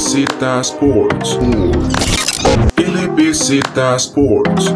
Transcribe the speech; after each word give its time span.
LBZ 0.00 0.60
Sports. 0.62 1.36
LBZ 2.78 3.50
Sports. 3.96 4.74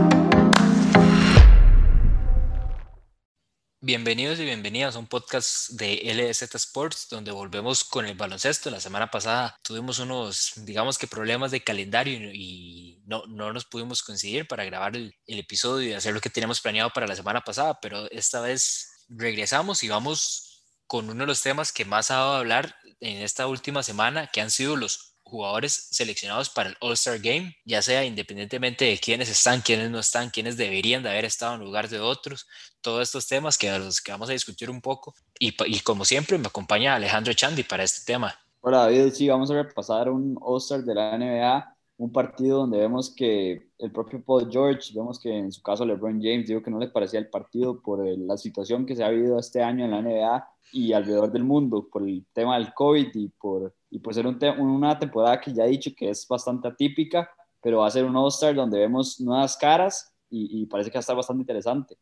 Bienvenidos 3.81 4.39
y 4.39 4.45
bienvenidas 4.45 4.95
a 4.95 4.99
un 4.99 5.07
podcast 5.07 5.71
de 5.71 6.03
LBZ 6.13 6.55
Sports 6.57 7.09
donde 7.09 7.33
volvemos 7.33 7.85
con 7.85 8.05
el 8.05 8.15
baloncesto. 8.15 8.71
La 8.71 8.81
semana 8.81 9.11
pasada 9.11 9.59
tuvimos 9.63 9.99
unos, 9.99 10.53
digamos 10.57 10.99
que 10.99 11.07
problemas 11.07 11.51
de 11.51 11.65
calendario 11.65 12.31
y 12.31 13.03
no, 13.07 13.25
no 13.27 13.51
nos 13.51 13.65
pudimos 13.65 14.03
coincidir 14.03 14.47
para 14.47 14.67
grabar 14.67 14.95
el, 14.95 15.15
el 15.27 15.39
episodio 15.39 15.89
y 15.89 15.93
hacer 15.95 16.13
lo 16.13 16.21
que 16.21 16.29
teníamos 16.29 16.61
planeado 16.61 16.91
para 16.91 17.07
la 17.07 17.17
semana 17.17 17.41
pasada, 17.41 17.79
pero 17.81 18.11
esta 18.11 18.43
vez 18.43 19.07
regresamos 19.09 19.83
y 19.85 19.89
vamos 19.89 20.67
con 20.87 21.09
uno 21.09 21.21
de 21.21 21.29
los 21.29 21.41
temas 21.41 21.73
que 21.73 21.87
más 21.87 22.11
ha 22.11 22.17
dado 22.17 22.35
a 22.35 22.39
hablar 22.41 22.77
en 23.01 23.23
esta 23.23 23.47
última 23.47 23.83
semana, 23.83 24.27
que 24.27 24.43
han 24.43 24.51
sido 24.51 24.77
los 24.77 25.14
jugadores 25.35 25.89
seleccionados 25.91 26.49
para 26.49 26.69
el 26.69 26.77
All-Star 26.81 27.19
Game, 27.19 27.57
ya 27.65 27.83
sea 27.83 28.05
independientemente 28.05 28.85
de 28.85 28.99
quiénes 28.99 29.29
están, 29.29 29.63
quiénes 29.63 29.91
no 29.91 29.99
están, 29.99 30.31
quiénes 30.31 30.57
deberían 30.57 31.03
de 31.03 31.11
haber 31.11 31.25
estado 31.25 31.55
en 31.55 31.61
lugar 31.61 31.89
de 31.89 31.99
otros, 31.99 32.47
todos 32.81 33.03
estos 33.03 33.27
temas 33.27 33.59
que 33.59 33.77
los 33.77 34.01
que 34.01 34.13
vamos 34.13 34.29
a 34.31 34.33
discutir 34.33 34.71
un 34.71 34.81
poco. 34.81 35.13
Y, 35.41 35.55
y 35.67 35.81
como 35.81 36.05
siempre, 36.05 36.39
me 36.39 36.47
acompaña 36.47 36.95
Alejandro 36.95 37.33
Chandi 37.33 37.65
para 37.65 37.83
este 37.83 38.05
tema. 38.13 38.33
Hola 38.61 38.79
David, 38.79 39.13
sí, 39.13 39.29
vamos 39.29 39.51
a 39.51 39.55
repasar 39.55 40.09
un 40.09 40.39
All-Star 40.41 40.85
de 40.85 40.95
la 40.95 41.19
NBA, 41.19 41.74
un 41.97 42.11
partido 42.11 42.59
donde 42.59 42.79
vemos 42.79 43.15
que 43.15 43.69
el 43.79 43.93
propio 43.93 44.23
Paul 44.25 44.51
George, 44.51 44.93
vemos 44.95 45.19
que 45.19 45.37
en 45.37 45.53
su 45.53 45.63
caso 45.63 45.85
LeBron 45.85 46.21
James 46.21 46.49
dijo 46.49 46.63
que 46.63 46.71
no 46.71 46.79
le 46.79 46.89
parecía 46.89 47.21
el 47.21 47.29
partido 47.29 47.81
por 47.81 48.05
la 48.05 48.37
situación 48.37 48.85
que 48.85 48.97
se 48.97 49.05
ha 49.05 49.11
vivido 49.11 49.39
este 49.39 49.63
año 49.63 49.85
en 49.85 49.91
la 49.93 50.03
NBA 50.03 50.49
y 50.73 50.93
alrededor 50.93 51.31
del 51.31 51.45
mundo 51.45 51.89
por 51.91 52.03
el 52.03 52.25
tema 52.33 52.59
del 52.59 52.75
COVID 52.75 53.09
y 53.15 53.29
por, 53.29 53.75
y 53.91 54.01
por 54.01 54.13
ser 54.13 54.27
un 54.27 54.39
una 54.59 54.99
temporada 54.99 55.41
que 55.41 55.53
ya 55.53 55.65
he 55.65 55.71
dicho 55.71 55.93
que 55.97 56.11
es 56.11 56.27
bastante 56.27 56.67
atípica, 56.67 57.31
pero 57.63 57.79
va 57.79 57.87
a 57.87 57.91
ser 57.91 58.05
un 58.05 58.17
All-Star 58.17 58.55
donde 58.55 58.79
vemos 58.79 59.21
nuevas 59.21 59.57
caras 59.57 60.11
y, 60.37 60.67
parece 60.67 60.91
que 60.91 60.97
va 60.97 60.99
a 60.99 61.01
estar 61.01 61.15
bastante 61.15 61.43
interesante. 61.43 61.97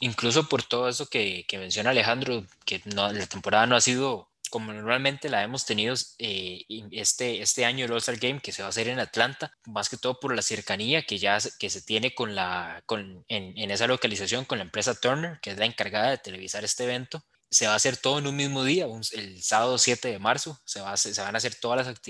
Incluso 0.00 0.46
por 0.46 0.62
todo 0.62 0.88
eso 0.88 1.06
que, 1.06 1.46
que 1.48 1.56
menciona 1.56 1.88
Alejandro, 1.88 2.44
que 2.66 2.82
la 2.84 3.26
temporada 3.26 3.66
no 3.66 3.76
ha 3.76 3.80
sido 3.80 4.28
como 4.52 4.70
normalmente 4.74 5.30
la 5.30 5.42
hemos 5.42 5.64
tenido 5.64 5.94
eh, 6.18 6.66
este, 6.90 7.40
este 7.40 7.64
año 7.64 7.86
el 7.86 7.92
All-Star 7.92 8.18
Game 8.18 8.40
que 8.40 8.52
se 8.52 8.60
va 8.60 8.66
a 8.66 8.68
hacer 8.68 8.86
en 8.88 9.00
Atlanta, 9.00 9.50
más 9.64 9.88
que 9.88 9.96
todo 9.96 10.20
por 10.20 10.36
la 10.36 10.42
cercanía 10.42 11.04
que 11.04 11.16
ya 11.16 11.38
que 11.58 11.70
se 11.70 11.80
tiene 11.80 12.14
con 12.14 12.34
la, 12.34 12.82
con, 12.84 13.24
en, 13.28 13.56
en 13.56 13.70
esa 13.70 13.86
localización 13.86 14.44
con 14.44 14.58
la 14.58 14.64
empresa 14.64 14.94
Turner, 14.94 15.40
que 15.40 15.52
es 15.52 15.58
la 15.58 15.64
encargada 15.64 16.10
de 16.10 16.18
televisar 16.18 16.64
este 16.64 16.84
evento. 16.84 17.24
Se 17.50 17.66
va 17.66 17.72
a 17.72 17.76
hacer 17.76 17.96
todo 17.96 18.18
en 18.18 18.26
un 18.26 18.36
mismo 18.36 18.62
día, 18.62 18.86
el 19.12 19.42
sábado 19.42 19.78
7 19.78 20.08
de 20.08 20.18
marzo, 20.18 20.60
se, 20.66 20.82
va 20.82 20.98
se 20.98 21.18
van 21.18 21.34
a 21.34 21.38
hacer 21.38 21.54
todas 21.54 21.86
las, 21.86 22.00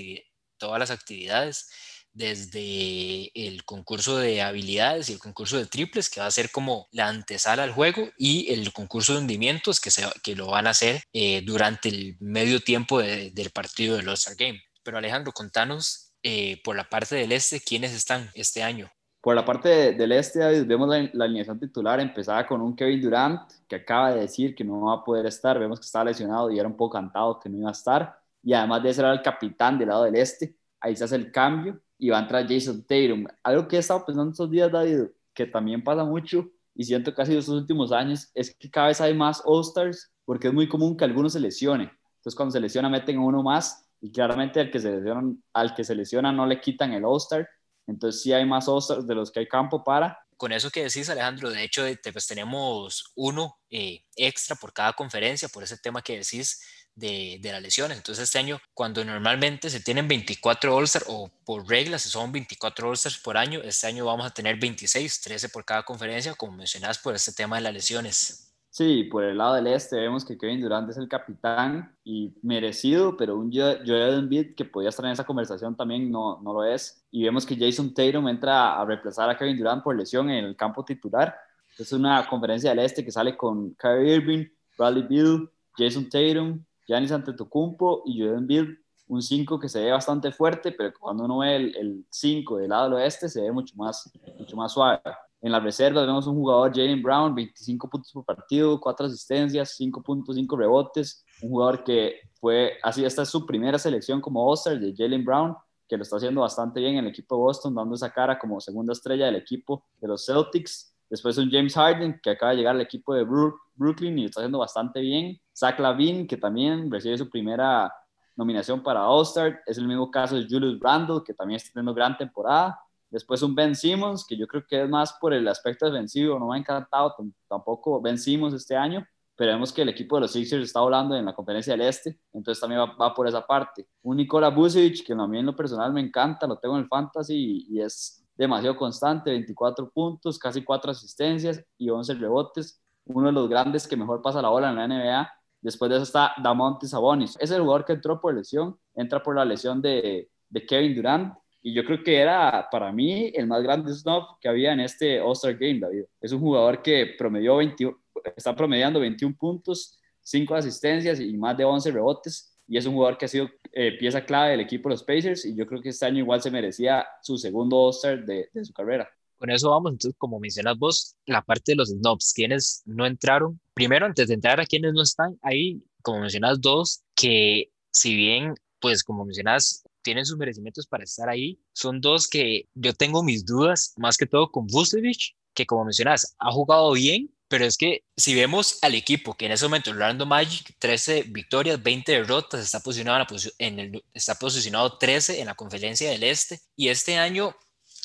todas 0.57 0.79
las 0.79 0.91
actividades, 0.91 1.69
desde 2.13 3.31
el 3.33 3.65
concurso 3.65 4.17
de 4.17 4.41
habilidades 4.41 5.09
y 5.09 5.13
el 5.13 5.19
concurso 5.19 5.57
de 5.57 5.65
triples, 5.65 6.09
que 6.09 6.19
va 6.19 6.27
a 6.27 6.31
ser 6.31 6.51
como 6.51 6.87
la 6.91 7.07
antesala 7.07 7.63
al 7.63 7.71
juego, 7.71 8.09
y 8.17 8.51
el 8.53 8.71
concurso 8.71 9.13
de 9.13 9.19
hundimientos, 9.19 9.79
que, 9.79 9.91
se, 9.91 10.03
que 10.23 10.35
lo 10.35 10.47
van 10.47 10.67
a 10.67 10.71
hacer 10.71 11.01
eh, 11.13 11.41
durante 11.45 11.89
el 11.89 12.17
medio 12.19 12.59
tiempo 12.59 12.99
del 12.99 13.49
partido 13.51 13.97
del 13.97 14.07
All-Star 14.07 14.35
Game. 14.35 14.61
Pero 14.83 14.97
Alejandro, 14.97 15.31
contanos 15.31 16.13
eh, 16.21 16.61
por 16.63 16.75
la 16.75 16.89
parte 16.89 17.15
del 17.15 17.31
este, 17.31 17.59
¿quiénes 17.59 17.93
están 17.93 18.29
este 18.33 18.63
año? 18.63 18.91
Por 19.21 19.35
la 19.35 19.45
parte 19.45 19.93
del 19.93 20.11
este, 20.11 20.63
vemos 20.65 20.89
la, 20.89 21.09
la, 21.13 21.25
alineación 21.25 21.57
titular 21.57 21.99
empezaba 22.01 22.45
con 22.45 22.61
un 22.61 22.75
Kevin 22.75 23.01
Durant 23.01 23.41
que 23.69 23.77
acaba 23.77 24.13
de 24.13 24.19
decir 24.21 24.53
que 24.53 24.65
no 24.65 24.81
va 24.81 24.95
a 24.95 25.03
poder 25.03 25.25
estar. 25.25 25.57
Vemos 25.57 25.79
que 25.79 25.85
estaba 25.85 26.05
lesionado 26.05 26.51
y 26.51 26.59
era 26.59 26.67
un 26.67 26.75
poco 26.75 26.95
cantado 26.95 27.39
que 27.39 27.49
no 27.49 27.57
iba 27.57 27.69
a 27.69 27.71
estar. 27.71 28.19
Y 28.43 28.53
además 28.53 28.83
de 28.83 28.93
ser 28.93 29.05
el 29.05 29.21
capitán 29.21 29.77
del 29.79 29.87
lado 29.87 30.03
del 30.03 30.15
este, 30.15 30.55
ahí 30.81 30.95
se 30.97 31.05
hace 31.05 31.15
el 31.15 31.31
cambio 31.31 31.81
y 32.03 32.09
va 32.09 32.17
a 32.17 32.21
entrar 32.21 32.45
Jason 32.45 32.81
Tatum. 32.83 33.25
Algo 33.43 33.65
que 33.65 33.77
he 33.77 33.79
estado 33.79 34.05
pensando 34.05 34.31
estos 34.31 34.51
días, 34.51 34.69
David, 34.69 35.03
que 35.33 35.45
también 35.45 35.81
pasa 35.81 36.03
mucho 36.03 36.49
y 36.75 36.83
siento 36.83 37.13
sido 37.23 37.39
estos 37.39 37.55
últimos 37.55 37.93
años, 37.93 38.29
es 38.33 38.53
que 38.53 38.69
cada 38.69 38.87
vez 38.87 38.99
hay 38.99 39.13
más 39.13 39.41
All-Stars 39.45 40.11
porque 40.25 40.49
es 40.49 40.53
muy 40.53 40.67
común 40.67 40.97
que 40.97 41.05
alguno 41.05 41.29
se 41.29 41.39
lesione. 41.39 41.83
Entonces, 41.83 42.35
cuando 42.35 42.51
se 42.51 42.59
lesiona, 42.59 42.89
meten 42.89 43.19
a 43.19 43.21
uno 43.21 43.41
más 43.41 43.87
y 44.01 44.11
claramente 44.11 44.59
al 44.59 44.69
que 44.69 44.79
se 44.79 44.91
lesiona, 44.91 45.33
al 45.53 45.73
que 45.73 45.85
se 45.85 45.95
lesiona 45.95 46.33
no 46.33 46.45
le 46.45 46.59
quitan 46.59 46.91
el 46.91 47.05
All-Star 47.05 47.47
entonces 47.87 48.21
sí 48.21 48.31
hay 48.31 48.45
más 48.45 48.67
ostras 48.67 49.05
de 49.05 49.15
los 49.15 49.31
que 49.31 49.41
hay 49.41 49.47
campo 49.47 49.83
para. 49.83 50.17
Con 50.37 50.51
eso 50.51 50.69
que 50.69 50.83
decís, 50.83 51.09
Alejandro, 51.09 51.49
de 51.49 51.63
hecho, 51.63 51.83
pues 52.11 52.27
tenemos 52.27 53.11
uno 53.15 53.59
eh, 53.69 54.03
extra 54.15 54.55
por 54.55 54.73
cada 54.73 54.93
conferencia, 54.93 55.47
por 55.47 55.63
ese 55.63 55.77
tema 55.77 56.01
que 56.01 56.17
decís 56.17 56.61
de, 56.95 57.39
de, 57.41 57.51
las 57.51 57.61
lesiones. 57.61 57.97
Entonces 57.97 58.23
este 58.23 58.39
año, 58.39 58.59
cuando 58.73 59.03
normalmente 59.03 59.69
se 59.69 59.79
tienen 59.79 60.07
24 60.07 60.75
All-Stars 60.75 61.05
o 61.07 61.29
por 61.45 61.67
reglas 61.67 62.03
son 62.03 62.31
24 62.31 62.89
All-Stars 62.89 63.17
por 63.19 63.37
año, 63.37 63.61
este 63.63 63.87
año 63.87 64.05
vamos 64.05 64.25
a 64.25 64.33
tener 64.33 64.59
26, 64.59 65.21
13 65.21 65.49
por 65.49 65.65
cada 65.65 65.83
conferencia, 65.83 66.33
como 66.35 66.53
mencionás, 66.53 66.97
por 66.99 67.15
este 67.15 67.31
tema 67.33 67.57
de 67.57 67.63
las 67.63 67.73
lesiones. 67.73 68.53
Sí, 68.73 69.03
por 69.03 69.23
el 69.23 69.37
lado 69.37 69.53
del 69.53 69.67
este 69.67 69.97
vemos 69.97 70.25
que 70.25 70.35
Kevin 70.35 70.59
Durant 70.59 70.89
es 70.89 70.97
el 70.97 71.07
capitán 71.07 71.95
y 72.03 72.33
merecido, 72.41 73.15
pero 73.15 73.37
un 73.37 73.51
Joel 73.53 74.17
Embiid 74.17 74.55
que 74.55 74.65
podía 74.65 74.89
estar 74.89 75.05
en 75.05 75.11
esa 75.11 75.25
conversación 75.25 75.75
también 75.75 76.09
no, 76.09 76.41
no 76.41 76.53
lo 76.53 76.63
es. 76.63 77.05
Y 77.11 77.23
vemos 77.23 77.45
que 77.45 77.55
Jason 77.55 77.93
Tatum 77.93 78.27
entra 78.29 78.81
a 78.81 78.83
reemplazar 78.83 79.29
a 79.29 79.37
Kevin 79.37 79.59
Durant 79.59 79.83
por 79.83 79.95
lesión 79.95 80.27
en 80.31 80.45
el 80.45 80.55
campo 80.55 80.83
titular. 80.83 81.35
Es 81.77 81.93
una 81.93 82.27
conferencia 82.27 82.71
del 82.71 82.79
este 82.79 83.05
que 83.05 83.11
sale 83.11 83.37
con 83.37 83.75
Kyrie 83.75 84.15
Irving, 84.15 84.47
Bradley 84.75 85.03
Beal, 85.03 85.51
Jason 85.77 86.09
Tatum, 86.09 86.63
Giannis 86.87 87.11
Antetokounmpo 87.11 88.03
y 88.05 88.19
Joel 88.19 88.39
Embiid, 88.39 88.65
un 89.07 89.21
5 89.21 89.59
que 89.59 89.69
se 89.69 89.83
ve 89.83 89.91
bastante 89.91 90.31
fuerte, 90.31 90.71
pero 90.71 90.93
cuando 90.97 91.25
uno 91.25 91.39
ve 91.39 91.55
el 91.55 92.05
5 92.09 92.57
del 92.57 92.69
lado 92.69 92.85
del 92.85 92.93
oeste 92.93 93.29
se 93.29 93.41
ve 93.41 93.51
mucho 93.51 93.75
más, 93.75 94.11
mucho 94.37 94.55
más 94.55 94.71
suave. 94.71 95.01
En 95.41 95.51
la 95.51 95.59
reserva 95.59 96.05
vemos 96.05 96.25
un 96.25 96.35
jugador, 96.35 96.71
Jalen 96.73 97.03
Brown, 97.03 97.35
25 97.35 97.89
puntos 97.89 98.11
por 98.13 98.23
partido, 98.23 98.79
4 98.79 99.07
asistencias, 99.07 99.77
5.5 99.77 100.57
rebotes. 100.57 101.25
Un 101.41 101.49
jugador 101.49 101.83
que 101.83 102.21
fue, 102.39 102.77
así, 102.81 103.03
esta 103.03 103.23
es 103.23 103.29
su 103.29 103.45
primera 103.45 103.77
selección 103.77 104.21
como 104.21 104.49
All-Star 104.49 104.79
de 104.79 104.93
Jalen 104.95 105.25
Brown, 105.25 105.53
que 105.89 105.97
lo 105.97 106.03
está 106.03 106.15
haciendo 106.15 106.41
bastante 106.41 106.79
bien 106.79 106.93
en 106.93 107.03
el 107.03 107.11
equipo 107.11 107.35
de 107.35 107.41
Boston, 107.41 107.75
dando 107.75 107.93
esa 107.93 108.09
cara 108.09 108.39
como 108.39 108.61
segunda 108.61 108.93
estrella 108.93 109.25
del 109.25 109.35
equipo 109.35 109.83
de 109.99 110.07
los 110.07 110.25
Celtics. 110.25 110.95
Después 111.09 111.37
un 111.37 111.51
James 111.51 111.73
Harden, 111.75 112.21
que 112.23 112.29
acaba 112.29 112.53
de 112.53 112.59
llegar 112.59 112.75
al 112.75 112.81
equipo 112.81 113.13
de 113.13 113.25
Brooklyn 113.25 114.17
y 114.17 114.21
lo 114.21 114.27
está 114.27 114.39
haciendo 114.39 114.59
bastante 114.59 115.01
bien. 115.01 115.41
Zach 115.55 115.79
Lavin, 115.79 116.27
que 116.27 116.37
también 116.37 116.91
recibe 116.91 117.17
su 117.17 117.29
primera 117.29 117.93
nominación 118.35 118.81
para 118.81 119.07
All-Star. 119.07 119.61
Es 119.65 119.77
el 119.77 119.87
mismo 119.87 120.09
caso 120.09 120.35
de 120.35 120.47
Julius 120.49 120.79
Randle, 120.79 121.21
que 121.25 121.33
también 121.33 121.57
está 121.57 121.71
teniendo 121.73 121.93
gran 121.93 122.17
temporada. 122.17 122.79
Después 123.09 123.43
un 123.43 123.53
Ben 123.53 123.75
Simmons, 123.75 124.25
que 124.25 124.35
yo 124.35 124.47
creo 124.47 124.65
que 124.67 124.81
es 124.81 124.89
más 124.89 125.13
por 125.13 125.33
el 125.33 125.47
aspecto 125.47 125.85
defensivo, 125.85 126.39
no 126.39 126.47
me 126.47 126.55
ha 126.55 126.59
encantado 126.59 127.15
tampoco 127.47 128.01
Ben 128.01 128.17
Simmons 128.17 128.55
este 128.55 128.75
año, 128.75 129.05
pero 129.35 129.51
vemos 129.51 129.71
que 129.71 129.83
el 129.83 129.89
equipo 129.89 130.15
de 130.15 130.21
los 130.21 130.31
Sixers 130.31 130.63
está 130.63 130.79
volando 130.79 131.15
en 131.15 131.25
la 131.25 131.33
conferencia 131.35 131.73
del 131.73 131.81
Este, 131.81 132.19
entonces 132.33 132.59
también 132.59 132.81
va, 132.81 133.13
por 133.13 133.27
esa 133.27 133.45
parte. 133.45 133.87
Un 134.01 134.17
Nikola 134.17 134.49
Vucevic, 134.49 135.05
que 135.05 135.13
a 135.13 135.27
mí 135.27 135.39
en 135.39 135.45
lo 135.45 135.55
personal 135.55 135.93
me 135.93 136.01
encanta, 136.01 136.47
lo 136.47 136.57
tengo 136.57 136.75
en 136.75 136.83
el 136.83 136.87
fantasy 136.87 137.67
y, 137.69 137.81
es 137.81 138.25
demasiado 138.35 138.75
constante, 138.75 139.29
24 139.29 139.91
puntos, 139.91 140.39
casi 140.39 140.63
4 140.63 140.91
asistencias 140.91 141.63
y 141.77 141.89
11 141.89 142.15
rebotes, 142.15 142.81
uno 143.05 143.27
de 143.27 143.33
los 143.33 143.47
grandes 143.47 143.87
que 143.87 143.95
mejor 143.95 144.23
pasa 144.23 144.41
la 144.41 144.49
bola 144.49 144.69
en 144.69 144.75
la 144.75 144.87
NBA. 144.87 145.31
Después 145.63 145.89
de 145.89 145.95
eso 145.95 146.03
está 146.03 146.33
Damonte 146.43 146.87
Sabonis, 146.87 147.37
es 147.39 147.49
el 147.49 147.61
jugador 147.61 147.85
que 147.85 147.93
entró 147.93 148.19
por 148.19 148.35
lesión, 148.35 148.77
entra 148.93 149.23
por 149.23 149.33
la 149.33 149.45
lesión 149.45 149.81
de, 149.81 150.29
Kevin 150.67 150.93
Durant, 150.93 151.33
y 151.61 151.73
yo 151.73 151.85
creo 151.85 152.03
que 152.03 152.17
era 152.17 152.67
para 152.69 152.91
mí 152.91 153.31
el 153.33 153.47
más 153.47 153.63
grande 153.63 153.93
snuff 153.93 154.25
que 154.41 154.49
había 154.49 154.73
en 154.73 154.81
este 154.81 155.21
All-Star 155.21 155.53
Game, 155.53 155.79
David. 155.79 156.03
Es 156.19 156.33
un 156.33 156.41
jugador 156.41 156.81
que 156.81 157.15
promedió 157.17 157.55
20, 157.55 157.95
está 158.35 158.53
promediando 158.53 158.99
21 158.99 159.37
puntos, 159.37 159.97
5 160.21 160.53
asistencias 160.53 161.21
y 161.21 161.37
más 161.37 161.55
de 161.55 161.63
11 161.63 161.91
rebotes. 161.91 162.59
Y 162.67 162.77
es 162.77 162.85
un 162.85 162.95
jugador 162.95 163.17
que 163.17 163.25
ha 163.25 163.29
sido 163.29 163.49
eh, 163.71 163.97
pieza 163.97 164.25
clave 164.25 164.51
del 164.51 164.59
equipo 164.59 164.89
de 164.89 164.95
los 164.95 165.03
Pacers. 165.03 165.45
Y 165.45 165.55
yo 165.55 165.65
creo 165.65 165.81
que 165.81 165.89
este 165.89 166.05
año 166.05 166.17
igual 166.19 166.41
se 166.41 166.51
merecía 166.51 167.07
su 167.21 167.37
segundo 167.37 167.77
All-Star 167.77 168.25
de 168.25 168.49
su 168.65 168.73
carrera. 168.73 169.09
Con 169.43 169.51
eso 169.51 169.71
vamos, 169.71 169.91
entonces, 169.91 170.15
como 170.17 170.39
mencionas 170.39 170.77
vos, 170.77 171.17
la 171.25 171.41
parte 171.41 171.73
de 171.73 171.75
los 171.75 171.89
snobs, 171.89 172.31
quienes 172.33 172.81
no 172.85 173.05
entraron. 173.05 173.59
Primero, 173.73 174.05
antes 174.05 174.29
de 174.29 174.35
entrar 174.35 174.61
a 174.61 174.65
quienes 174.65 174.93
no 174.93 175.01
están, 175.01 175.37
ahí, 175.41 175.83
como 176.01 176.21
mencionas, 176.21 176.61
dos 176.61 177.03
que, 177.13 177.69
si 177.91 178.15
bien, 178.15 178.55
pues 178.79 179.03
como 179.03 179.25
mencionas, 179.25 179.83
tienen 180.01 180.25
sus 180.25 180.37
merecimientos 180.37 180.87
para 180.87 181.03
estar 181.03 181.27
ahí. 181.27 181.59
Son 181.73 181.99
dos 181.99 182.29
que 182.29 182.69
yo 182.73 182.93
tengo 182.93 183.21
mis 183.21 183.45
dudas, 183.45 183.93
más 183.97 184.15
que 184.15 184.27
todo 184.27 184.49
con 184.49 184.65
Vucevic, 184.65 185.35
que 185.53 185.65
como 185.65 185.83
mencionas, 185.83 186.37
ha 186.39 186.49
jugado 186.49 186.93
bien, 186.93 187.29
pero 187.49 187.65
es 187.65 187.75
que 187.75 188.05
si 188.15 188.33
vemos 188.33 188.79
al 188.81 188.95
equipo 188.95 189.35
que 189.35 189.47
en 189.47 189.51
ese 189.51 189.65
momento 189.65 189.91
Orlando 189.91 190.25
Magic 190.25 190.73
13 190.79 191.23
victorias, 191.23 191.83
20 191.83 192.13
derrotas, 192.13 192.61
está 192.61 192.79
posicionado 192.79 193.25
en, 193.57 193.79
el, 193.79 194.05
está 194.13 194.35
posicionado 194.35 194.97
13 194.97 195.41
en 195.41 195.47
la 195.47 195.55
conferencia 195.55 196.09
del 196.09 196.23
Este 196.23 196.61
y 196.77 196.87
este 196.87 197.17
año 197.17 197.53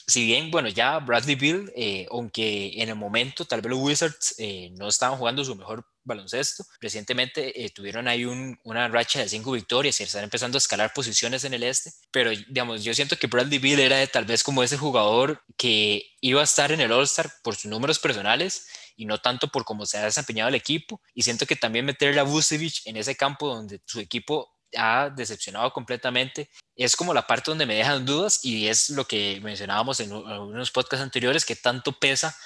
si 0.08 0.24
bien, 0.24 0.50
bueno, 0.50 0.70
ya 0.70 0.98
Bradley 1.00 1.34
Bill, 1.34 1.70
eh, 1.76 2.06
aunque 2.10 2.72
en 2.82 2.88
el 2.88 2.94
momento 2.94 3.44
tal 3.44 3.60
vez 3.60 3.70
los 3.70 3.78
Wizards 3.78 4.34
eh, 4.38 4.70
no 4.78 4.88
estaban 4.88 5.18
jugando 5.18 5.44
su 5.44 5.54
mejor 5.54 5.86
baloncesto, 6.02 6.64
recientemente 6.80 7.62
eh, 7.62 7.68
tuvieron 7.68 8.08
ahí 8.08 8.24
una 8.24 8.88
racha 8.88 9.20
de 9.20 9.28
cinco 9.28 9.52
victorias 9.52 10.00
y 10.00 10.04
están 10.04 10.24
empezando 10.24 10.56
a 10.56 10.60
escalar 10.60 10.94
posiciones 10.94 11.44
en 11.44 11.52
el 11.52 11.62
este, 11.62 11.92
pero 12.10 12.30
digamos, 12.30 12.82
yo 12.82 12.94
siento 12.94 13.16
que 13.18 13.26
Bradley 13.26 13.58
Bill 13.58 13.80
era 13.80 14.06
tal 14.06 14.24
vez 14.24 14.42
como 14.42 14.62
ese 14.62 14.78
jugador 14.78 15.42
que 15.58 16.02
iba 16.22 16.40
a 16.40 16.44
estar 16.44 16.72
en 16.72 16.80
el 16.80 16.90
All-Star 16.90 17.30
por 17.42 17.56
sus 17.56 17.70
números 17.70 17.98
personales 17.98 18.66
y 18.96 19.04
no 19.04 19.18
tanto 19.18 19.48
por 19.48 19.66
cómo 19.66 19.84
se 19.84 19.98
ha 19.98 20.04
desempeñado 20.04 20.48
el 20.48 20.54
equipo, 20.54 21.02
y 21.14 21.22
siento 21.22 21.44
que 21.44 21.54
también 21.54 21.84
meterle 21.84 22.18
a 22.18 22.24
Vucevic 22.24 22.86
en 22.86 22.96
ese 22.96 23.14
campo 23.14 23.46
donde 23.46 23.82
su 23.84 24.00
equipo 24.00 24.57
ha 24.76 25.10
decepcionado 25.10 25.72
completamente. 25.72 26.50
Es 26.76 26.96
como 26.96 27.14
la 27.14 27.26
parte 27.26 27.50
donde 27.50 27.66
me 27.66 27.74
dejan 27.74 28.04
dudas 28.04 28.44
y 28.44 28.68
es 28.68 28.90
lo 28.90 29.06
que 29.06 29.40
mencionábamos 29.42 30.00
en 30.00 30.12
unos 30.12 30.70
podcasts 30.70 31.02
anteriores, 31.02 31.44
que 31.44 31.56
tanto 31.56 31.92
pesa 31.92 32.36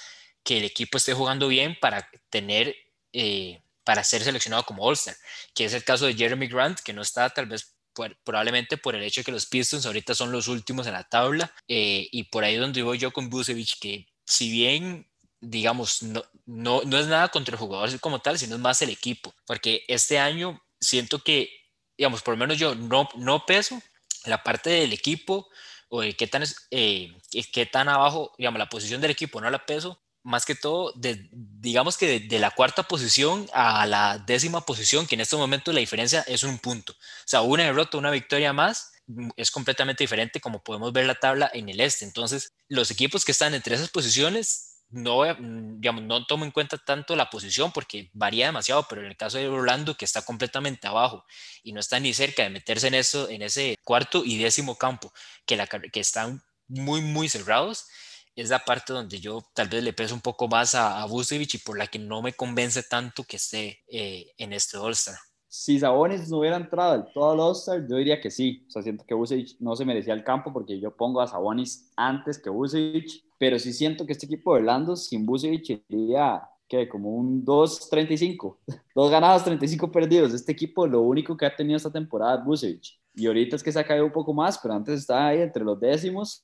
que 0.43 0.57
el 0.57 0.63
equipo 0.65 0.97
esté 0.97 1.13
jugando 1.13 1.47
bien 1.47 1.77
para 1.79 2.09
tener, 2.29 2.75
eh, 3.13 3.61
para 3.83 4.03
ser 4.03 4.23
seleccionado 4.23 4.63
como 4.63 4.83
All-Star, 4.83 5.15
que 5.53 5.65
es 5.65 5.73
el 5.73 5.83
caso 5.83 6.05
de 6.05 6.15
Jeremy 6.15 6.47
Grant, 6.47 6.79
que 6.79 6.93
no 6.93 7.01
está 7.01 7.29
tal 7.29 7.45
vez 7.45 7.75
probablemente 8.23 8.77
por 8.77 8.95
el 8.95 9.03
hecho 9.03 9.21
de 9.21 9.25
que 9.25 9.31
los 9.31 9.45
Pistons 9.45 9.85
ahorita 9.85 10.15
son 10.15 10.31
los 10.31 10.47
últimos 10.47 10.87
en 10.87 10.93
la 10.93 11.03
tabla 11.03 11.53
eh, 11.67 12.07
y 12.11 12.23
por 12.23 12.43
ahí 12.43 12.55
donde 12.55 12.81
voy 12.81 12.97
yo 12.97 13.11
con 13.11 13.29
Busevich, 13.29 13.79
que 13.79 14.07
si 14.25 14.49
bien 14.49 15.07
digamos, 15.43 16.01
no, 16.03 16.23
no, 16.45 16.81
no 16.85 16.97
es 16.97 17.07
nada 17.07 17.27
contra 17.27 17.53
el 17.53 17.59
jugador 17.59 17.99
como 17.99 18.19
tal, 18.19 18.39
sino 18.39 18.55
es 18.55 18.61
más 18.61 18.81
el 18.81 18.89
equipo, 18.89 19.33
porque 19.45 19.83
este 19.87 20.17
año 20.17 20.63
siento 20.79 21.19
que 21.19 21.49
digamos, 21.97 22.21
por 22.21 22.33
lo 22.33 22.39
menos 22.39 22.57
yo 22.57 22.75
no, 22.75 23.09
no 23.15 23.45
peso 23.45 23.81
la 24.25 24.43
parte 24.43 24.69
del 24.69 24.93
equipo 24.93 25.49
o 25.89 26.01
de 26.01 26.13
qué 26.15 26.27
tan, 26.27 26.43
eh, 26.71 27.15
qué 27.51 27.65
tan 27.65 27.89
abajo, 27.89 28.33
digamos, 28.37 28.59
la 28.59 28.69
posición 28.69 29.01
del 29.01 29.11
equipo 29.11 29.39
no 29.39 29.49
la 29.49 29.65
peso, 29.65 30.01
más 30.23 30.45
que 30.45 30.55
todo, 30.55 30.93
de, 30.95 31.29
digamos 31.31 31.97
que 31.97 32.21
de, 32.21 32.39
la 32.39 32.51
cuarta 32.51 32.83
posición 32.83 33.47
a 33.53 33.85
la 33.85 34.17
décima 34.17 34.65
posición, 34.65 35.05
que 35.05 35.15
en 35.15 35.21
este 35.21 35.35
momento 35.35 35.71
la 35.73 35.81
diferencia 35.81 36.23
es 36.27 36.43
un 36.43 36.57
punto. 36.59 36.93
O 36.93 37.25
sea, 37.25 37.41
una 37.41 37.65
derrota, 37.65 37.97
una 37.97 38.09
victoria 38.09 38.53
más, 38.53 38.93
mm, 39.07 39.31
es 39.35 39.51
completamente 39.51 40.03
diferente 40.03 40.39
como 40.39 40.63
podemos 40.63 40.93
ver 40.93 41.05
la 41.05 41.15
tabla 41.15 41.51
en 41.53 41.69
el 41.69 41.81
este. 41.81 42.05
Entonces, 42.05 42.53
los 42.69 42.89
equipos 42.89 43.25
que 43.25 43.33
están 43.33 43.53
entre 43.53 43.75
esas 43.75 43.89
posiciones 43.89 44.72
no, 44.93 45.23
mm, 45.25 45.81
digamos, 45.81 46.03
no 46.03 46.25
tomo 46.25 46.45
en 46.45 46.51
cuenta 46.51 46.77
tanto 46.77 47.15
la 47.15 47.29
posición 47.29 47.71
porque 47.71 48.09
varía 48.13 48.45
demasiado, 48.47 48.85
pero 48.89 49.01
en 49.01 49.07
el 49.07 49.17
caso 49.17 49.37
de 49.37 49.47
Orlando, 49.47 49.95
que 49.95 50.05
está 50.05 50.21
completamente 50.23 50.87
abajo 50.87 51.25
y 51.63 51.73
no 51.73 51.79
está 51.79 51.99
ni 51.99 52.13
cerca 52.13 52.43
de 52.43 52.49
meterse 52.49 52.87
en, 52.87 52.93
eso, 52.93 53.29
en 53.29 53.41
ese 53.41 53.75
cuarto 53.83 54.23
y 54.25 54.37
décimo 54.37 54.77
campo, 54.77 55.11
que, 55.45 55.57
la, 55.57 55.67
que 55.67 55.99
están 55.99 56.41
muy, 56.67 57.01
muy 57.01 57.27
cerrados, 57.29 57.87
es 58.35 58.49
la 58.49 58.59
parte 58.65 58.93
donde 58.93 59.19
yo 59.19 59.43
tal 59.53 59.67
vez 59.69 59.83
le 59.83 59.93
peso 59.93 60.15
un 60.15 60.21
poco 60.21 60.47
más 60.47 60.75
a, 60.75 61.03
a 61.03 61.07
y 61.29 61.57
por 61.59 61.77
la 61.77 61.87
que 61.87 61.99
no 61.99 62.21
me 62.21 62.33
convence 62.33 62.83
tanto 62.83 63.23
que 63.23 63.37
esté 63.37 63.83
eh, 63.87 64.33
en 64.37 64.53
este 64.53 64.77
All-Star. 64.77 65.17
Si 65.55 65.77
Sabonis 65.77 66.31
no 66.31 66.39
hubiera 66.39 66.57
entrado 66.57 66.93
del 66.93 67.13
todo 67.13 67.31
al 67.31 67.39
All-Star, 67.39 67.87
yo 67.87 67.97
diría 67.97 68.19
que 68.19 68.31
sí. 68.31 68.65
O 68.67 68.71
sea, 68.71 68.81
siento 68.81 69.05
que 69.05 69.13
Vucevic 69.13 69.55
no 69.59 69.75
se 69.75 69.85
merecía 69.85 70.15
el 70.15 70.23
campo 70.23 70.51
porque 70.51 70.79
yo 70.79 70.89
pongo 70.89 71.21
a 71.21 71.27
Sabonis 71.27 71.91
antes 71.95 72.39
que 72.39 72.49
Vucevic 72.49 73.23
pero 73.37 73.59
sí 73.59 73.71
siento 73.71 74.03
que 74.03 74.13
este 74.13 74.25
equipo 74.25 74.55
de 74.55 74.61
Orlando 74.61 74.95
sin 74.95 75.27
Vucevic 75.27 75.83
iría 75.89 76.41
que 76.67 76.89
como 76.89 77.11
un 77.11 77.45
2-35, 77.45 78.57
dos 78.95 79.11
ganados, 79.11 79.43
35 79.43 79.91
perdidos. 79.91 80.33
Este 80.33 80.53
equipo 80.53 80.87
lo 80.87 81.01
único 81.01 81.37
que 81.37 81.45
ha 81.45 81.55
tenido 81.55 81.77
esta 81.77 81.91
temporada 81.91 82.43
es. 82.51 82.99
Y 83.13 83.27
ahorita 83.27 83.55
es 83.55 83.61
que 83.61 83.71
se 83.71 83.79
ha 83.79 83.85
caído 83.85 84.05
un 84.07 84.11
poco 84.11 84.33
más, 84.33 84.57
pero 84.57 84.73
antes 84.73 85.01
estaba 85.01 85.27
ahí 85.27 85.39
entre 85.39 85.63
los 85.63 85.79
décimos. 85.79 86.43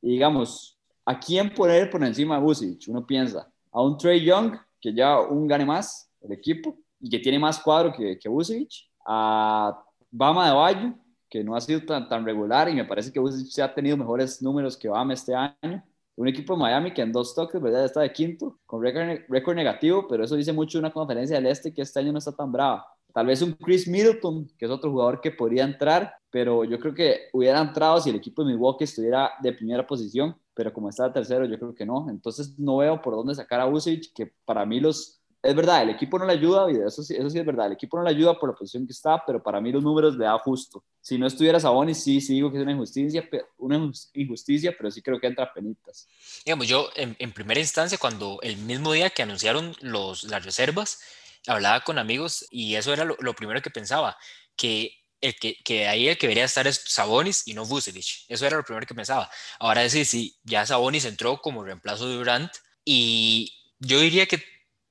Y 0.00 0.12
digamos, 0.12 0.78
¿a 1.04 1.20
quién 1.20 1.52
poner 1.52 1.90
por 1.90 2.02
encima 2.02 2.36
de 2.36 2.42
Vucevic? 2.42 2.88
Uno 2.88 3.06
piensa, 3.06 3.52
a 3.70 3.82
un 3.82 3.98
Trey 3.98 4.24
Young, 4.24 4.56
que 4.80 4.94
ya 4.94 5.20
un 5.20 5.46
gane 5.46 5.66
más 5.66 6.10
el 6.22 6.32
equipo 6.32 6.78
y 7.00 7.10
que 7.10 7.18
tiene 7.18 7.38
más 7.38 7.58
cuadro 7.60 7.92
que, 7.92 8.18
que 8.18 8.28
Vucevic, 8.28 8.70
a 9.06 9.82
Bama 10.10 10.48
de 10.48 10.54
Bayo, 10.54 10.94
que 11.28 11.42
no 11.44 11.54
ha 11.56 11.60
sido 11.60 11.84
tan, 11.84 12.08
tan 12.08 12.24
regular 12.24 12.68
y 12.68 12.74
me 12.74 12.84
parece 12.84 13.12
que 13.12 13.20
Vucevic 13.20 13.48
se 13.48 13.62
ha 13.62 13.74
tenido 13.74 13.96
mejores 13.96 14.40
números 14.42 14.76
que 14.76 14.88
Bama 14.88 15.14
este 15.14 15.34
año 15.34 15.84
un 16.16 16.28
equipo 16.28 16.54
de 16.54 16.60
Miami 16.60 16.92
que 16.92 17.02
en 17.02 17.12
dos 17.12 17.34
toques, 17.34 17.60
¿verdad? 17.60 17.84
Está 17.84 18.00
de 18.00 18.12
quinto, 18.12 18.58
con 18.64 18.82
récord 18.82 19.54
negativo, 19.54 20.06
pero 20.08 20.24
eso 20.24 20.34
dice 20.34 20.52
mucho 20.52 20.78
una 20.78 20.92
conferencia 20.92 21.36
del 21.36 21.46
Este 21.46 21.72
que 21.72 21.82
este 21.82 22.00
año 22.00 22.12
no 22.12 22.18
está 22.18 22.32
tan 22.32 22.50
brava. 22.50 22.86
Tal 23.12 23.26
vez 23.26 23.40
un 23.42 23.52
Chris 23.52 23.86
Middleton, 23.86 24.48
que 24.58 24.64
es 24.64 24.70
otro 24.70 24.90
jugador 24.90 25.20
que 25.20 25.30
podría 25.30 25.64
entrar, 25.64 26.14
pero 26.30 26.64
yo 26.64 26.78
creo 26.78 26.94
que 26.94 27.28
hubiera 27.32 27.60
entrado 27.60 28.00
si 28.00 28.10
el 28.10 28.16
equipo 28.16 28.42
de 28.42 28.52
Milwaukee 28.52 28.84
estuviera 28.84 29.32
de 29.42 29.52
primera 29.52 29.86
posición, 29.86 30.36
pero 30.54 30.72
como 30.72 30.88
está 30.88 31.12
tercero, 31.12 31.46
yo 31.46 31.58
creo 31.58 31.74
que 31.74 31.86
no. 31.86 32.08
Entonces 32.10 32.58
no 32.58 32.78
veo 32.78 33.00
por 33.00 33.14
dónde 33.14 33.34
sacar 33.34 33.60
a 33.60 33.66
Vucevic, 33.66 34.12
que 34.14 34.32
para 34.44 34.66
mí 34.66 34.80
los 34.80 35.20
es 35.42 35.54
verdad, 35.54 35.82
el 35.82 35.90
equipo 35.90 36.18
no 36.18 36.26
le 36.26 36.32
ayuda, 36.32 36.66
eso, 36.86 37.02
sí, 37.02 37.14
eso 37.14 37.30
sí 37.30 37.38
es 37.38 37.46
verdad, 37.46 37.66
el 37.66 37.72
equipo 37.72 37.96
no 37.96 38.04
le 38.04 38.10
ayuda 38.10 38.38
por 38.38 38.50
la 38.50 38.56
posición 38.56 38.86
que 38.86 38.92
está, 38.92 39.22
pero 39.24 39.42
para 39.42 39.60
mí 39.60 39.70
los 39.70 39.82
números 39.82 40.16
le 40.16 40.24
da 40.24 40.38
justo. 40.38 40.82
Si 41.00 41.18
no 41.18 41.26
estuviera 41.26 41.60
Sabonis, 41.60 42.02
sí, 42.02 42.20
sí 42.20 42.34
digo 42.34 42.50
que 42.50 42.58
es 42.58 42.62
una 42.62 42.72
injusticia, 42.72 43.28
una 43.58 43.92
injusticia, 44.14 44.74
pero 44.76 44.90
sí 44.90 45.02
creo 45.02 45.20
que 45.20 45.28
entra 45.28 45.52
penitas. 45.52 46.08
Digamos, 46.44 46.66
yo 46.66 46.88
en, 46.96 47.32
primera 47.32 47.60
instancia, 47.60 47.96
cuando 47.98 48.40
el 48.42 48.56
mismo 48.56 48.92
día 48.92 49.10
que 49.10 49.22
anunciaron 49.22 49.74
los, 49.80 50.24
las 50.24 50.44
reservas, 50.44 50.98
hablaba 51.46 51.82
con 51.82 51.98
amigos 51.98 52.46
y 52.50 52.74
eso 52.74 52.92
era 52.92 53.04
lo, 53.04 53.34
primero 53.34 53.62
que 53.62 53.70
pensaba, 53.70 54.16
que 54.56 54.94
el 55.20 55.36
que, 55.36 55.56
que, 55.64 55.86
ahí 55.86 56.08
el 56.08 56.18
que 56.18 56.26
debería 56.26 56.44
estar 56.44 56.66
es 56.66 56.82
Sabonis 56.86 57.46
y 57.46 57.54
no 57.54 57.64
Vucevic. 57.64 58.24
Eso 58.28 58.46
era 58.46 58.56
lo 58.56 58.64
primero 58.64 58.86
que 58.86 58.94
pensaba. 58.94 59.30
Ahora 59.60 59.82
decir, 59.82 60.04
si 60.04 60.36
ya 60.42 60.66
Sabonis 60.66 61.04
entró 61.04 61.40
como 61.40 61.62
reemplazo 61.62 62.08
de 62.08 62.16
Durant 62.16 62.52
y 62.84 63.52
yo 63.78 64.00
diría 64.00 64.26
que 64.26 64.42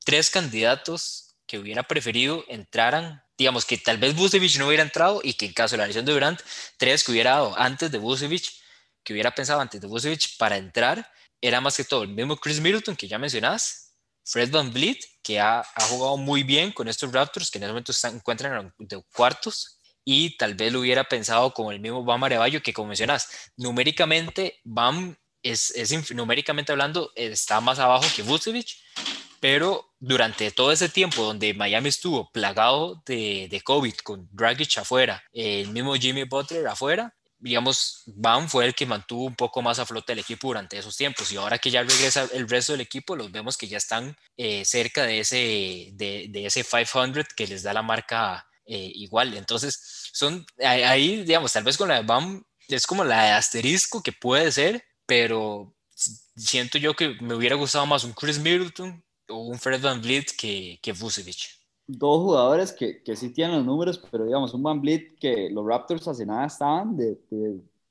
tres 0.06 0.30
candidatos 0.30 1.36
que 1.46 1.60
hubiera 1.60 1.84
preferido 1.84 2.46
entraran, 2.48 3.22
digamos 3.38 3.66
que 3.66 3.78
tal 3.78 3.98
vez 3.98 4.16
Busevich 4.16 4.58
no 4.58 4.68
hubiera 4.68 4.84
entrado 4.84 5.20
y 5.24 5.34
que 5.34 5.48
en 5.48 5.54
caso 5.54 5.76
de 5.76 5.80
la 5.80 5.88
lesión 5.88 6.06
de 6.06 6.14
Durant, 6.14 6.40
tres 6.78 7.04
que 7.04 7.12
hubiera 7.12 7.32
dado 7.32 7.60
antes 7.60 7.92
de 7.92 7.98
Busevich, 7.98 8.62
que 9.04 9.14
hubiera 9.14 9.36
pensado 9.36 9.60
antes 9.60 9.82
de 9.82 9.88
Busevich 9.88 10.38
para 10.38 10.58
entrar, 10.58 11.12
era 11.42 11.60
más 11.60 11.76
que 11.76 11.84
todo 11.84 12.04
el 12.04 12.10
mismo 12.10 12.38
Chris 12.38 12.62
Middleton 12.62 12.96
que 12.96 13.08
ya 13.08 13.20
mencionás, 13.20 13.94
Fred 14.24 14.50
Van 14.50 14.72
Vliet, 14.72 15.00
que 15.22 15.40
ha, 15.40 15.64
jugado 15.90 16.18
muy 16.18 16.44
bien 16.44 16.72
con 16.72 16.88
estos 16.88 17.12
Raptors, 17.12 17.52
que 17.52 17.60
en 17.60 17.66
ese 17.66 17.72
momento 17.72 17.94
se 17.94 18.08
encuentran 18.08 18.74
en 18.80 19.02
cuartos, 19.14 19.80
y 20.04 20.38
tal 20.38 20.54
vez 20.54 20.72
lo 20.72 20.82
hubiera 20.82 21.04
pensado 21.04 21.54
como 21.54 21.72
el 21.72 21.80
mismo 21.80 22.04
Bam 22.04 22.24
Arevallo, 22.24 22.62
que 22.62 22.74
como 22.74 22.90
mencionás, 22.90 23.28
numéricamente 23.58 24.60
Bam 24.64 25.18
es, 25.44 25.72
es 25.72 26.12
numéricamente 26.12 26.72
hablando 26.72 27.12
está 27.16 27.60
más 27.60 27.80
abajo 27.80 28.06
que 28.16 28.24
Vucevic, 28.24 28.78
pero 29.46 29.94
durante 30.00 30.50
todo 30.50 30.72
ese 30.72 30.90
tiempo 30.90 31.22
donde 31.22 31.54
Miami 31.54 31.90
estuvo 31.90 32.32
plagado 32.32 33.04
de, 33.06 33.48
de 33.48 33.62
COVID, 33.62 33.94
con 33.98 34.28
Dragic 34.32 34.80
afuera, 34.80 35.24
el 35.32 35.70
mismo 35.70 35.94
Jimmy 35.94 36.24
Butler 36.24 36.68
afuera, 36.68 37.14
digamos, 37.38 38.02
Bam 38.08 38.50
fue 38.50 38.66
el 38.66 38.74
que 38.74 38.88
mantuvo 38.88 39.26
un 39.26 39.36
poco 39.36 39.62
más 39.62 39.78
a 39.78 39.86
flote 39.86 40.14
el 40.14 40.18
equipo 40.18 40.48
durante 40.48 40.80
esos 40.80 40.98
tiempos 40.98 41.32
y 41.32 41.38
ahora 41.38 41.60
que 41.60 41.70
ya 41.70 41.84
regresa 41.84 42.28
el 42.34 42.50
resto 42.50 42.72
del 42.72 42.82
equipo, 42.82 43.16
los 43.16 43.32
vemos 43.32 43.56
que 43.56 43.68
ya 43.68 43.78
están 43.78 44.18
eh, 44.36 44.66
cerca 44.66 45.04
de 45.04 45.20
ese, 45.20 45.92
de, 45.94 46.26
de, 46.28 46.46
ese 46.48 46.64
500 46.64 47.26
que 47.36 47.46
les 47.46 47.62
da 47.62 47.72
la 47.72 47.84
marca 47.84 48.48
eh, 48.66 48.92
igual. 48.96 49.38
Entonces, 49.38 50.10
son 50.12 50.44
ahí, 50.58 51.24
digamos, 51.24 51.54
tal 51.54 51.66
vez 51.66 51.78
con 51.78 51.90
la 51.90 51.98
de 51.98 52.04
Bam 52.04 52.44
es 52.68 52.88
como 52.88 53.04
la 53.04 53.26
de 53.26 53.32
asterisco 53.34 54.02
que 54.02 54.12
puede 54.12 54.52
ser, 54.52 54.84
pero 55.06 55.72
siento 56.36 56.80
yo 56.80 56.96
que 56.96 57.10
me 57.22 57.36
hubiera 57.36 57.56
gustado 57.56 57.86
más 57.86 58.04
un 58.04 58.14
Chris 58.14 58.40
Middleton 58.40 59.05
un 59.30 59.58
Fred 59.58 59.82
Van 59.82 60.02
Vliet 60.02 60.26
que, 60.38 60.80
que 60.82 60.94
Vucevic. 60.94 61.50
Dos 61.88 62.24
jugadores 62.24 62.72
que, 62.72 63.04
que 63.04 63.16
sí 63.16 63.30
tienen 63.30 63.58
los 63.58 63.66
números, 63.66 64.02
pero 64.12 64.26
digamos, 64.26 64.54
un 64.54 64.64
Van 64.64 64.82
Vliet 64.82 65.18
que 65.20 65.50
los 65.52 65.66
Raptors 65.66 66.08
hace 66.08 66.26
nada 66.26 66.46
estaban 66.46 66.98
de, 66.98 67.18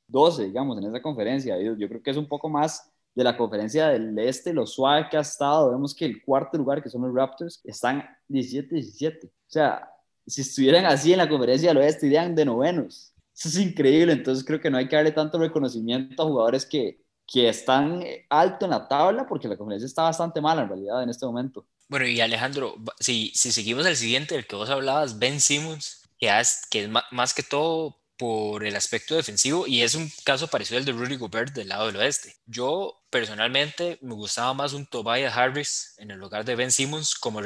12, 0.09 0.47
digamos, 0.47 0.79
en 0.79 0.85
esa 0.85 1.01
conferencia. 1.01 1.61
Yo, 1.61 1.77
yo, 1.77 1.89
creo 1.89 2.03
que 2.03 2.11
es 2.11 2.17
un 2.17 2.27
poco 2.27 2.49
más 2.49 2.91
de 3.15 3.25
la 3.25 3.37
conferencia 3.37 3.89
del 3.89 4.19
este, 4.19 4.53
lo 4.53 4.67
suave 4.67 5.09
que 5.11 5.17
ha 5.17 5.21
estado. 5.21 5.71
Vemos 5.71 5.95
que 5.95 6.05
el 6.05 6.23
cuarto 6.23 6.59
lugar, 6.59 6.83
que 6.83 6.91
son 6.91 7.03
los 7.03 7.15
Raptors, 7.15 7.61
están 7.65 8.05
17-17. 8.29 9.27
O 9.27 9.31
sea, 9.47 9.89
si 10.27 10.41
estuvieran 10.41 10.87
así 10.87 11.13
en 11.13 11.19
la 11.19 11.29
conferencia 11.29 11.69
del 11.69 11.79
oeste, 11.79 12.07
irían 12.07 12.35
de 12.35 12.45
novenos. 12.45 13.13
Eso 13.35 13.49
es 13.49 13.59
increíble. 13.59 14.13
Entonces 14.13 14.45
creo 14.45 14.61
que 14.61 14.71
no 14.71 14.79
hay 14.79 14.89
que 14.89 14.97
darle 14.97 15.13
tanto 15.13 15.39
reconocimiento 15.39 16.23
a 16.23 16.27
jugadores 16.27 16.67
que, 16.67 17.04
que 17.27 17.49
están 17.49 18.05
alto 18.29 18.67
en 18.67 18.71
la 18.71 18.87
tabla 18.89 19.27
porque 19.27 19.49
la 19.49 19.57
conferencia 19.57 19.87
está 19.87 20.03
bastante 20.03 20.41
mala 20.41 20.63
en 20.63 20.69
realidad 20.69 21.03
en 21.03 21.11
este 21.11 21.27
momento. 21.27 21.67
Bueno, 21.89 22.07
y 22.07 22.21
Alejandro, 22.21 22.77
si, 22.99 23.31
si 23.35 23.53
seguimos 23.53 23.87
el 23.87 23.97
siguiente, 23.97 24.35
el 24.35 24.47
que 24.47 24.57
vos 24.57 24.71
hablabas, 24.71 25.19
Ben 25.19 25.41
Simmons, 25.41 26.03
que 26.19 26.29
es, 26.29 26.63
que 26.71 26.85
es 26.85 26.91
más, 27.11 27.35
que 27.35 27.43
todo 27.43 28.01
por 28.17 28.65
el 28.65 28.77
aspecto 28.77 29.17
defensivo 29.17 29.67
y 29.67 29.83
es 29.83 29.97
un 29.97 30.11
caso 30.25 30.47
parecido 30.47 30.79
al 30.79 30.85
de 30.85 30.93
Rudy 30.93 31.17
Gobert 31.17 31.53
del 31.53 31.69
lado 31.69 31.87
del 31.87 31.97
oeste. 31.97 32.37
Yo 32.47 33.03
personalmente 33.11 33.99
me 34.03 34.15
gustaba 34.15 34.55
más 34.55 34.73
un 34.73 34.87
Tobias 34.87 35.37
Harris 35.37 35.95
en 35.99 36.11
el 36.11 36.19
lugar 36.19 36.45
de 36.45 36.55
Ben 36.55 36.71
Simmons 36.71 37.15
como, 37.17 37.41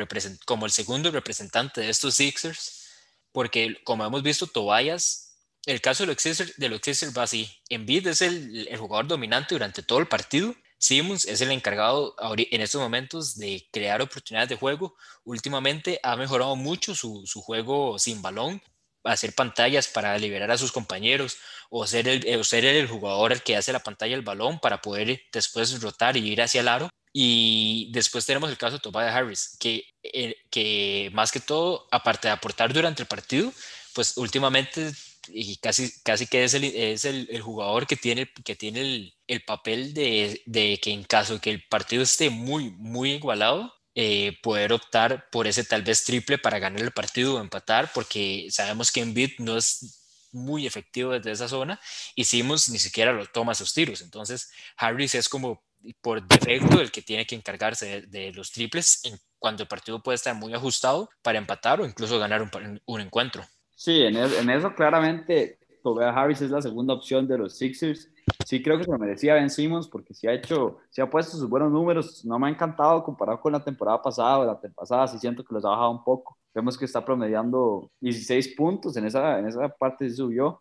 como 0.45 0.67
el 0.67 0.73
segundo 0.73 1.11
representante 1.11 1.81
de 1.81 1.89
estos 1.89 2.15
Sixers, 2.15 2.87
porque 3.33 3.77
como 3.85 4.05
hemos 4.05 4.23
visto, 4.23 4.47
Tobias 4.47 5.28
el 5.69 5.81
caso 5.83 6.07
de 6.07 6.15
Sixers, 6.15 6.57
de 6.57 6.81
Sixers 6.83 7.17
va 7.17 7.25
así. 7.25 7.51
Embiid 7.69 8.07
es 8.07 8.23
el, 8.23 8.67
el, 8.69 8.77
jugador 8.79 9.07
dominante 9.07 9.55
durante 9.55 9.83
todo 9.83 9.99
el 9.99 10.09
partido. 10.09 10.55
Simmons 10.79 11.27
es 11.27 11.41
el 11.41 11.51
encargado 11.51 12.15
en 12.37 12.61
estos 12.61 12.81
momentos 12.81 13.37
de 13.37 13.69
crear 13.71 14.01
oportunidades 14.01 14.49
de 14.49 14.57
juego. 14.57 14.97
Últimamente 15.25 16.01
ha 16.03 16.17
mejorado 16.17 16.57
mucho 16.57 16.95
su, 16.95 17.27
su 17.27 17.43
juego 17.43 17.99
sin 17.99 18.23
balón, 18.23 18.63
hacer 19.05 19.35
pantallas 19.35 19.89
para 19.89 20.17
liberar 20.17 20.51
a 20.51 20.59
sus 20.59 20.73
compañeros 20.73 21.37
o 21.69 21.87
ser 21.87 22.09
el, 22.09 22.39
o 22.39 22.45
ser 22.45 22.65
el 22.65 22.87
jugador 22.87 23.33
el 23.33 23.43
que 23.43 23.57
hace 23.57 23.73
la 23.73 23.83
pantalla 23.83 24.15
del 24.15 24.25
balón 24.25 24.61
para 24.61 24.81
poder 24.81 25.21
después 25.33 25.81
rotar 25.83 26.17
y 26.17 26.29
ir 26.31 26.41
hacia 26.41 26.61
el 26.61 26.69
aro. 26.69 26.89
Y 27.13 27.91
después 27.93 28.25
tenemos 28.25 28.51
el 28.51 28.59
caso 28.59 28.77
de 28.77 28.81
Tobias 28.81 29.15
Harris, 29.15 29.57
que, 29.59 29.85
eh, 30.03 30.37
que 30.51 31.11
más 31.13 31.33
que 31.33 31.41
todo, 31.41 31.89
aparte 31.91 32.29
de 32.29 32.33
aportar 32.33 32.73
durante 32.73 33.03
el 33.03 33.09
partido, 33.09 33.53
pues 33.95 34.17
últimamente 34.17 34.93
y 35.33 35.57
casi, 35.59 35.93
casi 36.03 36.27
que 36.27 36.45
es 36.45 36.55
el, 36.55 36.65
es 36.65 37.05
el, 37.05 37.29
el 37.31 37.43
jugador 37.43 37.87
que 37.87 37.97
tiene, 37.97 38.31
que 38.45 38.57
tiene 38.57 38.81
el, 38.81 39.15
el 39.27 39.45
papel 39.45 39.95
de, 39.95 40.43
de, 40.47 40.79
que 40.83 40.93
en 40.93 41.05
caso 41.05 41.41
que 41.41 41.51
el 41.51 41.65
partido 41.69 42.03
esté 42.03 42.31
muy, 42.31 42.71
muy 42.71 43.13
igualado, 43.13 43.73
eh, 43.95 44.39
poder 44.43 44.73
optar 44.73 45.29
por 45.31 45.47
ese 45.47 45.65
tal 45.65 45.83
vez 45.83 46.05
triple 46.05 46.39
para 46.39 46.59
ganar 46.59 46.83
el 46.83 46.93
partido 46.93 47.35
o 47.37 47.41
empatar, 47.41 47.91
porque 47.93 48.47
sabemos 48.51 48.93
que 48.93 49.01
Embiid 49.01 49.33
no 49.39 49.57
es 49.57 50.29
muy 50.33 50.67
efectivo 50.67 51.13
desde 51.13 51.33
esa 51.33 51.49
zona 51.49 51.81
y 52.15 52.25
Simmons 52.25 52.69
ni 52.69 52.79
siquiera 52.79 53.13
lo 53.13 53.27
toma 53.27 53.55
sus 53.55 53.75
tiros. 53.75 54.03
Entonces, 54.03 54.51
Harris 54.77 55.15
es 55.15 55.29
como 55.29 55.65
por 56.01 56.27
defecto 56.27 56.81
el 56.81 56.91
que 56.91 57.03
tiene 57.03 57.27
que 57.27 57.35
encargarse 57.35 57.87
de, 57.87 58.07
de 58.07 58.33
los 58.33 58.53
triples 58.53 59.01
en, 59.05 59.19
cuando 59.39 59.63
el 59.63 59.69
partido 59.69 60.03
puede 60.03 60.17
estar 60.17 60.35
muy 60.35 60.53
ajustado 60.55 61.11
para 61.23 61.39
empatar 61.39 61.81
o 61.81 61.87
incluso 61.87 62.19
ganar 62.19 62.43
un, 62.43 62.81
un 62.85 63.01
encuentro. 63.01 63.47
Sí, 63.79 64.03
en, 64.03 64.17
el, 64.17 64.35
en, 64.35 64.51
eso 64.51 64.75
claramente 64.75 65.57
Tobias 65.85 66.13
Harris 66.17 66.41
es 66.43 66.51
la 66.51 66.61
segunda 66.61 66.95
opción 66.95 67.29
de 67.29 67.39
los 67.39 67.57
Sixers. 67.57 68.11
Sí 68.45 68.61
creo 68.61 68.77
que 68.77 68.83
se 68.83 68.91
lo 68.91 68.99
merecía 68.99 69.35
Ben 69.35 69.49
Simmons 69.49 69.87
porque 69.87 70.15
sí 70.15 70.27
ha 70.27 70.33
hecho, 70.33 70.79
sí 70.91 71.01
ha 71.01 71.09
puesto 71.09 71.37
sus 71.37 71.49
buenos 71.49 71.71
números. 71.71 72.25
No 72.25 72.41
me 72.41 72.49
ha 72.49 72.51
encantado 72.51 73.05
comparado 73.05 73.41
con 73.41 73.53
la 73.53 73.63
temporada 73.63 74.03
pasada 74.03 74.41
o 74.41 74.45
la 74.45 74.61
temporada 74.61 74.75
pasada, 74.75 75.07
sí 75.07 75.21
siento 75.21 75.45
que 75.45 75.55
los 75.55 75.65
ha 75.65 75.69
bajado 75.69 75.93
un 75.93 76.03
poco. 76.03 76.37
Vemos 76.53 76.77
que 76.77 76.87
está 76.87 77.05
promediando 77.05 77.89
16 78.01 78.57
puntos, 78.57 78.97
en 78.97 79.07
esa, 79.07 79.39
en 79.39 79.47
esa 79.47 79.69
parte 79.69 80.11
sí 80.11 80.17
subió, 80.17 80.61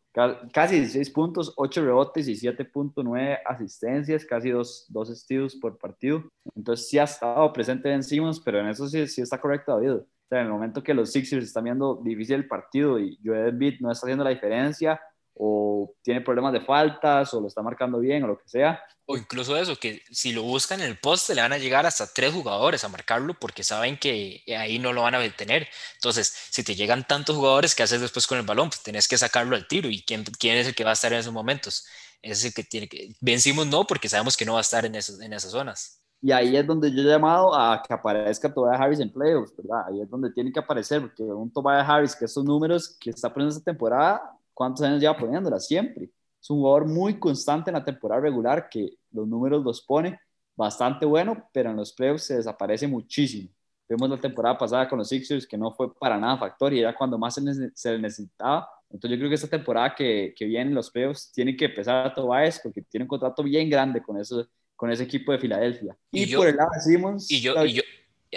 casi 0.54 0.76
16 0.76 1.10
puntos, 1.10 1.54
8 1.58 1.82
rebotes 1.86 2.28
y 2.28 2.34
7.9 2.36 3.40
asistencias, 3.48 4.26
casi 4.26 4.52
dos, 4.52 4.86
dos 4.90 5.10
steals 5.10 5.56
por 5.56 5.76
partido. 5.80 6.24
Entonces 6.56 6.88
sí 6.88 7.00
ha 7.00 7.06
estado 7.06 7.52
presente 7.52 7.90
Ben 7.90 8.04
Simmons, 8.04 8.40
pero 8.40 8.60
en 8.60 8.68
eso 8.68 8.88
sí, 8.88 9.08
sí 9.08 9.22
está 9.22 9.42
correcto 9.42 9.72
David 9.72 10.02
o 10.28 10.30
sea, 10.30 10.42
en 10.42 10.48
el 10.48 10.52
momento 10.52 10.84
que 10.84 10.94
los 10.94 11.14
Sixers 11.14 11.46
están 11.46 11.64
viendo 11.64 12.02
difícil 12.04 12.36
el 12.36 12.48
partido 12.50 13.00
y 13.00 13.18
Joel 13.24 13.48
Embiid 13.48 13.80
no 13.80 13.90
está 13.90 14.08
haciendo 14.08 14.26
la 14.26 14.32
diferencia 14.32 15.00
o 15.36 15.96
tiene 16.02 16.20
problemas 16.20 16.52
de 16.52 16.60
faltas 16.60 17.34
o 17.34 17.40
lo 17.40 17.48
está 17.48 17.62
marcando 17.62 18.00
bien 18.00 18.26
o 18.26 18.28
lo 18.28 18.38
que 18.38 18.50
sea. 18.50 18.84
O 19.06 19.16
incluso 19.16 19.56
eso, 19.56 19.78
que 19.78 20.04
si 20.12 20.34
lo 20.34 20.44
buscan 20.44 20.82
en 20.82 20.88
el 20.88 20.98
poste 20.98 21.34
le 21.34 21.42
van 21.42 21.54
a 21.54 21.58
llegar 21.58 21.86
hasta 21.86 22.12
tres 22.12 22.34
jugadores 22.34 22.84
a 22.84 22.90
marcarlo 22.90 23.36
porque 23.36 23.64
saben 23.64 23.98
que 23.98 24.44
ahí 24.60 24.80
no 24.80 24.92
lo 24.92 25.04
van 25.04 25.16
a 25.16 25.20
detener. 25.20 25.70
Entonces, 25.96 26.34
si 26.50 26.62
te 26.62 26.76
llegan 26.76 27.08
tantos 27.08 27.38
jugadores, 27.38 27.74
¿qué 27.74 27.84
haces 27.84 28.02
después 28.02 28.28
con 28.28 28.38
el 28.38 28.46
balón? 28.46 28.68
Pues 28.68 28.84
tenés 28.84 29.08
que 29.08 29.18
sacarlo 29.18 29.56
al 29.56 29.66
tiro. 29.66 29.88
¿Y 29.88 30.02
quién, 30.02 30.26
quién 30.26 30.58
es 30.58 30.68
el 30.68 30.76
que 30.76 30.84
va 30.84 30.90
a 30.90 30.94
estar 30.94 31.14
en 31.14 31.20
esos 31.20 31.32
momentos? 31.32 31.88
Es 32.22 32.44
el 32.44 32.54
que 32.54 32.66
tiene 32.66 32.90
que... 32.90 33.16
Vencimos 33.22 33.66
no 33.68 33.88
porque 33.88 34.10
sabemos 34.10 34.36
que 34.36 34.44
no 34.44 34.54
va 34.54 34.60
a 34.60 34.62
estar 34.62 34.84
en, 34.86 34.96
esos, 34.96 35.22
en 35.22 35.32
esas 35.32 35.52
zonas. 35.52 36.02
Y 36.22 36.32
ahí 36.32 36.56
es 36.56 36.66
donde 36.66 36.92
yo 36.92 37.02
he 37.02 37.06
llamado 37.06 37.54
a 37.54 37.82
que 37.82 37.94
aparezca 37.94 38.52
Tobias 38.52 38.80
Harris 38.80 39.00
en 39.00 39.12
playoffs, 39.12 39.56
¿verdad? 39.56 39.86
Ahí 39.88 40.02
es 40.02 40.10
donde 40.10 40.32
tiene 40.32 40.52
que 40.52 40.60
aparecer, 40.60 41.02
porque 41.02 41.24
un 41.24 41.52
Tobias 41.52 41.88
Harris, 41.88 42.16
que 42.16 42.26
estos 42.26 42.44
números 42.44 42.98
que 43.00 43.12
está 43.12 43.32
poniendo 43.32 43.56
esta 43.56 43.64
temporada, 43.64 44.32
¿cuántos 44.54 44.84
años 44.86 45.00
lleva 45.00 45.16
poniéndola? 45.16 45.60
Siempre. 45.60 46.10
Es 46.42 46.50
un 46.50 46.58
jugador 46.60 46.88
muy 46.88 47.20
constante 47.20 47.70
en 47.70 47.76
la 47.76 47.86
temporada 47.86 48.22
regular, 48.22 48.68
que 48.70 48.98
los 49.12 49.28
números 49.28 49.64
los 49.64 49.82
pone 49.82 50.20
bastante 50.56 51.06
bueno, 51.06 51.48
pero 51.54 51.70
en 51.70 51.78
los 51.78 51.94
playoffs 51.94 52.24
se 52.24 52.38
desaparece 52.38 52.88
muchísimo. 52.88 53.50
Vemos 53.88 54.10
la 54.10 54.20
temporada 54.20 54.58
pasada 54.58 54.90
con 54.90 54.98
los 54.98 55.08
Sixers, 55.08 55.48
que 55.48 55.58
no 55.58 55.72
fue 55.72 55.94
para 55.96 56.18
nada 56.18 56.38
factor 56.38 56.74
y 56.74 56.80
era 56.80 56.96
cuando 56.96 57.18
más 57.18 57.36
se, 57.36 57.92
le 57.92 58.00
necesitaba. 58.00 58.68
Entonces 58.90 59.12
yo 59.12 59.18
creo 59.20 59.30
que 59.30 59.36
esta 59.36 59.48
temporada 59.48 59.94
que, 59.96 60.34
que 60.36 60.46
viene 60.46 60.70
en 60.70 60.76
los 60.76 60.92
playoffs 60.92 61.32
tiene 61.32 61.56
que 61.56 61.66
empezar 61.66 62.08
a 62.08 62.14
Tobias 62.14 62.60
porque 62.62 62.82
tiene 62.82 63.04
un 63.04 63.08
contrato 63.08 63.44
bien 63.44 63.70
grande 63.70 64.02
con 64.02 64.20
esos 64.20 64.50
con 64.78 64.90
ese 64.90 65.04
equipo 65.04 65.34
de 65.34 65.40
Filadelfia. 65.40 65.98
Y, 66.12 66.24
y 66.24 66.26
yo, 66.28 66.40
por 66.40 66.48
el 66.48 66.56
lado 66.56 66.70
de 66.74 66.80
Simmons... 66.80 67.30
Y 67.30 67.42
yo, 67.42 67.66
y 67.66 67.74
yo, 67.74 67.84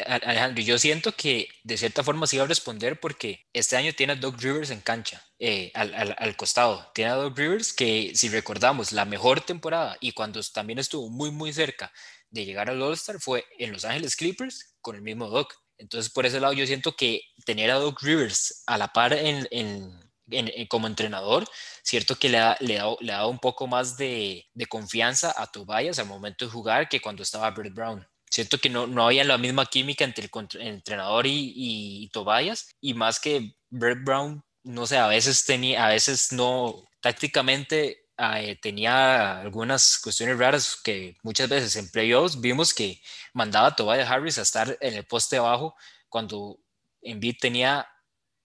Alejandro, 0.06 0.62
yo 0.62 0.78
siento 0.78 1.12
que 1.12 1.48
de 1.64 1.76
cierta 1.76 2.02
forma 2.02 2.26
sí 2.26 2.38
va 2.38 2.44
a 2.44 2.48
responder 2.48 2.98
porque 2.98 3.46
este 3.52 3.76
año 3.76 3.92
tiene 3.92 4.14
a 4.14 4.16
Doug 4.16 4.36
Rivers 4.40 4.70
en 4.70 4.80
cancha, 4.80 5.22
eh, 5.38 5.70
al, 5.74 5.94
al, 5.94 6.16
al, 6.18 6.36
costado. 6.36 6.90
Tiene 6.94 7.10
a 7.10 7.14
Doug 7.14 7.36
Rivers 7.36 7.72
que, 7.72 8.12
si 8.14 8.28
recordamos, 8.28 8.92
la 8.92 9.04
mejor 9.04 9.40
temporada 9.40 9.96
y 10.00 10.12
cuando 10.12 10.40
también 10.52 10.78
estuvo 10.78 11.10
muy, 11.10 11.30
muy 11.30 11.52
cerca 11.52 11.92
de 12.30 12.44
llegar 12.44 12.70
al 12.70 12.80
All-Star 12.80 13.20
fue 13.20 13.44
en 13.58 13.72
Los 13.72 13.84
Ángeles 13.84 14.16
Clippers 14.16 14.74
con 14.80 14.96
el 14.96 15.02
mismo 15.02 15.28
Doug. 15.28 15.48
Entonces, 15.78 16.12
por 16.12 16.26
ese 16.26 16.40
lado, 16.40 16.52
yo 16.52 16.66
siento 16.66 16.94
que 16.94 17.22
tener 17.44 17.70
a 17.70 17.76
Doug 17.76 17.96
Rivers 18.00 18.62
a 18.66 18.78
la 18.78 18.88
par 18.88 19.12
en, 19.12 19.48
en, 19.50 19.98
en, 20.30 20.66
como 20.66 20.86
entrenador, 20.86 21.46
cierto 21.82 22.16
que 22.16 22.28
le 22.28 22.38
ha, 22.38 22.56
le, 22.60 22.78
ha, 22.78 22.86
le 23.00 23.12
ha 23.12 23.18
dado 23.18 23.28
un 23.28 23.38
poco 23.38 23.66
más 23.66 23.96
de, 23.96 24.46
de, 24.54 24.66
confianza 24.66 25.34
a 25.36 25.46
Tobias 25.46 25.98
al 25.98 26.06
momento 26.06 26.44
de 26.44 26.50
jugar 26.50 26.88
que 26.88 27.00
cuando 27.00 27.22
estaba 27.22 27.50
Brett 27.50 27.74
Brown. 27.74 28.06
Cierto 28.30 28.58
que 28.58 28.70
no, 28.70 28.86
no 28.86 29.06
había 29.06 29.24
la 29.24 29.38
misma 29.38 29.66
química 29.66 30.04
entre 30.04 30.24
el, 30.24 30.48
el 30.60 30.68
entrenador 30.68 31.26
y, 31.26 31.52
y, 31.54 32.04
y, 32.04 32.08
Tobias, 32.10 32.68
y 32.80 32.94
más 32.94 33.18
que 33.18 33.56
Brett 33.70 34.04
Brown, 34.04 34.42
no 34.62 34.86
sé, 34.86 34.98
a 34.98 35.08
veces 35.08 35.44
tenía, 35.44 35.86
a 35.86 35.88
veces 35.88 36.32
no, 36.32 36.84
tácticamente 37.00 38.00
eh, 38.18 38.58
tenía 38.60 39.40
algunas 39.40 39.98
cuestiones 39.98 40.38
raras 40.38 40.76
que 40.84 41.16
muchas 41.22 41.48
veces 41.48 41.74
en 41.76 41.90
playoffs 41.90 42.38
vimos 42.38 42.74
que 42.74 43.00
mandaba 43.32 43.68
a 43.68 43.76
Tobias 43.76 44.10
Harris 44.10 44.38
a 44.38 44.42
estar 44.42 44.76
en 44.80 44.94
el 44.94 45.06
poste 45.06 45.38
abajo 45.38 45.74
cuando 46.10 46.58
Embiid 47.00 47.36
tenía 47.40 47.88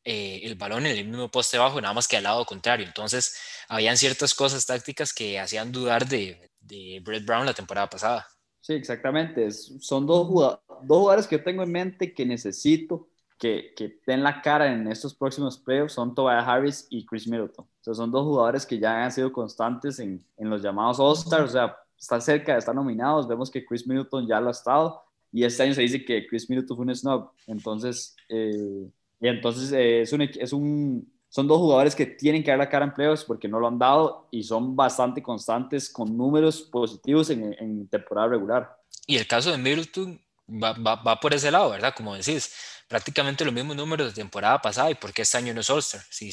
eh, 0.06 0.42
el 0.44 0.54
balón 0.54 0.86
en 0.86 0.96
el 0.98 1.08
mismo 1.08 1.30
poste 1.30 1.58
bajo, 1.58 1.82
nada 1.82 1.94
más 1.94 2.08
que 2.08 2.16
al 2.16 2.24
lado 2.24 2.46
contrario. 2.46 2.86
Entonces, 2.86 3.36
habían 3.68 3.98
ciertas 3.98 4.36
cosas 4.36 4.66
tácticas 4.66 5.12
que 5.12 5.40
hacían 5.40 5.72
dudar 5.72 6.08
de, 6.08 6.52
de 6.62 7.02
Brett 7.04 7.26
Brown 7.26 7.46
la 7.46 7.56
temporada 7.56 7.90
pasada. 7.90 8.28
Sí, 8.62 8.74
exactamente. 8.74 9.50
Son 9.52 10.06
dos, 10.06 10.28
jugadores, 10.28 10.64
dos 10.84 10.98
jugadores 11.00 11.28
que 11.28 11.38
yo 11.38 11.44
tengo 11.44 11.64
en 11.64 11.72
mente 11.72 12.14
que 12.14 12.26
necesito 12.26 13.08
que, 13.38 13.74
que 13.76 14.00
den 14.06 14.24
la 14.24 14.42
cara 14.42 14.72
en 14.72 14.88
estos 14.88 15.16
próximos 15.16 15.58
playoffs. 15.58 15.94
Son 15.94 16.14
Tobias 16.14 16.48
Harris 16.48 16.88
y 16.90 17.06
Chris 17.06 17.28
Middleton. 17.28 17.66
O 17.66 17.84
sea, 17.84 17.94
son 17.96 18.12
dos 18.12 18.24
jugadores 18.24 18.66
que 18.66 18.80
ya 18.80 19.04
han 19.04 19.12
sido 19.12 19.32
constantes 19.32 20.00
en, 20.00 20.24
en 20.38 20.50
los 20.50 20.62
llamados 20.62 21.00
All-Stars. 21.00 21.50
O 21.50 21.54
sea, 21.54 21.78
están 22.00 22.22
cerca 22.22 22.58
estar 22.58 22.76
nominados. 22.76 23.28
Vemos 23.28 23.50
que 23.50 23.66
Chris 23.66 23.88
Middleton 23.88 24.28
ya 24.28 24.40
lo 24.40 24.50
ha 24.50 24.52
estado. 24.52 25.02
Y 25.32 25.44
este 25.44 25.64
año 25.64 25.74
se 25.74 25.82
dice 25.82 26.06
que 26.06 26.28
Chris 26.28 26.50
Middleton 26.50 26.78
fue 26.78 26.86
un 26.86 26.96
snob. 26.96 27.32
Entonces, 27.48 28.16
eh, 28.30 28.88
y 29.20 29.28
entonces 29.28 29.72
eh, 29.72 30.02
es 30.02 30.14
un, 30.14 30.22
es 30.22 30.54
un, 30.54 31.12
son 31.30 31.48
dos 31.48 31.58
jugadores 31.58 31.96
que 31.96 32.06
tienen 32.06 32.44
que 32.44 32.52
dar 32.52 32.60
la 32.60 32.70
cara 32.70 32.86
en 32.86 32.94
playoffs 32.94 33.24
porque 33.24 33.48
no 33.48 33.60
lo 33.60 33.68
han 33.68 33.80
dado 33.80 34.28
y 34.32 34.44
son 34.44 34.76
bastante 34.76 35.22
constantes 35.22 35.90
con 35.90 36.16
números 36.16 36.62
positivos 36.62 37.30
en, 37.30 37.54
en 37.60 37.88
temporada 37.88 38.28
regular. 38.28 38.78
Y 39.08 39.18
el 39.18 39.28
caso 39.28 39.52
de 39.52 39.58
Middleton 39.58 40.20
va, 40.50 40.74
va, 40.74 40.96
va, 40.96 41.20
por 41.20 41.34
ese 41.34 41.52
lado, 41.52 41.72
¿verdad? 41.72 41.94
Como 41.96 42.16
decís, 42.16 42.54
prácticamente 42.88 43.46
los 43.46 43.54
mismos 43.54 43.76
números 43.76 44.08
de 44.08 44.22
temporada 44.22 44.62
pasada 44.62 44.92
y 44.92 44.96
porque 44.96 45.24
este 45.24 45.38
año 45.38 45.54
no 45.54 45.62
es 45.62 45.70
All-Star. 45.70 46.02
Si 46.10 46.32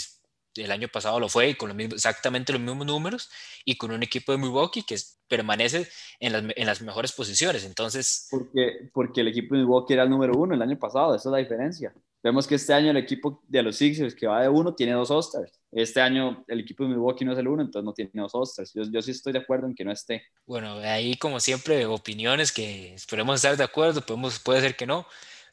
el 0.57 0.71
año 0.71 0.89
pasado 0.89 1.19
lo 1.19 1.29
fue 1.29 1.51
y 1.51 1.55
con 1.55 1.69
los 1.69 1.77
mismos, 1.77 1.95
exactamente 1.95 2.53
los 2.53 2.61
mismos 2.61 2.87
números 2.87 3.31
y 3.65 3.77
con 3.77 3.91
un 3.91 4.03
equipo 4.03 4.33
de 4.33 4.39
Milwaukee 4.39 4.83
que 4.83 4.97
permanece 5.29 5.89
en 6.21 6.33
las, 6.33 6.45
en 6.57 6.67
las 6.67 6.83
mejores 6.83 7.13
posiciones. 7.13 7.65
Entonces... 7.65 8.29
Porque, 8.31 8.91
porque 8.93 9.23
el 9.23 9.29
equipo 9.29 9.55
de 9.55 9.63
Milwaukee 9.63 9.95
era 9.95 10.03
el 10.03 10.11
número 10.11 10.35
uno 10.37 10.55
el 10.55 10.63
año 10.63 10.79
pasado, 10.79 11.15
esa 11.15 11.29
es 11.29 11.33
la 11.33 11.39
diferencia. 11.39 11.95
Vemos 12.23 12.47
que 12.47 12.55
este 12.55 12.73
año 12.73 12.91
el 12.91 12.97
equipo 12.97 13.43
de 13.49 13.63
los 13.63 13.77
Sixers 13.77 14.15
que 14.15 14.29
va 14.29 14.43
de 14.43 14.49
uno 14.49 14.75
tiene 14.75 14.93
dos 14.93 15.11
All-Stars. 15.11 15.61
Este 15.73 16.01
año 16.01 16.45
el 16.47 16.61
equipo 16.61 16.85
de 16.85 16.91
Milwaukee 16.91 17.25
no 17.25 17.33
es 17.33 17.39
el 17.39 17.49
uno, 17.49 17.63
entonces 17.63 17.85
no 17.85 17.93
tiene 17.93 18.11
dos 18.15 18.35
All-Stars. 18.35 18.73
Yo, 18.75 18.83
yo, 18.85 19.03
sí 19.03 19.11
estoy 19.11 19.33
de 19.33 19.41
acuerdo 19.41 19.67
en 19.67 19.75
que 19.75 19.85
no 19.85 19.91
esté. 19.91 20.23
Bueno, 20.47 20.75
ahí 20.75 21.17
como 21.17 21.41
siempre 21.41 21.85
opiniones 21.87 22.53
que 22.53 22.95
esperemos 22.95 23.37
estar 23.37 23.57
de 23.57 23.65
acuerdo, 23.65 24.03
podemos, 24.03 24.39
puede 24.39 24.61
ser 24.61 24.77
que 24.77 24.87
no. 24.87 25.05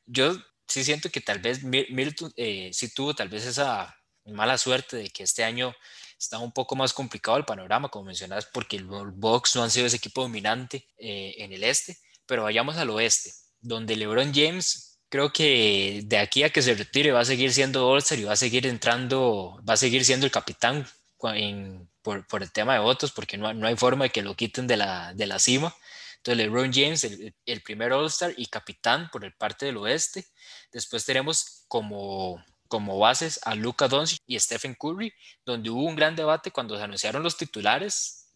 Yo 0.05 0.33
sí 0.67 0.83
siento 0.83 1.09
que 1.09 1.21
tal 1.21 1.39
vez 1.39 1.63
Milton 1.63 2.31
eh, 2.35 2.69
sí 2.71 2.93
tuvo 2.93 3.15
tal 3.15 3.29
vez 3.29 3.47
esa 3.47 3.95
mala 4.25 4.57
suerte 4.59 4.97
de 4.97 5.09
que 5.09 5.23
este 5.23 5.43
año 5.43 5.73
está 6.19 6.37
un 6.37 6.51
poco 6.51 6.75
más 6.75 6.93
complicado 6.93 7.37
el 7.37 7.45
panorama, 7.45 7.89
como 7.89 8.05
mencionas, 8.05 8.45
porque 8.45 8.79
los 8.79 9.15
Bucks 9.15 9.55
no 9.55 9.63
han 9.63 9.71
sido 9.71 9.87
ese 9.87 9.97
equipo 9.97 10.21
dominante 10.21 10.85
eh, 10.97 11.33
en 11.37 11.51
el 11.51 11.63
este, 11.63 11.97
pero 12.27 12.43
vayamos 12.43 12.77
al 12.77 12.91
oeste, 12.91 13.31
donde 13.61 13.95
LeBron 13.95 14.31
James 14.33 14.88
creo 15.09 15.31
que 15.33 16.01
de 16.05 16.17
aquí 16.17 16.43
a 16.43 16.51
que 16.51 16.61
se 16.61 16.75
retire 16.75 17.11
va 17.11 17.21
a 17.21 17.25
seguir 17.25 17.53
siendo 17.53 17.87
all 17.87 18.03
y 18.11 18.23
va 18.23 18.33
a 18.33 18.35
seguir 18.35 18.67
entrando, 18.67 19.61
va 19.67 19.73
a 19.73 19.77
seguir 19.77 20.05
siendo 20.05 20.25
el 20.25 20.31
capitán 20.31 20.87
en, 21.35 21.89
por, 22.01 22.25
por, 22.27 22.43
el 22.43 22.51
tema 22.51 22.73
de 22.73 22.79
votos, 22.79 23.11
porque 23.11 23.37
no, 23.37 23.53
no, 23.53 23.67
hay 23.67 23.75
forma 23.75 24.05
de 24.05 24.11
que 24.11 24.21
lo 24.21 24.35
quiten 24.35 24.67
de 24.67 24.77
la, 24.77 25.13
de 25.13 25.27
la 25.27 25.39
cima. 25.39 25.75
Entonces, 26.17 26.37
LeBron 26.37 26.71
James, 26.73 27.03
el, 27.03 27.33
el 27.45 27.61
primer 27.61 27.93
All-Star 27.93 28.33
y 28.37 28.45
capitán 28.47 29.09
por 29.11 29.25
el 29.25 29.33
parte 29.33 29.65
del 29.65 29.77
oeste. 29.77 30.25
Después 30.71 31.05
tenemos 31.05 31.65
como 31.67 32.41
como 32.69 32.99
bases 32.99 33.39
a 33.43 33.55
Luka 33.55 33.87
Doncic 33.87 34.21
y 34.27 34.39
Stephen 34.39 34.75
Curry, 34.75 35.11
donde 35.43 35.71
hubo 35.71 35.83
un 35.83 35.95
gran 35.95 36.15
debate 36.15 36.51
cuando 36.51 36.77
se 36.77 36.83
anunciaron 36.83 37.23
los 37.23 37.35
titulares, 37.35 38.31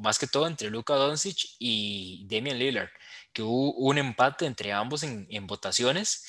más 0.00 0.18
que 0.18 0.26
todo 0.26 0.46
entre 0.46 0.70
Luka 0.70 0.94
Doncic 0.94 1.36
y 1.58 2.26
Damian 2.28 2.58
Lillard, 2.58 2.90
que 3.34 3.42
hubo 3.42 3.74
un 3.74 3.98
empate 3.98 4.46
entre 4.46 4.72
ambos 4.72 5.02
en, 5.02 5.26
en 5.28 5.46
votaciones 5.46 6.24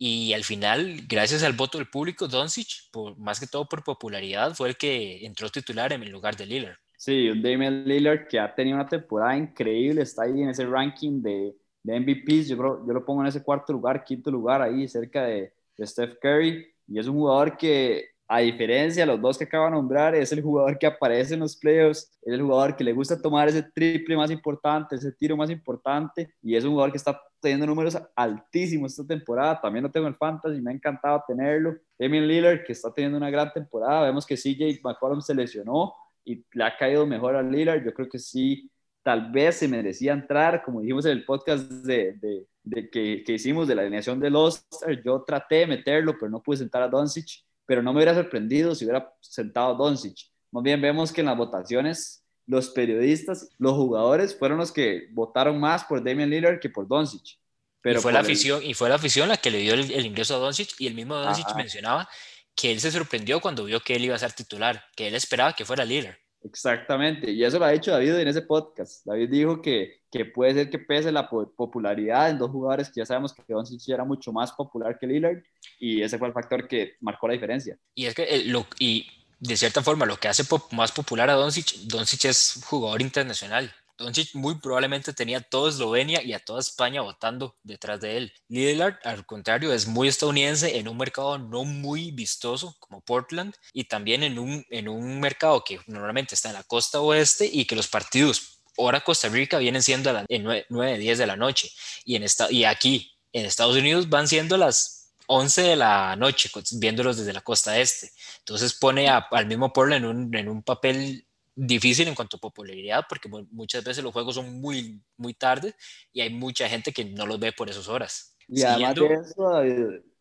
y 0.00 0.32
al 0.32 0.44
final, 0.44 1.00
gracias 1.08 1.42
al 1.42 1.54
voto 1.54 1.78
del 1.78 1.88
público, 1.88 2.28
Doncic, 2.28 2.90
por, 2.92 3.18
más 3.18 3.40
que 3.40 3.48
todo 3.48 3.68
por 3.68 3.82
popularidad, 3.82 4.54
fue 4.54 4.68
el 4.68 4.76
que 4.76 5.26
entró 5.26 5.48
titular 5.48 5.92
en 5.92 6.04
el 6.04 6.10
lugar 6.10 6.36
de 6.36 6.46
Lillard. 6.46 6.76
Sí, 6.96 7.28
un 7.28 7.42
Damian 7.42 7.84
Lillard 7.84 8.28
que 8.28 8.38
ha 8.38 8.54
tenido 8.54 8.76
una 8.76 8.88
temporada 8.88 9.36
increíble, 9.36 10.02
está 10.02 10.22
ahí 10.22 10.40
en 10.40 10.50
ese 10.50 10.66
ranking 10.66 11.20
de, 11.20 11.52
de 11.82 12.00
MVPs, 12.00 12.48
yo 12.48 12.56
creo, 12.56 12.86
yo 12.86 12.92
lo 12.92 13.04
pongo 13.04 13.22
en 13.22 13.28
ese 13.28 13.42
cuarto 13.42 13.72
lugar, 13.72 14.04
quinto 14.04 14.30
lugar, 14.30 14.62
ahí 14.62 14.86
cerca 14.86 15.24
de, 15.24 15.52
de 15.76 15.86
Steph 15.86 16.18
Curry, 16.20 16.64
y 16.86 16.98
es 16.98 17.08
un 17.08 17.16
jugador 17.16 17.56
que 17.56 18.10
a 18.30 18.40
diferencia 18.40 19.04
de 19.04 19.06
los 19.06 19.20
dos 19.20 19.38
que 19.38 19.44
acabo 19.44 19.64
de 19.64 19.70
nombrar, 19.70 20.14
es 20.14 20.30
el 20.32 20.42
jugador 20.42 20.78
que 20.78 20.86
aparece 20.86 21.32
en 21.32 21.40
los 21.40 21.56
playoffs, 21.56 22.12
es 22.20 22.34
el 22.34 22.42
jugador 22.42 22.76
que 22.76 22.84
le 22.84 22.92
gusta 22.92 23.20
tomar 23.20 23.48
ese 23.48 23.62
triple 23.62 24.16
más 24.16 24.30
importante, 24.30 24.96
ese 24.96 25.12
tiro 25.12 25.34
más 25.34 25.48
importante, 25.48 26.34
y 26.42 26.54
es 26.54 26.62
un 26.62 26.72
jugador 26.72 26.90
que 26.90 26.98
está 26.98 27.18
teniendo 27.40 27.64
números 27.66 27.96
altísimos 28.14 28.92
esta 28.92 29.06
temporada. 29.06 29.58
También 29.58 29.82
lo 29.82 29.90
tengo 29.90 30.06
en 30.06 30.14
fantasy, 30.14 30.60
me 30.60 30.70
ha 30.70 30.74
encantado 30.74 31.24
tenerlo. 31.26 31.74
Emil 31.98 32.28
Lillard, 32.28 32.64
que 32.64 32.72
está 32.72 32.92
teniendo 32.92 33.16
una 33.16 33.30
gran 33.30 33.50
temporada. 33.50 34.02
Vemos 34.02 34.26
que 34.26 34.36
CJ 34.36 34.80
McCollum 34.84 35.22
se 35.22 35.34
lesionó 35.34 35.94
y 36.22 36.44
le 36.52 36.64
ha 36.64 36.76
caído 36.76 37.06
mejor 37.06 37.34
a 37.34 37.42
Lillard. 37.42 37.82
Yo 37.82 37.94
creo 37.94 38.10
que 38.10 38.18
sí, 38.18 38.70
tal 39.02 39.32
vez 39.32 39.56
se 39.56 39.68
merecía 39.68 40.12
entrar, 40.12 40.62
como 40.62 40.82
dijimos 40.82 41.06
en 41.06 41.12
el 41.12 41.24
podcast 41.24 41.70
de, 41.70 42.46
de, 42.62 42.90
que, 42.90 43.22
que, 43.24 43.32
hicimos 43.32 43.66
de 43.66 43.74
la 43.74 43.80
alineación 43.80 44.20
de 44.20 44.28
los 44.28 44.66
Yo 45.02 45.22
traté 45.22 45.56
de 45.56 45.66
meterlo, 45.66 46.12
pero 46.18 46.30
no 46.30 46.42
pude 46.42 46.58
sentar 46.58 46.82
a 46.82 46.88
Doncic 46.88 47.47
pero 47.68 47.82
no 47.82 47.92
me 47.92 47.98
hubiera 47.98 48.14
sorprendido 48.14 48.74
si 48.74 48.86
hubiera 48.86 49.12
sentado 49.20 49.74
Doncic. 49.74 50.16
Más 50.50 50.64
bien 50.64 50.80
vemos 50.80 51.12
que 51.12 51.20
en 51.20 51.26
las 51.26 51.36
votaciones 51.36 52.24
los 52.46 52.70
periodistas, 52.70 53.50
los 53.58 53.74
jugadores 53.74 54.34
fueron 54.34 54.56
los 54.56 54.72
que 54.72 55.08
votaron 55.12 55.60
más 55.60 55.84
por 55.84 56.02
Damian 56.02 56.30
Lillard 56.30 56.60
que 56.60 56.70
por 56.70 56.88
Doncic. 56.88 57.38
Pero 57.82 57.98
y 57.98 58.02
fue, 58.02 58.10
la 58.10 58.20
afición, 58.20 58.64
y 58.64 58.72
fue 58.72 58.88
la 58.88 58.94
afición 58.94 59.28
la 59.28 59.36
que 59.36 59.50
le 59.50 59.58
dio 59.58 59.74
el, 59.74 60.06
ingreso 60.06 60.36
a 60.36 60.38
Doncic 60.38 60.80
y 60.80 60.86
el 60.86 60.94
mismo 60.94 61.14
Doncic 61.16 61.54
mencionaba 61.54 62.08
que 62.54 62.72
él 62.72 62.80
se 62.80 62.90
sorprendió 62.90 63.38
cuando 63.38 63.64
vio 63.64 63.80
que 63.80 63.96
él 63.96 64.04
iba 64.06 64.16
a 64.16 64.18
ser 64.18 64.32
titular, 64.32 64.82
que 64.96 65.08
él 65.08 65.14
esperaba 65.14 65.52
que 65.52 65.66
fuera 65.66 65.84
Lillard. 65.84 66.16
Exactamente, 66.42 67.30
y 67.30 67.44
eso 67.44 67.58
lo 67.58 67.66
ha 67.66 67.70
dicho 67.70 67.90
David 67.90 68.14
en 68.14 68.28
ese 68.28 68.40
podcast. 68.40 69.04
David 69.04 69.28
dijo 69.28 69.60
que, 69.60 70.00
que 70.10 70.24
puede 70.24 70.54
ser 70.54 70.70
que 70.70 70.78
pese 70.78 71.12
la 71.12 71.28
popularidad 71.28 72.30
en 72.30 72.38
dos 72.38 72.50
jugadores 72.50 72.88
que 72.88 73.00
ya 73.00 73.06
sabemos 73.06 73.34
que 73.34 73.42
Doncic 73.46 73.86
era 73.90 74.06
mucho 74.06 74.32
más 74.32 74.52
popular 74.52 74.98
que 74.98 75.06
Lillard 75.06 75.42
y 75.78 76.02
ese 76.02 76.18
fue 76.18 76.28
el 76.28 76.34
factor 76.34 76.66
que 76.66 76.96
marcó 77.00 77.28
la 77.28 77.34
diferencia. 77.34 77.78
Y 77.94 78.06
es 78.06 78.14
que 78.14 78.24
eh, 78.24 78.44
lo, 78.44 78.66
y 78.78 79.06
de 79.38 79.56
cierta 79.56 79.82
forma 79.82 80.06
lo 80.06 80.18
que 80.18 80.28
hace 80.28 80.44
más 80.72 80.92
popular 80.92 81.30
a 81.30 81.34
Doncic, 81.34 81.74
Doncic 81.84 82.24
es 82.26 82.60
jugador 82.64 83.00
internacional. 83.00 83.72
Doncic 83.96 84.34
muy 84.34 84.54
probablemente 84.56 85.12
tenía 85.12 85.40
toda 85.40 85.70
Eslovenia 85.70 86.22
y 86.22 86.32
a 86.32 86.38
toda 86.38 86.60
España 86.60 87.00
votando 87.00 87.56
detrás 87.64 88.00
de 88.00 88.16
él. 88.16 88.32
Lillard, 88.48 88.96
al 89.02 89.26
contrario, 89.26 89.72
es 89.72 89.88
muy 89.88 90.06
estadounidense 90.06 90.78
en 90.78 90.86
un 90.86 90.96
mercado 90.96 91.36
no 91.36 91.64
muy 91.64 92.12
vistoso 92.12 92.76
como 92.78 93.00
Portland 93.00 93.54
y 93.72 93.84
también 93.84 94.22
en 94.22 94.38
un, 94.38 94.64
en 94.70 94.88
un 94.88 95.18
mercado 95.18 95.64
que 95.64 95.80
normalmente 95.86 96.36
está 96.36 96.48
en 96.48 96.54
la 96.54 96.62
costa 96.62 97.00
oeste 97.00 97.50
y 97.52 97.64
que 97.64 97.74
los 97.74 97.88
partidos 97.88 98.58
hora 98.78 99.00
Costa 99.00 99.28
Rica 99.28 99.58
vienen 99.58 99.82
siendo 99.82 100.10
a 100.10 100.12
las 100.12 100.26
9, 100.28 100.98
10 100.98 101.18
de 101.18 101.26
la 101.26 101.36
noche 101.36 101.70
y, 102.04 102.14
en 102.14 102.22
esta, 102.22 102.50
y 102.50 102.64
aquí 102.64 103.12
en 103.32 103.44
Estados 103.44 103.76
Unidos 103.76 104.08
van 104.08 104.28
siendo 104.28 104.56
las 104.56 104.97
11 105.28 105.62
de 105.62 105.76
la 105.76 106.16
noche, 106.16 106.50
viéndolos 106.72 107.18
desde 107.18 107.32
la 107.32 107.42
costa 107.42 107.78
este. 107.78 108.10
Entonces 108.40 108.74
pone 108.74 109.08
al 109.08 109.46
mismo 109.46 109.72
Portland 109.72 110.04
en 110.04 110.10
un, 110.10 110.34
en 110.34 110.48
un 110.48 110.62
papel 110.62 111.24
difícil 111.54 112.08
en 112.08 112.14
cuanto 112.14 112.36
a 112.36 112.40
popularidad 112.40 113.04
porque 113.08 113.28
muchas 113.50 113.82
veces 113.84 114.02
los 114.02 114.12
juegos 114.12 114.36
son 114.36 114.60
muy, 114.60 115.02
muy 115.16 115.34
tarde 115.34 115.74
y 116.12 116.20
hay 116.20 116.30
mucha 116.30 116.68
gente 116.68 116.92
que 116.92 117.04
no 117.04 117.26
los 117.26 117.38
ve 117.38 117.52
por 117.52 117.68
esas 117.68 117.88
horas. 117.88 118.36
Y 118.48 118.62
además 118.62 118.94
de 118.94 119.14
eso, 119.14 119.62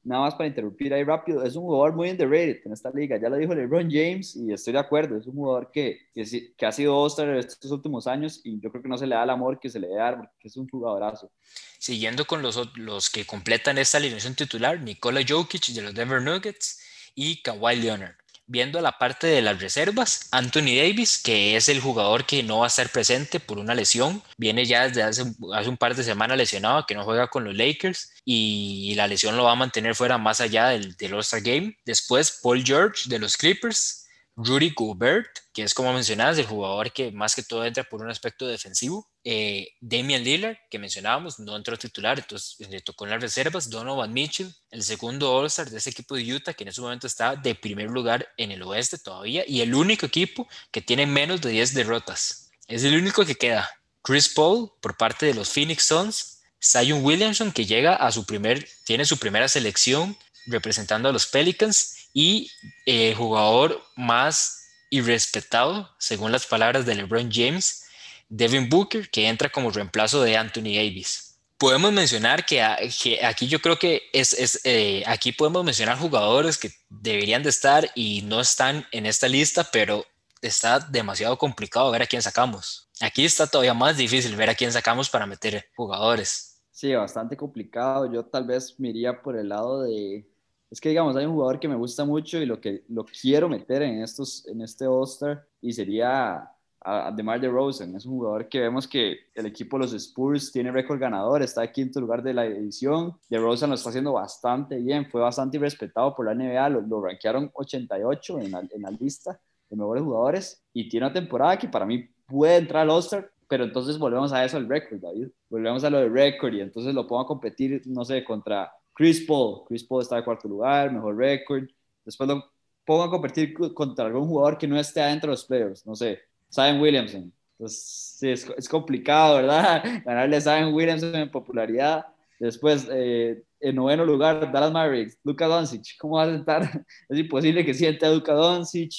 nada 0.08 0.22
más 0.22 0.36
para 0.36 0.48
interrumpir 0.48 0.94
ahí 0.94 1.04
rápido, 1.04 1.44
es 1.44 1.56
un 1.56 1.64
jugador 1.64 1.94
muy 1.94 2.10
underrated 2.10 2.62
en 2.66 2.72
esta 2.72 2.90
liga, 2.92 3.18
ya 3.18 3.30
lo 3.30 3.36
dijo 3.36 3.54
LeBron 3.54 3.90
James 3.92 4.36
y 4.36 4.54
estoy 4.54 4.74
de 4.74 4.80
acuerdo, 4.80 5.18
es 5.18 5.28
un 5.28 5.36
jugador 5.36 5.70
que, 5.72 6.08
que, 6.14 6.54
que 6.56 6.66
ha 6.66 6.72
sido 6.72 6.98
All-Star 6.98 7.36
estos 7.36 7.72
últimos 7.72 8.08
años 8.08 8.40
y 8.44 8.60
yo 8.60 8.72
creo 8.72 8.82
que 8.82 8.90
no 8.90 8.98
se 8.98 9.06
le 9.06 9.16
da 9.16 9.24
el 9.24 9.30
amor 9.30 9.60
que 9.60 9.70
se 9.70 9.80
le 9.80 9.88
debe 9.88 10.00
dar 10.00 10.18
porque 10.18 10.48
es 10.48 10.56
un 10.58 10.68
jugadorazo. 10.68 11.32
Siguiendo 11.78 12.26
con 12.26 12.42
los, 12.42 12.60
los 12.78 13.10
que 13.10 13.26
completan 13.26 13.78
esta 13.78 13.98
alineación 13.98 14.36
titular, 14.36 14.80
Nikola 14.80 15.22
Jokic 15.28 15.68
de 15.68 15.82
los 15.82 15.94
Denver 15.94 16.22
Nuggets 16.22 16.80
y 17.14 17.42
Kawhi 17.42 17.76
Leonard 17.76 18.16
viendo 18.48 18.82
la 18.82 18.98
parte 18.98 19.28
de 19.28 19.42
las 19.42 19.60
reservas, 19.60 20.28
Anthony 20.32 20.76
Davis, 20.78 21.18
que 21.18 21.56
es 21.56 21.70
el 21.70 21.82
jugador 21.82 22.26
que 22.26 22.44
no 22.44 22.60
va 22.60 22.66
a 22.66 22.68
estar 22.68 22.90
presente 22.90 23.40
por 23.40 23.60
una 23.60 23.76
lesión, 23.76 24.24
viene 24.38 24.66
ya 24.66 24.88
desde 24.88 25.04
hace, 25.04 25.24
hace 25.54 25.70
un 25.70 25.78
par 25.78 25.96
de 25.96 26.04
semanas 26.04 26.38
lesionado, 26.38 26.86
que 26.86 26.96
no 26.96 27.04
juega 27.04 27.28
con 27.28 27.44
los 27.44 27.56
Lakers 27.56 28.14
y 28.26 28.94
la 28.96 29.08
lesión 29.08 29.38
lo 29.38 29.44
va 29.44 29.52
a 29.52 29.56
mantener 29.56 29.96
fuera 29.96 30.18
más 30.18 30.42
allá 30.42 30.70
del, 30.70 30.96
del 30.96 31.14
All-Star 31.14 31.42
Game. 31.42 31.78
Después, 31.86 32.40
Paul 32.42 32.64
George 32.64 33.10
de 33.10 33.20
los 33.20 33.38
Clippers, 33.38 34.07
Rudy 34.40 34.72
Gobert, 34.76 35.28
que 35.52 35.64
es 35.64 35.74
como 35.74 35.92
mencionabas, 35.92 36.38
el 36.38 36.46
jugador 36.46 36.92
que 36.92 37.12
más 37.12 37.34
que 37.34 37.42
todo 37.42 37.66
entra 37.66 37.84
por 37.84 38.04
un 38.04 38.12
aspecto 38.12 38.46
defensivo. 38.46 39.10
Eh, 39.24 39.70
Damian 39.82 40.24
Lillard, 40.24 40.58
que 40.70 40.78
mencionábamos, 40.78 41.40
no 41.40 41.56
entró 41.56 41.76
titular, 41.76 42.20
entonces 42.20 42.70
le 42.70 42.82
tocó 42.82 43.06
en 43.06 43.12
las 43.12 43.22
reservas. 43.22 43.68
Donovan 43.68 44.14
Mitchell, 44.14 44.54
el 44.70 44.84
segundo 44.84 45.34
All-Star 45.34 45.72
de 45.72 45.80
ese 45.80 45.90
equipo 45.90 46.16
de 46.16 46.36
Utah, 46.36 46.54
que 46.54 46.64
en 46.64 46.68
ese 46.68 46.82
momento 46.82 47.08
está 47.08 47.36
de 47.36 47.56
primer 47.56 47.90
lugar 47.90 48.28
en 48.38 48.52
el 48.52 48.62
oeste 48.62 49.00
todavía, 49.00 49.44
y 49.48 49.62
el 49.62 49.74
único 49.74 50.06
equipo 50.06 50.48
que 50.72 50.84
tiene 50.84 51.08
menos 51.08 51.42
de 51.42 51.50
10 51.50 51.74
derrotas. 51.74 52.52
Es 52.68 52.84
el 52.84 52.96
único 52.96 53.26
que 53.26 53.36
queda. 53.36 53.68
Chris 54.04 54.30
Paul, 54.30 54.72
por 54.82 54.96
parte 54.96 55.26
de 55.26 55.34
los 55.34 55.50
Phoenix 55.50 55.84
Suns. 55.84 56.34
Zion 56.64 57.04
Williamson, 57.04 57.52
que 57.52 57.66
llega 57.66 57.96
a 57.96 58.12
su 58.12 58.26
primer, 58.26 58.68
tiene 58.84 59.06
su 59.06 59.18
primera 59.18 59.48
selección 59.48 60.18
representando 60.48 61.10
a 61.10 61.12
los 61.12 61.28
Pelicans 61.28 61.97
y 62.18 62.50
el 62.88 63.14
jugador 63.14 63.80
más 63.96 64.72
irrespetado, 64.90 65.88
según 66.00 66.32
las 66.32 66.48
palabras 66.48 66.84
de 66.84 66.96
LeBron 66.96 67.30
James, 67.32 67.86
Devin 68.28 68.70
Booker, 68.70 69.12
que 69.12 69.28
entra 69.28 69.50
como 69.50 69.70
reemplazo 69.70 70.24
de 70.24 70.36
Anthony 70.36 70.74
Davis. 70.74 71.38
Podemos 71.60 71.94
mencionar 71.94 72.44
que, 72.44 72.64
aquí 72.64 73.48
yo 73.48 73.62
creo 73.62 73.78
que 73.78 74.02
es, 74.14 74.62
eh, 74.64 75.04
aquí 75.06 75.32
podemos 75.32 75.64
mencionar 75.64 76.00
jugadores 76.00 76.58
que 76.58 76.72
deberían 76.90 77.44
de 77.44 77.50
estar 77.50 77.88
y 77.94 78.24
no 78.24 78.42
están 78.42 78.88
en 78.92 79.06
esta 79.06 79.28
lista, 79.28 79.70
pero 79.72 80.04
está 80.42 80.80
demasiado 80.80 81.38
complicado 81.38 81.92
ver 81.92 82.02
a 82.02 82.08
quién 82.08 82.24
sacamos. 82.24 82.90
Aquí 83.00 83.26
está 83.26 83.46
todavía 83.46 83.76
más 83.76 83.96
difícil 83.96 84.36
ver 84.36 84.50
a 84.50 84.56
quién 84.56 84.72
sacamos 84.72 85.08
para 85.08 85.28
meter 85.28 85.70
jugadores. 85.76 86.64
Sí, 86.72 86.96
bastante 86.96 87.38
complicado. 87.38 88.12
Yo 88.12 88.26
tal 88.26 88.48
vez 88.48 88.74
me 88.80 88.90
iría 88.90 89.22
por 89.22 89.38
el 89.38 89.50
lado 89.50 89.84
de, 89.84 90.26
es 90.70 90.82
que 90.82 90.90
digamos, 90.90 91.16
hay 91.16 91.26
un 91.26 91.34
jugador 91.34 91.60
que 91.60 91.68
me 91.68 91.76
gusta 91.76 92.04
mucho 92.06 92.38
y 92.40 92.46
lo 92.46 92.60
que 92.60 92.84
lo 92.90 93.06
quiero 93.06 93.48
meter 93.48 93.82
en, 93.82 94.02
estos, 94.02 94.46
en 94.48 94.62
este 94.62 94.86
All-Star 94.86 95.48
y 95.62 95.72
sería 95.72 96.50
a, 96.82 97.12
DeMar 97.12 97.40
DeRozan. 97.40 97.96
Es 97.96 98.06
un 98.06 98.18
jugador 98.18 98.50
que 98.50 98.60
vemos 98.60 98.88
que 98.88 99.18
el 99.34 99.46
equipo 99.46 99.78
de 99.78 99.84
los 99.84 99.94
Spurs 99.94 100.52
tiene 100.52 100.72
récord 100.72 101.00
ganador, 101.00 101.42
está 101.42 101.64
en 101.64 101.72
quinto 101.72 102.02
lugar 102.02 102.22
de 102.22 102.34
la 102.34 102.46
edición. 102.46 103.14
DeRozan 103.30 103.70
lo 103.70 103.76
está 103.76 103.90
haciendo 103.90 104.14
bastante 104.14 104.78
bien, 104.78 105.10
fue 105.10 105.22
bastante 105.22 105.58
respetado 105.58 106.14
por 106.16 106.26
la 106.26 106.36
NBA, 106.36 106.70
lo, 106.70 106.82
lo 106.82 107.02
rankearon 107.02 107.50
88 107.54 108.40
en 108.40 108.52
la, 108.52 108.60
en 108.60 108.82
la 108.82 108.92
lista 108.92 109.40
de 109.70 109.76
mejores 109.76 110.04
jugadores 110.04 110.64
y 110.74 110.88
tiene 110.90 111.08
una 111.08 111.14
temporada 111.14 111.58
que 111.58 111.68
para 111.68 111.86
mí 111.86 112.08
puede 112.26 112.58
entrar 112.58 112.84
al 112.84 112.90
All-Star, 112.90 113.32
pero 113.48 113.64
entonces 113.64 113.98
volvemos 113.98 114.34
a 114.34 114.44
eso, 114.44 114.58
el 114.58 114.68
récord, 114.68 115.00
David. 115.00 115.30
Volvemos 115.50 115.84
a 115.84 115.90
lo 115.90 116.00
del 116.00 116.12
récord 116.12 116.54
y 116.54 116.62
entonces 116.62 116.94
lo 116.94 117.08
pongo 117.08 117.22
a 117.22 117.28
competir, 117.28 117.82
no 117.86 118.04
sé, 118.04 118.24
contra 118.24 118.72
Chris 118.98 119.22
Paul, 119.28 119.64
Chris 119.68 119.84
Paul 119.84 120.02
está 120.02 120.16
de 120.16 120.24
cuarto 120.24 120.48
lugar, 120.48 120.92
mejor 120.92 121.16
récord. 121.16 121.66
Después 122.04 122.28
lo 122.28 122.44
pongo 122.84 123.04
a 123.04 123.12
competir 123.12 123.54
contra 123.76 124.06
algún 124.08 124.28
jugador 124.28 124.58
que 124.58 124.68
no 124.68 124.80
esté 124.80 125.02
adentro 125.02 125.30
de 125.30 125.34
los 125.34 125.46
players, 125.46 125.86
no 125.86 125.96
sé, 125.96 126.20
Zion 126.52 126.82
Williamson. 126.82 127.32
Entonces, 127.52 128.16
sí, 128.18 128.30
es, 128.30 128.68
complicado, 128.68 129.36
¿verdad? 129.36 129.84
Ganarle 130.06 130.38
a 130.38 130.42
Zion 130.42 130.74
Williamson 130.74 131.16
en 131.16 131.30
popularidad. 131.30 132.08
Después, 132.40 132.88
eh, 132.92 133.44
en 133.60 133.76
noveno 133.76 134.04
lugar, 134.04 134.52
Dallas 134.52 134.72
Mavericks, 134.72 135.20
Luka 135.24 135.46
Doncic. 135.46 135.98
¿Cómo 136.00 136.18
va 136.18 136.24
a 136.24 136.32
sentar? 136.32 136.64
Es 137.10 137.20
imposible 137.20 137.64
que 137.64 137.76
siente 137.76 138.04
a 138.04 138.12
Luka 138.12 138.34
Doncic. 138.34 138.94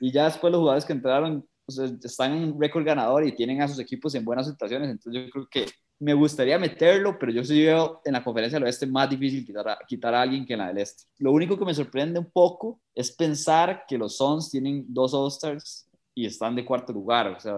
Y 0.00 0.12
ya 0.12 0.24
después 0.24 0.50
los 0.50 0.60
jugadores 0.60 0.86
que 0.86 0.94
entraron 0.94 1.46
pues, 1.66 1.78
están 2.02 2.32
en 2.32 2.58
récord 2.58 2.84
ganador 2.84 3.26
y 3.26 3.34
tienen 3.34 3.60
a 3.60 3.68
sus 3.68 3.78
equipos 3.78 4.14
en 4.14 4.24
buenas 4.24 4.46
situaciones. 4.46 4.88
Entonces 4.88 5.24
yo 5.24 5.30
creo 5.30 5.48
que 5.50 5.66
me 6.02 6.14
gustaría 6.14 6.58
meterlo, 6.58 7.16
pero 7.16 7.30
yo 7.30 7.44
sí 7.44 7.62
veo 7.62 8.00
en 8.04 8.14
la 8.14 8.24
conferencia 8.24 8.56
del 8.58 8.66
oeste 8.66 8.88
más 8.88 9.08
difícil 9.08 9.46
quitar 9.46 9.68
a, 9.68 9.78
quitar 9.86 10.12
a 10.12 10.22
alguien 10.22 10.44
que 10.44 10.54
en 10.54 10.58
la 10.58 10.66
del 10.66 10.78
este. 10.78 11.04
Lo 11.18 11.30
único 11.30 11.56
que 11.56 11.64
me 11.64 11.72
sorprende 11.72 12.18
un 12.18 12.28
poco 12.28 12.80
es 12.92 13.12
pensar 13.12 13.84
que 13.86 13.96
los 13.96 14.16
Suns 14.16 14.50
tienen 14.50 14.84
dos 14.88 15.14
All-Stars 15.14 15.86
y 16.12 16.26
están 16.26 16.56
de 16.56 16.64
cuarto 16.64 16.92
lugar. 16.92 17.28
O 17.28 17.38
sea, 17.38 17.56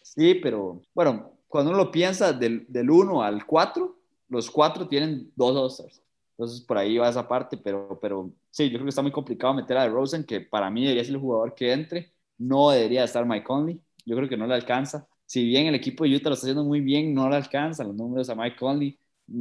sí, 0.00 0.36
pero 0.36 0.80
bueno, 0.94 1.32
cuando 1.48 1.72
uno 1.72 1.78
lo 1.78 1.90
piensa 1.90 2.32
del, 2.32 2.64
del 2.68 2.88
1 2.88 3.20
al 3.20 3.44
4, 3.44 3.98
los 4.28 4.48
cuatro 4.48 4.86
tienen 4.86 5.32
dos 5.34 5.56
All-Stars. 5.56 6.00
Entonces 6.38 6.60
por 6.60 6.78
ahí 6.78 6.98
va 6.98 7.08
esa 7.08 7.26
parte, 7.26 7.56
pero, 7.56 7.98
pero 8.00 8.30
sí, 8.52 8.66
yo 8.70 8.74
creo 8.74 8.84
que 8.84 8.90
está 8.90 9.02
muy 9.02 9.10
complicado 9.10 9.54
meter 9.54 9.76
a 9.76 9.88
Rosen, 9.88 10.22
que 10.22 10.40
para 10.40 10.70
mí 10.70 10.82
debería 10.82 11.02
ser 11.02 11.14
el 11.14 11.20
jugador 11.20 11.52
que 11.56 11.72
entre. 11.72 12.12
No 12.38 12.70
debería 12.70 13.02
estar 13.02 13.26
Mike 13.26 13.44
Conley. 13.44 13.80
Yo 14.06 14.14
creo 14.14 14.28
que 14.28 14.36
no 14.36 14.46
le 14.46 14.54
alcanza. 14.54 15.08
Si 15.26 15.44
bien 15.44 15.66
el 15.66 15.74
equipo 15.74 16.04
de 16.04 16.14
Utah 16.14 16.28
lo 16.28 16.34
está 16.34 16.46
haciendo 16.46 16.64
muy 16.64 16.80
bien, 16.80 17.14
no 17.14 17.28
le 17.28 17.36
alcanza 17.36 17.84
los 17.84 17.94
números 17.94 18.28
a 18.28 18.34
Mike 18.34 18.56
Conley. 18.56 18.98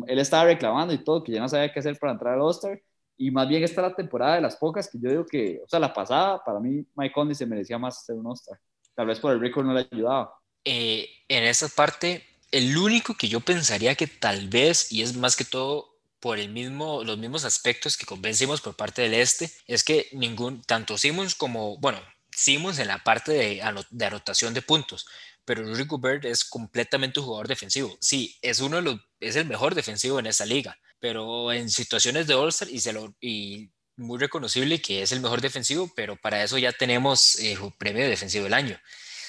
Él 0.07 0.19
estaba 0.19 0.45
reclamando 0.45 0.93
y 0.93 1.03
todo, 1.03 1.23
que 1.23 1.33
ya 1.33 1.41
no 1.41 1.49
sabía 1.49 1.71
qué 1.71 1.79
hacer 1.79 1.97
para 1.99 2.13
entrar 2.13 2.35
al 2.35 2.41
All-Star. 2.41 2.81
Y 3.17 3.29
más 3.29 3.47
bien 3.47 3.63
esta 3.63 3.81
es 3.81 3.87
la 3.89 3.95
temporada 3.95 4.35
de 4.35 4.41
las 4.41 4.55
pocas 4.55 4.89
que 4.89 4.97
yo 4.99 5.09
digo 5.09 5.25
que, 5.25 5.61
o 5.63 5.67
sea, 5.67 5.79
la 5.79 5.93
pasada, 5.93 6.41
para 6.43 6.59
mí 6.59 6.85
Mike 6.95 7.13
Conley 7.13 7.35
se 7.35 7.45
merecía 7.45 7.77
más 7.77 8.05
ser 8.05 8.15
un 8.15 8.27
All-Star. 8.27 8.59
Tal 8.95 9.07
vez 9.07 9.19
por 9.19 9.33
el 9.33 9.39
récord 9.39 9.65
no 9.65 9.73
le 9.73 9.87
ayudaba. 9.91 10.33
Eh, 10.63 11.09
en 11.27 11.43
esa 11.43 11.67
parte, 11.69 12.23
el 12.51 12.77
único 12.77 13.15
que 13.15 13.27
yo 13.27 13.39
pensaría 13.39 13.95
que 13.95 14.07
tal 14.07 14.47
vez, 14.47 14.91
y 14.91 15.01
es 15.01 15.15
más 15.15 15.35
que 15.35 15.45
todo 15.45 15.91
por 16.19 16.37
el 16.37 16.49
mismo, 16.49 17.03
los 17.03 17.17
mismos 17.17 17.45
aspectos 17.45 17.97
que 17.97 18.05
convencimos 18.05 18.61
por 18.61 18.75
parte 18.75 19.01
del 19.01 19.15
este, 19.15 19.51
es 19.67 19.83
que 19.83 20.07
ningún, 20.13 20.61
tanto 20.61 20.97
Simmons 20.97 21.33
como, 21.33 21.77
bueno, 21.77 21.99
Simmons 22.35 22.79
en 22.79 22.87
la 22.87 23.03
parte 23.03 23.31
de, 23.31 23.85
de 23.89 24.05
anotación 24.05 24.53
de 24.53 24.61
puntos, 24.61 25.05
pero 25.45 25.63
Rudy 25.63 25.85
Gobert 25.85 26.25
es 26.25 26.45
completamente 26.45 27.19
un 27.19 27.25
jugador 27.25 27.47
defensivo. 27.47 27.97
Sí, 27.99 28.37
es 28.41 28.59
uno 28.59 28.77
de 28.77 28.81
los, 28.83 28.99
es 29.19 29.35
el 29.35 29.45
mejor 29.45 29.75
defensivo 29.75 30.19
en 30.19 30.27
esa 30.27 30.45
liga, 30.45 30.77
pero 30.99 31.51
en 31.51 31.69
situaciones 31.69 32.27
de 32.27 32.35
All-Star 32.35 32.69
y, 32.69 32.79
se 32.79 32.93
lo, 32.93 33.15
y 33.19 33.71
muy 33.97 34.19
reconocible 34.19 34.81
que 34.81 35.01
es 35.01 35.11
el 35.11 35.21
mejor 35.21 35.41
defensivo, 35.41 35.91
pero 35.95 36.15
para 36.15 36.43
eso 36.43 36.57
ya 36.57 36.71
tenemos 36.71 37.35
eh, 37.39 37.57
premio 37.77 38.03
de 38.03 38.09
defensivo 38.09 38.45
del 38.45 38.53
año. 38.53 38.79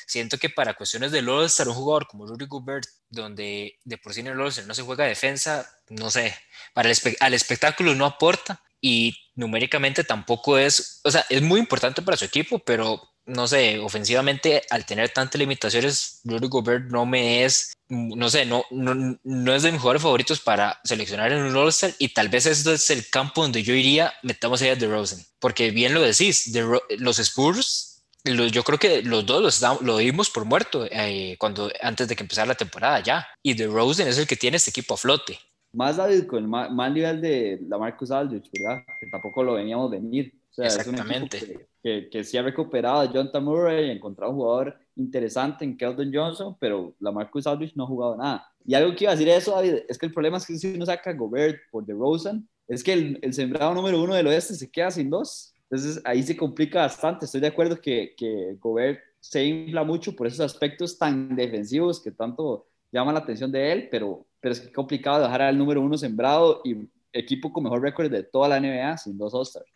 Siento 0.06 0.36
que 0.36 0.50
para 0.50 0.74
cuestiones 0.74 1.12
de 1.12 1.20
All-Star, 1.20 1.68
un 1.68 1.74
jugador 1.74 2.06
como 2.06 2.26
Rudy 2.26 2.46
Gobert, 2.46 2.86
donde 3.08 3.78
de 3.84 3.98
por 3.98 4.12
sí 4.12 4.20
en 4.20 4.28
el 4.28 4.40
All-Star 4.40 4.66
no 4.66 4.74
se 4.74 4.82
juega 4.82 5.04
defensa, 5.04 5.68
no 5.88 6.10
sé, 6.10 6.36
para 6.74 6.90
el 6.90 6.96
al 7.20 7.34
espectáculo 7.34 7.94
no 7.94 8.04
aporta 8.04 8.62
y 8.82 9.16
numéricamente 9.34 10.04
tampoco 10.04 10.58
es, 10.58 11.00
o 11.04 11.10
sea, 11.10 11.24
es 11.30 11.40
muy 11.40 11.60
importante 11.60 12.02
para 12.02 12.18
su 12.18 12.26
equipo, 12.26 12.58
pero 12.58 13.00
no 13.24 13.46
sé, 13.46 13.78
ofensivamente 13.78 14.62
al 14.68 14.84
tener 14.84 15.10
tantas 15.10 15.38
limitaciones, 15.38 16.20
Rudy 16.24 16.48
Gobert 16.48 16.90
no 16.90 17.06
me 17.06 17.44
es, 17.44 17.72
no 17.88 18.28
sé, 18.28 18.44
no, 18.44 18.64
no, 18.70 19.18
no 19.22 19.54
es 19.54 19.62
de 19.62 19.70
mis 19.70 19.80
jugadores 19.80 20.02
favoritos 20.02 20.40
para 20.40 20.80
seleccionar 20.82 21.32
en 21.32 21.42
un 21.42 21.56
All-Star 21.56 21.94
y 21.98 22.08
tal 22.08 22.28
vez 22.28 22.46
esto 22.46 22.72
es 22.72 22.90
el 22.90 23.08
campo 23.08 23.42
donde 23.42 23.62
yo 23.62 23.74
iría, 23.74 24.12
metamos 24.22 24.60
a 24.60 24.74
de 24.74 24.88
Rosen, 24.88 25.24
porque 25.38 25.70
bien 25.70 25.94
lo 25.94 26.02
decís, 26.02 26.52
de, 26.52 26.80
los 26.98 27.18
Spurs 27.20 27.92
yo 28.24 28.62
creo 28.62 28.78
que 28.78 29.02
los 29.02 29.26
dos 29.26 29.60
lo 29.80 29.98
dimos 29.98 30.30
por 30.30 30.44
muerto 30.44 30.86
eh, 30.90 31.36
cuando, 31.38 31.70
antes 31.80 32.06
de 32.06 32.14
que 32.14 32.22
empezara 32.22 32.46
la 32.46 32.54
temporada 32.54 33.00
ya. 33.00 33.26
Y 33.42 33.54
de 33.54 33.66
Rosen 33.66 34.06
es 34.06 34.18
el 34.18 34.26
que 34.26 34.36
tiene 34.36 34.58
este 34.58 34.70
equipo 34.70 34.94
a 34.94 34.96
flote. 34.96 35.40
Más 35.72 35.96
David 35.96 36.26
con 36.26 36.38
el 36.42 36.48
más, 36.48 36.92
nivel 36.92 37.20
de 37.20 37.60
la 37.68 37.78
Marcus 37.78 38.10
Aldridge, 38.10 38.50
¿verdad? 38.52 38.84
Que 39.00 39.06
tampoco 39.10 39.42
lo 39.42 39.54
veníamos 39.54 39.90
venir. 39.90 40.32
Exactamente. 40.56 41.36
Es 41.38 41.42
un 41.44 41.60
que, 41.82 42.08
que, 42.10 42.24
sí 42.24 42.36
ha 42.36 42.42
recuperado 42.42 43.00
a 43.00 43.12
Jonathan 43.12 43.44
Murray, 43.44 43.88
ha 43.88 43.92
encontrado 43.92 44.32
un 44.32 44.38
jugador 44.38 44.78
interesante 44.96 45.64
en 45.64 45.76
Keldon 45.76 46.12
Johnson, 46.12 46.56
pero 46.60 46.94
la 47.00 47.10
Marcus 47.10 47.46
Aldridge 47.46 47.74
no 47.74 47.84
ha 47.84 47.86
jugado 47.86 48.16
nada. 48.16 48.52
Y 48.64 48.74
algo 48.74 48.94
que 48.94 49.04
iba 49.04 49.12
a 49.12 49.16
decir 49.16 49.28
eso, 49.28 49.52
David, 49.52 49.76
es 49.88 49.98
que 49.98 50.06
el 50.06 50.12
problema 50.12 50.36
es 50.36 50.46
que 50.46 50.56
si 50.56 50.74
uno 50.74 50.86
saca 50.86 51.10
a 51.10 51.14
Gobert 51.14 51.58
por 51.70 51.88
Rosen 51.88 52.46
es 52.68 52.84
que 52.84 52.92
el, 52.92 53.18
el 53.22 53.34
sembrado 53.34 53.74
número 53.74 54.02
uno 54.02 54.14
del 54.14 54.26
oeste 54.26 54.54
se 54.54 54.70
queda 54.70 54.90
sin 54.90 55.10
dos. 55.10 55.54
Entonces 55.70 56.00
ahí 56.04 56.22
se 56.22 56.36
complica 56.36 56.80
bastante. 56.80 57.24
Estoy 57.24 57.40
de 57.40 57.46
acuerdo 57.46 57.80
que, 57.80 58.14
que 58.16 58.56
Gobert 58.60 59.00
se 59.20 59.44
infla 59.44 59.84
mucho 59.84 60.14
por 60.14 60.26
esos 60.26 60.40
aspectos 60.40 60.98
tan 60.98 61.34
defensivos 61.34 62.00
que 62.00 62.10
tanto 62.10 62.66
llaman 62.90 63.14
la 63.14 63.20
atención 63.20 63.50
de 63.50 63.72
él, 63.72 63.88
pero, 63.90 64.26
pero 64.42 64.52
es 64.52 64.60
complicado 64.74 65.22
dejar 65.22 65.40
al 65.40 65.56
número 65.56 65.80
uno 65.80 65.96
sembrado 65.96 66.60
y 66.64 66.76
equipo 67.12 67.52
con 67.52 67.62
mejor 67.62 67.80
récord 67.80 68.10
de 68.10 68.24
toda 68.24 68.48
la 68.48 68.60
NBA 68.60 68.98
sin 68.98 69.16
dos 69.16 69.32
All-Stars. 69.32 69.66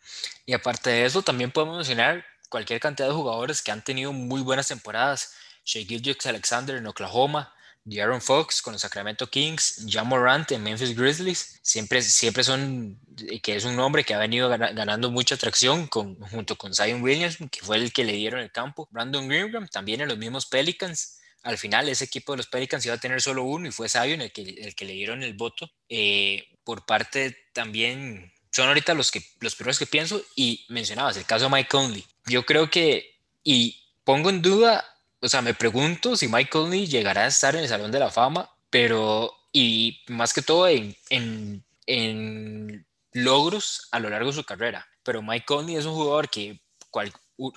Y 0.45 0.53
aparte 0.53 0.89
de 0.89 1.05
eso, 1.05 1.21
también 1.21 1.51
podemos 1.51 1.77
mencionar 1.77 2.23
cualquier 2.49 2.79
cantidad 2.79 3.07
de 3.07 3.13
jugadores 3.13 3.61
que 3.61 3.71
han 3.71 3.83
tenido 3.83 4.11
muy 4.11 4.41
buenas 4.41 4.67
temporadas. 4.67 5.33
Shea 5.63 5.85
Gilgis 5.85 6.25
Alexander 6.25 6.75
en 6.75 6.85
Oklahoma, 6.85 7.53
Aaron 7.95 8.21
Fox 8.21 8.61
con 8.61 8.73
los 8.73 8.81
Sacramento 8.81 9.27
Kings, 9.29 9.85
John 9.89 10.07
Morant 10.07 10.51
en 10.51 10.63
Memphis 10.63 10.95
Grizzlies, 10.95 11.59
siempre, 11.61 12.01
siempre 12.01 12.43
son, 12.43 12.99
que 13.41 13.55
es 13.55 13.63
un 13.63 13.75
nombre 13.77 14.03
que 14.03 14.13
ha 14.13 14.19
venido 14.19 14.49
ganando 14.49 15.09
mucha 15.09 15.35
atracción 15.35 15.87
con, 15.87 16.19
junto 16.19 16.57
con 16.57 16.73
Zion 16.73 17.01
Williams, 17.01 17.37
que 17.49 17.61
fue 17.61 17.77
el 17.77 17.93
que 17.93 18.03
le 18.03 18.13
dieron 18.13 18.41
el 18.41 18.51
campo, 18.51 18.89
Brandon 18.91 19.27
Greenham 19.27 19.67
también 19.69 20.01
en 20.01 20.09
los 20.09 20.17
mismos 20.17 20.45
Pelicans, 20.45 21.19
al 21.43 21.57
final 21.57 21.89
ese 21.89 22.05
equipo 22.05 22.33
de 22.33 22.37
los 22.37 22.47
Pelicans 22.47 22.85
iba 22.85 22.95
a 22.95 22.99
tener 22.99 23.21
solo 23.21 23.43
uno 23.43 23.67
y 23.67 23.71
fue 23.71 23.89
Zion 23.89 24.21
el 24.21 24.31
que, 24.31 24.41
el 24.41 24.75
que 24.75 24.85
le 24.85 24.93
dieron 24.93 25.23
el 25.23 25.33
voto, 25.33 25.69
eh, 25.89 26.47
por 26.63 26.85
parte 26.85 27.37
también, 27.53 28.33
son 28.51 28.67
ahorita 28.67 28.93
los, 28.93 29.11
que, 29.11 29.23
los 29.39 29.55
primeros 29.55 29.79
que 29.79 29.85
pienso 29.85 30.21
y 30.35 30.65
mencionabas 30.69 31.17
el 31.17 31.25
caso 31.25 31.45
de 31.45 31.51
Mike 31.51 31.69
Conley, 31.69 32.05
yo 32.25 32.45
creo 32.45 32.69
que, 32.69 33.19
y 33.43 33.81
pongo 34.03 34.29
en 34.29 34.41
duda 34.41 34.85
o 35.19 35.27
sea, 35.29 35.41
me 35.41 35.53
pregunto 35.53 36.15
si 36.15 36.27
Mike 36.27 36.49
Conley 36.49 36.87
llegará 36.87 37.23
a 37.23 37.27
estar 37.27 37.55
en 37.55 37.63
el 37.63 37.69
Salón 37.69 37.91
de 37.91 37.99
la 37.99 38.11
Fama, 38.11 38.49
pero, 38.69 39.33
y 39.51 40.03
más 40.07 40.33
que 40.33 40.41
todo 40.41 40.67
en, 40.67 40.95
en, 41.09 41.63
en 41.85 42.85
logros 43.13 43.87
a 43.91 43.99
lo 43.99 44.09
largo 44.09 44.29
de 44.29 44.35
su 44.35 44.43
carrera. 44.43 44.87
Pero 45.03 45.21
Mike 45.21 45.45
Conley 45.45 45.75
es 45.75 45.85
un 45.85 45.95
jugador 45.95 46.29
que 46.29 46.61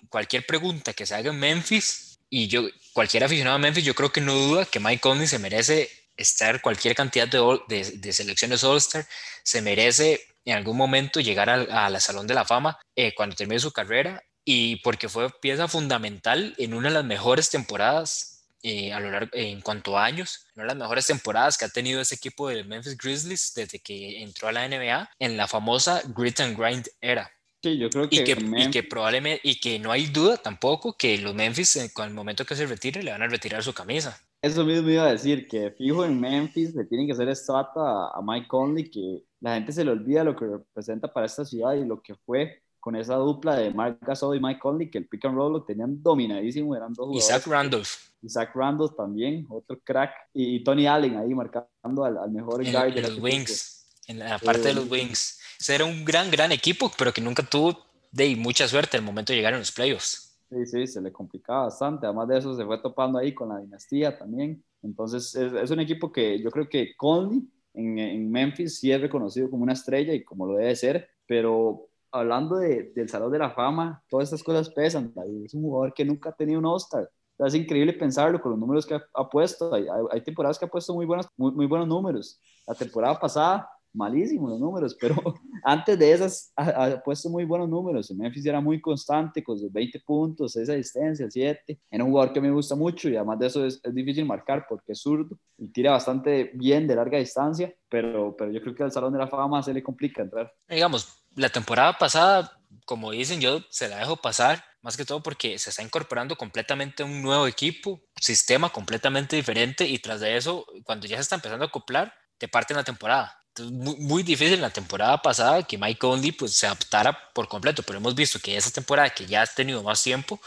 cualquier 0.08 0.46
pregunta 0.46 0.92
que 0.92 1.06
se 1.06 1.14
haga 1.14 1.30
en 1.30 1.38
Memphis, 1.38 2.09
y 2.30 2.46
yo, 2.46 2.68
cualquier 2.92 3.24
aficionado 3.24 3.56
a 3.56 3.58
Memphis, 3.58 3.84
yo 3.84 3.94
creo 3.94 4.12
que 4.12 4.20
no 4.20 4.34
duda 4.34 4.64
que 4.64 4.80
Mike 4.80 5.00
Conley 5.00 5.26
se 5.26 5.40
merece 5.40 5.90
estar 6.16 6.60
cualquier 6.60 6.94
cantidad 6.94 7.28
de, 7.28 8.12
selecciones 8.12 8.62
All-Star, 8.62 9.06
se 9.42 9.60
merece 9.60 10.20
en 10.44 10.56
algún 10.56 10.76
momento 10.76 11.20
llegar 11.20 11.50
al, 11.50 11.70
a 11.70 11.90
la 11.90 12.00
Salón 12.00 12.26
de 12.26 12.34
la 12.34 12.44
Fama 12.44 12.78
eh, 12.94 13.14
cuando 13.14 13.36
termine 13.36 13.58
su 13.58 13.72
carrera 13.72 14.22
y 14.44 14.76
porque 14.76 15.08
fue 15.08 15.28
pieza 15.40 15.68
fundamental 15.68 16.54
en 16.56 16.74
una 16.74 16.88
de 16.88 16.94
las 16.94 17.04
mejores 17.04 17.50
temporadas 17.50 18.30
eh, 18.62 18.92
a 18.92 19.00
lo 19.00 19.10
largo, 19.10 19.30
en 19.32 19.60
cuanto 19.62 19.96
a 19.96 20.04
años, 20.04 20.46
una 20.54 20.64
de 20.64 20.68
las 20.68 20.76
mejores 20.76 21.06
temporadas 21.06 21.56
que 21.56 21.64
ha 21.64 21.70
tenido 21.70 22.00
ese 22.00 22.14
equipo 22.14 22.48
de 22.48 22.62
Memphis 22.62 22.96
Grizzlies 22.96 23.54
desde 23.54 23.78
que 23.80 24.22
entró 24.22 24.48
a 24.48 24.52
la 24.52 24.68
NBA 24.68 25.10
en 25.18 25.36
la 25.36 25.48
famosa 25.48 26.02
Grit 26.14 26.40
and 26.40 26.58
Grind 26.58 26.88
era. 27.00 27.32
Sí, 27.62 27.76
yo 27.76 27.90
creo 27.90 28.08
que 28.08 28.16
y 28.16 28.24
que, 28.24 28.36
y 28.56 28.70
que 28.70 28.82
probablemente 28.82 29.40
y 29.44 29.60
que 29.60 29.78
no 29.78 29.92
hay 29.92 30.06
duda 30.06 30.38
tampoco 30.38 30.96
que 30.96 31.18
los 31.18 31.34
Memphis 31.34 31.76
eh, 31.76 31.90
con 31.92 32.08
el 32.08 32.14
momento 32.14 32.46
que 32.46 32.56
se 32.56 32.64
retire 32.66 33.02
le 33.02 33.10
van 33.10 33.22
a 33.22 33.28
retirar 33.28 33.62
su 33.62 33.74
camisa. 33.74 34.18
Eso 34.40 34.64
mismo 34.64 34.88
iba 34.88 35.04
a 35.04 35.12
decir, 35.12 35.46
que 35.46 35.70
fijo 35.72 36.02
en 36.04 36.18
Memphis 36.18 36.74
le 36.74 36.86
tienen 36.86 37.06
que 37.06 37.12
hacer 37.12 37.28
estatua 37.28 38.10
a 38.14 38.22
Mike 38.22 38.48
Conley, 38.48 38.90
que 38.90 39.24
la 39.40 39.54
gente 39.54 39.72
se 39.72 39.84
le 39.84 39.90
olvida 39.90 40.24
lo 40.24 40.34
que 40.34 40.46
representa 40.46 41.12
para 41.12 41.26
esta 41.26 41.44
ciudad 41.44 41.74
y 41.74 41.84
lo 41.84 42.00
que 42.00 42.14
fue 42.14 42.62
con 42.80 42.96
esa 42.96 43.16
dupla 43.16 43.56
de 43.56 43.70
Mark 43.70 43.98
Gasol 44.00 44.38
y 44.38 44.40
Mike 44.40 44.58
Conley, 44.58 44.90
que 44.90 44.96
el 44.96 45.06
pick 45.06 45.26
and 45.26 45.36
roll 45.36 45.52
lo 45.52 45.62
tenían 45.62 46.02
dominadísimo, 46.02 46.74
eran 46.74 46.94
dos 46.94 47.08
jugadores. 47.08 47.26
Isaac 47.26 47.46
Randolph. 47.46 47.90
Isaac 48.22 48.50
Randolph 48.54 48.96
también, 48.96 49.46
otro 49.50 49.78
crack, 49.84 50.12
y, 50.32 50.64
Tony 50.64 50.86
Allen 50.86 51.18
ahí 51.18 51.34
marcando 51.34 52.04
al, 52.04 52.30
mejor 52.30 52.64
en, 52.64 52.72
guard 52.72 52.94
de 52.94 53.02
los 53.02 53.18
Wings, 53.18 53.86
en 54.06 54.18
la 54.20 54.38
parte 54.38 54.68
de 54.68 54.74
los 54.74 54.86
eh, 54.86 54.90
Wings. 54.90 55.39
Era 55.68 55.84
un 55.84 56.04
gran, 56.04 56.30
gran 56.30 56.52
equipo, 56.52 56.90
pero 56.96 57.12
que 57.12 57.20
nunca 57.20 57.42
tuvo 57.42 57.78
de 58.12 58.34
mucha 58.36 58.66
suerte 58.66 58.96
al 58.96 59.02
momento 59.02 59.32
de 59.32 59.38
llegar 59.38 59.54
a 59.54 59.58
los 59.58 59.72
playoffs. 59.72 60.38
Sí, 60.50 60.66
sí, 60.66 60.86
se 60.86 61.00
le 61.00 61.12
complicaba 61.12 61.64
bastante. 61.64 62.06
Además 62.06 62.28
de 62.28 62.38
eso, 62.38 62.56
se 62.56 62.64
fue 62.64 62.78
topando 62.78 63.18
ahí 63.18 63.32
con 63.32 63.50
la 63.50 63.58
dinastía 63.58 64.18
también. 64.18 64.62
Entonces, 64.82 65.34
es, 65.34 65.52
es 65.52 65.70
un 65.70 65.80
equipo 65.80 66.10
que 66.10 66.42
yo 66.42 66.50
creo 66.50 66.68
que 66.68 66.96
Conley 66.96 67.42
en, 67.74 67.98
en 67.98 68.30
Memphis 68.30 68.78
sí 68.78 68.90
es 68.90 69.00
reconocido 69.00 69.48
como 69.50 69.62
una 69.62 69.74
estrella 69.74 70.12
y 70.12 70.24
como 70.24 70.46
lo 70.46 70.54
debe 70.54 70.74
ser, 70.74 71.08
pero 71.26 71.88
hablando 72.10 72.56
de, 72.56 72.92
del 72.94 73.08
Salón 73.08 73.30
de 73.30 73.38
la 73.38 73.50
Fama, 73.50 74.02
todas 74.08 74.24
estas 74.24 74.42
cosas 74.42 74.70
pesan. 74.70 75.12
Es 75.44 75.54
un 75.54 75.62
jugador 75.62 75.94
que 75.94 76.04
nunca 76.04 76.30
ha 76.30 76.32
tenido 76.32 76.58
un 76.58 76.66
All-Star. 76.66 77.08
Es 77.38 77.54
increíble 77.54 77.94
pensarlo 77.94 78.40
con 78.40 78.50
los 78.50 78.60
números 78.60 78.84
que 78.84 78.94
ha, 78.94 79.28
puesto. 79.30 79.72
Hay, 79.72 79.86
hay, 80.10 80.20
temporadas 80.20 80.58
que 80.58 80.66
ha 80.66 80.68
puesto 80.68 80.92
muy 80.94 81.06
buenos, 81.06 81.26
muy, 81.36 81.52
muy 81.52 81.66
buenos 81.66 81.88
números. 81.88 82.38
La 82.66 82.74
temporada 82.74 83.18
pasada 83.18 83.70
malísimos 83.92 84.50
los 84.50 84.60
números, 84.60 84.96
pero 85.00 85.14
antes 85.64 85.98
de 85.98 86.12
esas 86.12 86.52
ha, 86.56 87.02
puesto 87.02 87.28
muy 87.28 87.44
buenos 87.44 87.68
números. 87.68 88.10
En 88.10 88.18
Memphis 88.18 88.46
era 88.46 88.60
muy 88.60 88.80
constante 88.80 89.42
con 89.42 89.58
sus 89.58 89.72
20 89.72 90.00
puntos, 90.00 90.56
esa 90.56 90.74
distancia, 90.74 91.26
7. 91.30 91.80
Era 91.90 92.04
un 92.04 92.10
jugador 92.10 92.32
que 92.32 92.40
me 92.40 92.50
gusta 92.50 92.74
mucho 92.74 93.08
y 93.08 93.16
además 93.16 93.38
de 93.38 93.46
eso 93.46 93.64
es, 93.64 93.80
difícil 93.92 94.24
marcar 94.24 94.66
porque 94.68 94.92
es 94.92 95.00
zurdo 95.00 95.36
y 95.58 95.68
tira 95.68 95.92
bastante 95.92 96.52
bien 96.54 96.86
de 96.86 96.94
larga 96.94 97.18
distancia, 97.18 97.74
pero, 97.88 98.34
pero 98.36 98.50
yo 98.50 98.60
creo 98.60 98.74
que 98.74 98.82
al 98.82 98.92
Salón 98.92 99.12
de 99.12 99.18
la 99.18 99.28
Fama 99.28 99.62
se 99.62 99.74
le 99.74 99.82
complica 99.82 100.22
entrar. 100.22 100.52
Digamos, 100.68 101.24
la 101.34 101.48
temporada 101.48 101.98
pasada, 101.98 102.58
como 102.84 103.10
dicen, 103.10 103.40
yo 103.40 103.60
se 103.68 103.88
la 103.88 103.98
dejo 103.98 104.16
pasar, 104.16 104.64
más 104.82 104.96
que 104.96 105.04
todo 105.04 105.22
porque 105.22 105.58
se 105.58 105.70
está 105.70 105.82
incorporando 105.82 106.36
completamente 106.36 107.02
un 107.02 107.20
nuevo 107.20 107.46
equipo, 107.46 108.00
sistema 108.18 108.70
completamente 108.70 109.36
diferente 109.36 109.86
y 109.86 109.98
tras 109.98 110.20
de 110.20 110.36
eso, 110.36 110.64
cuando 110.84 111.06
ya 111.06 111.16
se 111.16 111.22
está 111.22 111.34
empezando 111.34 111.64
a 111.64 111.68
acoplar, 111.68 112.14
te 112.38 112.48
parten 112.48 112.76
la 112.76 112.84
temporada 112.84 113.39
muy, 113.58 113.96
muy, 113.96 114.22
difícil 114.22 114.60
la 114.60 114.70
temporada 114.70 115.20
pasada 115.20 115.62
que 115.62 115.78
Mike 115.78 115.98
Conley 115.98 116.32
pues, 116.32 116.52
se 116.54 116.66
adaptara 116.66 117.16
por 117.34 117.48
completo, 117.48 117.82
pero 117.82 117.98
hemos 117.98 118.14
visto 118.14 118.38
que 118.38 118.56
esa 118.56 118.70
temporada 118.70 119.10
que 119.10 119.26
ya 119.26 119.42
ha 119.42 119.46
tenido 119.46 119.82
más 119.82 120.02
tiempo 120.02 120.40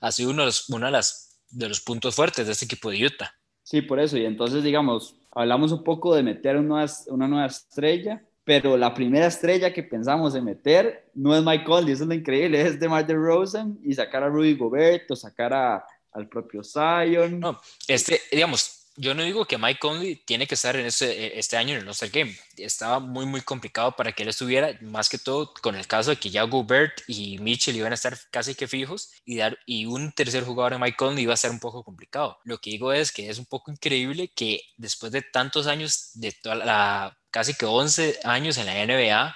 ha 0.00 0.12
sido 0.12 0.30
uno 0.30 0.42
de 0.42 0.46
los, 0.46 0.66
de, 0.68 0.90
las, 0.90 1.40
de 1.50 1.68
los 1.68 1.80
puntos 1.80 2.14
fuertes 2.14 2.46
de 2.46 2.52
este 2.52 2.64
equipo 2.64 2.90
de 2.90 3.06
Utah. 3.06 3.34
Sí, 3.62 3.82
por 3.82 4.00
eso. 4.00 4.16
Y 4.16 4.24
entonces, 4.24 4.62
digamos, 4.62 5.14
hablamos 5.32 5.72
un 5.72 5.84
poco 5.84 6.14
de 6.14 6.22
meter 6.22 6.56
una, 6.56 6.86
una 7.08 7.28
nueva 7.28 7.46
estrella, 7.46 8.22
pero 8.44 8.76
la 8.76 8.94
primera 8.94 9.26
estrella 9.26 9.72
que 9.72 9.82
pensamos 9.82 10.34
en 10.34 10.44
meter 10.44 11.10
no 11.14 11.36
es 11.36 11.44
Mike 11.44 11.64
Conley, 11.64 11.92
eso 11.92 12.02
es 12.04 12.08
lo 12.08 12.14
increíble, 12.14 12.60
es 12.60 12.80
DeMar 12.80 13.06
DeRozan 13.06 13.78
y 13.84 13.94
sacar 13.94 14.22
a 14.22 14.28
Rudy 14.28 14.54
Gobert 14.54 15.10
o 15.10 15.16
sacar 15.16 15.52
a, 15.54 15.84
al 16.12 16.28
propio 16.28 16.62
Zion. 16.64 17.38
No, 17.38 17.60
este, 17.86 18.20
digamos, 18.32 18.79
yo 19.00 19.14
no 19.14 19.22
digo 19.22 19.46
que 19.46 19.56
Mike 19.56 19.80
Conley 19.80 20.16
tiene 20.26 20.46
que 20.46 20.54
estar 20.54 20.76
en 20.76 20.84
este, 20.84 21.38
este 21.38 21.56
año 21.56 21.74
en 21.74 21.80
el 21.80 21.88
All-Star 21.88 22.10
Game. 22.10 22.36
Estaba 22.58 23.00
muy, 23.00 23.24
muy 23.24 23.40
complicado 23.40 23.96
para 23.96 24.12
que 24.12 24.24
él 24.24 24.28
estuviera, 24.28 24.76
más 24.82 25.08
que 25.08 25.16
todo 25.16 25.54
con 25.62 25.74
el 25.74 25.86
caso 25.86 26.10
de 26.10 26.16
que 26.16 26.28
ya 26.28 26.42
Gobert 26.42 27.00
y 27.06 27.38
Mitchell 27.38 27.76
iban 27.76 27.92
a 27.92 27.94
estar 27.94 28.18
casi 28.30 28.54
que 28.54 28.68
fijos 28.68 29.10
y, 29.24 29.38
dar, 29.38 29.58
y 29.64 29.86
un 29.86 30.12
tercer 30.12 30.44
jugador 30.44 30.74
en 30.74 30.80
Mike 30.80 30.98
Conley 30.98 31.24
iba 31.24 31.32
a 31.32 31.38
ser 31.38 31.50
un 31.50 31.60
poco 31.60 31.82
complicado. 31.82 32.38
Lo 32.44 32.58
que 32.58 32.70
digo 32.70 32.92
es 32.92 33.10
que 33.10 33.30
es 33.30 33.38
un 33.38 33.46
poco 33.46 33.70
increíble 33.70 34.28
que 34.34 34.60
después 34.76 35.12
de 35.12 35.22
tantos 35.22 35.66
años, 35.66 36.10
de 36.14 36.36
la, 36.44 37.16
casi 37.30 37.54
que 37.54 37.64
11 37.64 38.20
años 38.24 38.58
en 38.58 38.66
la 38.66 38.84
NBA, 38.84 39.34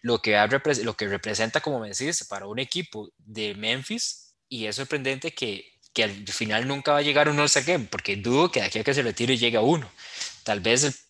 lo 0.00 0.22
que, 0.22 0.34
lo 0.82 0.96
que 0.96 1.08
representa, 1.08 1.60
como 1.60 1.78
me 1.78 1.90
decís, 1.90 2.24
para 2.24 2.46
un 2.46 2.58
equipo 2.58 3.10
de 3.18 3.54
Memphis, 3.54 4.34
y 4.48 4.64
es 4.64 4.76
sorprendente 4.76 5.34
que 5.34 5.73
que 5.94 6.04
al 6.04 6.26
final 6.28 6.68
nunca 6.68 6.92
va 6.92 6.98
a 6.98 7.02
llegar 7.02 7.28
un 7.28 7.38
All-Star 7.38 7.64
Game, 7.64 7.86
porque 7.90 8.16
dudo 8.16 8.50
que 8.50 8.60
de 8.60 8.66
aquí 8.66 8.78
a 8.78 8.84
que 8.84 8.92
se 8.92 9.02
retire 9.02 9.38
llegue 9.38 9.56
a 9.56 9.62
uno. 9.62 9.88
Tal 10.42 10.60
vez 10.60 11.06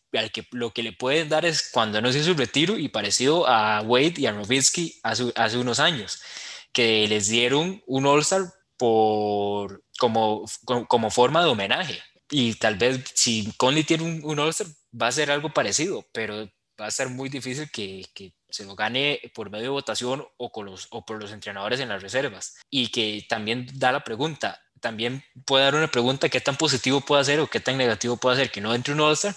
lo 0.53 0.73
que 0.73 0.83
le 0.83 0.92
pueden 0.92 1.29
dar 1.29 1.44
es 1.44 1.70
cuando 1.73 2.01
no 2.01 2.12
se 2.12 2.23
su 2.23 2.35
retiro 2.35 2.79
y 2.79 2.88
parecido 2.88 3.49
a 3.49 3.81
Wade 3.83 4.14
y 4.18 4.27
a 4.27 4.33
Nowitzki 4.33 5.01
hace, 5.03 5.33
hace 5.35 5.59
unos 5.59 5.81
años, 5.81 6.23
que 6.73 7.09
les 7.09 7.29
dieron 7.29 7.83
un 7.87 8.07
All-Star 8.07 8.42
por, 8.77 9.83
como, 9.99 10.44
como, 10.87 11.11
forma 11.11 11.42
de 11.42 11.51
homenaje. 11.51 12.01
Y 12.31 12.55
tal 12.55 12.77
vez 12.77 13.01
si 13.14 13.53
Conley 13.57 13.85
tiene 13.85 14.05
un, 14.05 14.20
un 14.23 14.38
All-Star 14.38 14.68
va 15.01 15.09
a 15.09 15.12
ser 15.12 15.31
algo 15.31 15.53
parecido, 15.53 16.07
pero 16.12 16.49
va 16.81 16.87
a 16.87 16.90
ser 16.90 17.09
muy 17.09 17.29
difícil 17.29 17.70
que, 17.70 18.05
que 18.14 18.35
se 18.49 18.64
lo 18.64 18.75
gane 18.77 19.20
por 19.35 19.51
medio 19.51 19.64
de 19.64 19.70
votación 19.70 20.25
o, 20.37 20.53
con 20.53 20.66
los, 20.66 20.87
o 20.90 21.05
por 21.05 21.20
los 21.20 21.33
entrenadores 21.33 21.81
en 21.81 21.88
las 21.88 22.03
reservas. 22.03 22.57
Y 22.70 22.88
que 22.88 23.27
también 23.29 23.66
da 23.75 23.92
la 23.92 24.05
pregunta, 24.05 24.62
también 24.85 25.23
puede 25.47 25.64
dar 25.64 25.75
una 25.77 25.88
pregunta 25.88 26.29
qué 26.29 26.42
tan 26.42 26.57
positivo 26.57 27.01
puede 27.01 27.25
ser 27.25 27.40
o 27.40 27.47
qué 27.47 27.59
tan 27.59 27.79
negativo 27.79 28.18
puede 28.18 28.37
ser 28.37 28.51
que 28.51 28.61
no 28.61 28.75
entre 28.75 28.92
un 28.92 29.01
All-Star, 29.01 29.35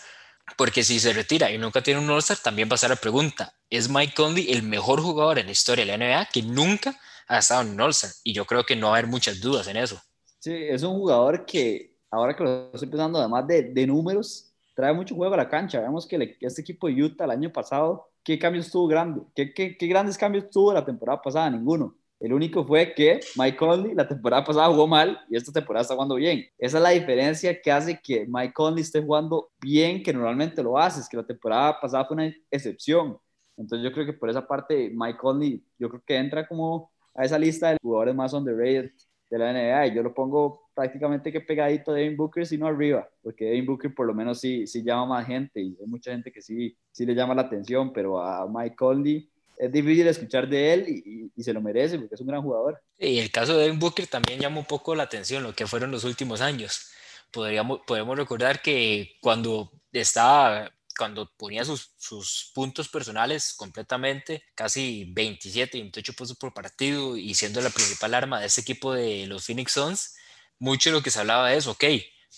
porque 0.57 0.83
si 0.83 0.99
se 0.99 1.13
retira 1.13 1.49
y 1.49 1.57
nunca 1.57 1.81
tiene 1.81 2.01
un 2.01 2.09
All-Star, 2.09 2.37
también 2.43 2.67
va 2.69 2.75
a 2.75 2.77
ser 2.77 2.89
la 2.89 2.97
pregunta, 2.97 3.53
¿es 3.69 3.89
Mike 3.89 4.13
Conley 4.13 4.51
el 4.51 4.61
mejor 4.63 4.99
jugador 4.99 5.39
en 5.39 5.45
la 5.45 5.53
historia 5.53 5.85
de 5.85 5.97
la 5.97 5.97
NBA 5.97 6.27
que 6.33 6.41
nunca 6.41 6.99
ha 7.29 7.37
estado 7.37 7.61
en 7.61 7.69
un 7.69 7.79
All-Star? 7.79 8.11
Y 8.25 8.33
yo 8.33 8.43
creo 8.43 8.65
que 8.65 8.75
no 8.75 8.87
va 8.87 8.95
a 8.95 8.99
haber 8.99 9.09
muchas 9.09 9.39
dudas 9.39 9.69
en 9.69 9.77
eso. 9.77 10.01
Sí, 10.39 10.53
es 10.53 10.83
un 10.83 10.95
jugador 10.95 11.45
que, 11.45 11.95
ahora 12.11 12.35
que 12.35 12.43
lo 12.43 12.73
estoy 12.73 12.89
pensando, 12.89 13.17
además 13.17 13.47
de, 13.47 13.71
de 13.71 13.87
números, 13.87 14.51
trae 14.75 14.91
mucho 14.91 15.15
juego 15.15 15.33
a 15.33 15.37
la 15.37 15.47
cancha. 15.47 15.79
Vemos 15.79 16.05
que 16.05 16.37
este 16.41 16.61
equipo 16.61 16.87
de 16.87 17.01
Utah 17.01 17.23
el 17.23 17.31
año 17.31 17.53
pasado, 17.53 18.09
¿qué 18.21 18.37
cambios 18.37 18.69
tuvo 18.69 18.87
grande? 18.87 19.21
¿Qué, 19.33 19.53
qué, 19.53 19.77
qué 19.77 19.87
grandes 19.87 20.17
cambios 20.17 20.49
tuvo 20.49 20.73
la 20.73 20.83
temporada 20.83 21.21
pasada? 21.21 21.49
Ninguno. 21.49 21.95
El 22.19 22.33
único 22.33 22.65
fue 22.65 22.93
que 22.95 23.19
Mike 23.35 23.57
Conley 23.57 23.93
la 23.93 24.07
temporada 24.07 24.43
pasada 24.43 24.67
jugó 24.67 24.87
mal 24.87 25.19
y 25.29 25.37
esta 25.37 25.51
temporada 25.51 25.83
está 25.83 25.93
jugando 25.93 26.15
bien. 26.15 26.45
Esa 26.57 26.77
es 26.77 26.83
la 26.83 26.89
diferencia 26.89 27.61
que 27.61 27.71
hace 27.71 27.99
que 28.01 28.25
Mike 28.27 28.53
Conley 28.53 28.81
esté 28.81 29.01
jugando 29.01 29.51
bien, 29.61 30.01
que 30.01 30.13
normalmente 30.13 30.63
lo 30.63 30.77
hace, 30.79 31.01
es 31.01 31.07
que 31.07 31.17
la 31.17 31.25
temporada 31.25 31.79
pasada 31.79 32.05
fue 32.05 32.15
una 32.15 32.33
excepción. 32.49 33.17
Entonces 33.55 33.83
yo 33.83 33.91
creo 33.91 34.05
que 34.05 34.13
por 34.13 34.29
esa 34.29 34.47
parte 34.47 34.91
Mike 34.93 35.19
Conley, 35.19 35.63
yo 35.77 35.89
creo 35.89 36.01
que 36.05 36.15
entra 36.15 36.47
como 36.47 36.91
a 37.13 37.23
esa 37.23 37.37
lista 37.37 37.69
de 37.71 37.77
jugadores 37.81 38.15
más 38.15 38.33
underrated 38.33 38.91
de 39.29 39.37
la 39.37 39.51
NBA 39.51 39.87
y 39.87 39.95
yo 39.95 40.03
lo 40.03 40.13
pongo 40.13 40.69
prácticamente 40.73 41.31
que 41.31 41.41
pegadito 41.41 41.91
a 41.91 41.95
Devin 41.95 42.17
Booker, 42.17 42.45
sino 42.45 42.67
arriba, 42.67 43.07
porque 43.21 43.45
Devin 43.45 43.65
Booker 43.65 43.93
por 43.93 44.07
lo 44.07 44.13
menos 44.13 44.39
sí, 44.39 44.65
sí 44.67 44.83
llama 44.83 45.07
más 45.07 45.27
gente 45.27 45.61
y 45.61 45.77
hay 45.79 45.87
mucha 45.87 46.11
gente 46.11 46.31
que 46.31 46.41
sí, 46.41 46.77
sí 46.91 47.05
le 47.05 47.13
llama 47.13 47.35
la 47.35 47.43
atención, 47.43 47.91
pero 47.91 48.19
a 48.21 48.47
Mike 48.47 48.75
Conley 48.75 49.29
es 49.57 49.71
difícil 49.71 50.07
escuchar 50.07 50.47
de 50.47 50.73
él 50.73 50.87
y, 51.35 51.43
se 51.43 51.53
lo 51.53 51.61
merece 51.61 51.99
porque 51.99 52.15
es 52.15 52.21
un 52.21 52.27
gran 52.27 52.41
jugador. 52.41 52.81
Y 52.97 53.19
el 53.19 53.31
caso 53.31 53.55
de 53.55 53.63
Devin 53.63 53.79
Booker 53.79 54.07
también 54.07 54.39
llama 54.39 54.59
un 54.59 54.65
poco 54.65 54.95
la 54.95 55.03
atención, 55.03 55.43
lo 55.43 55.53
que 55.53 55.67
fueron 55.67 55.91
los 55.91 56.03
últimos 56.03 56.41
años. 56.41 56.89
Podríamos, 57.31 57.81
podemos 57.85 58.17
recordar 58.17 58.61
que 58.61 59.17
cuando 59.21 59.71
estaba, 59.91 60.71
cuando 60.97 61.31
ponía 61.37 61.63
sus, 61.63 61.91
sus 61.97 62.51
puntos 62.55 62.89
personales 62.89 63.53
completamente, 63.53 64.43
casi 64.55 65.05
27, 65.13 65.77
28 65.77 66.13
puntos 66.13 66.37
por 66.37 66.53
partido 66.53 67.17
y 67.17 67.35
siendo 67.35 67.61
la 67.61 67.69
principal 67.69 68.15
arma 68.15 68.39
de 68.39 68.47
ese 68.47 68.61
equipo 68.61 68.93
de 68.93 69.27
los 69.27 69.45
Phoenix 69.45 69.73
Suns, 69.73 70.15
mucho 70.59 70.89
de 70.89 70.95
lo 70.95 71.03
que 71.03 71.11
se 71.11 71.19
hablaba 71.19 71.53
es, 71.53 71.67
ok, 71.67 71.83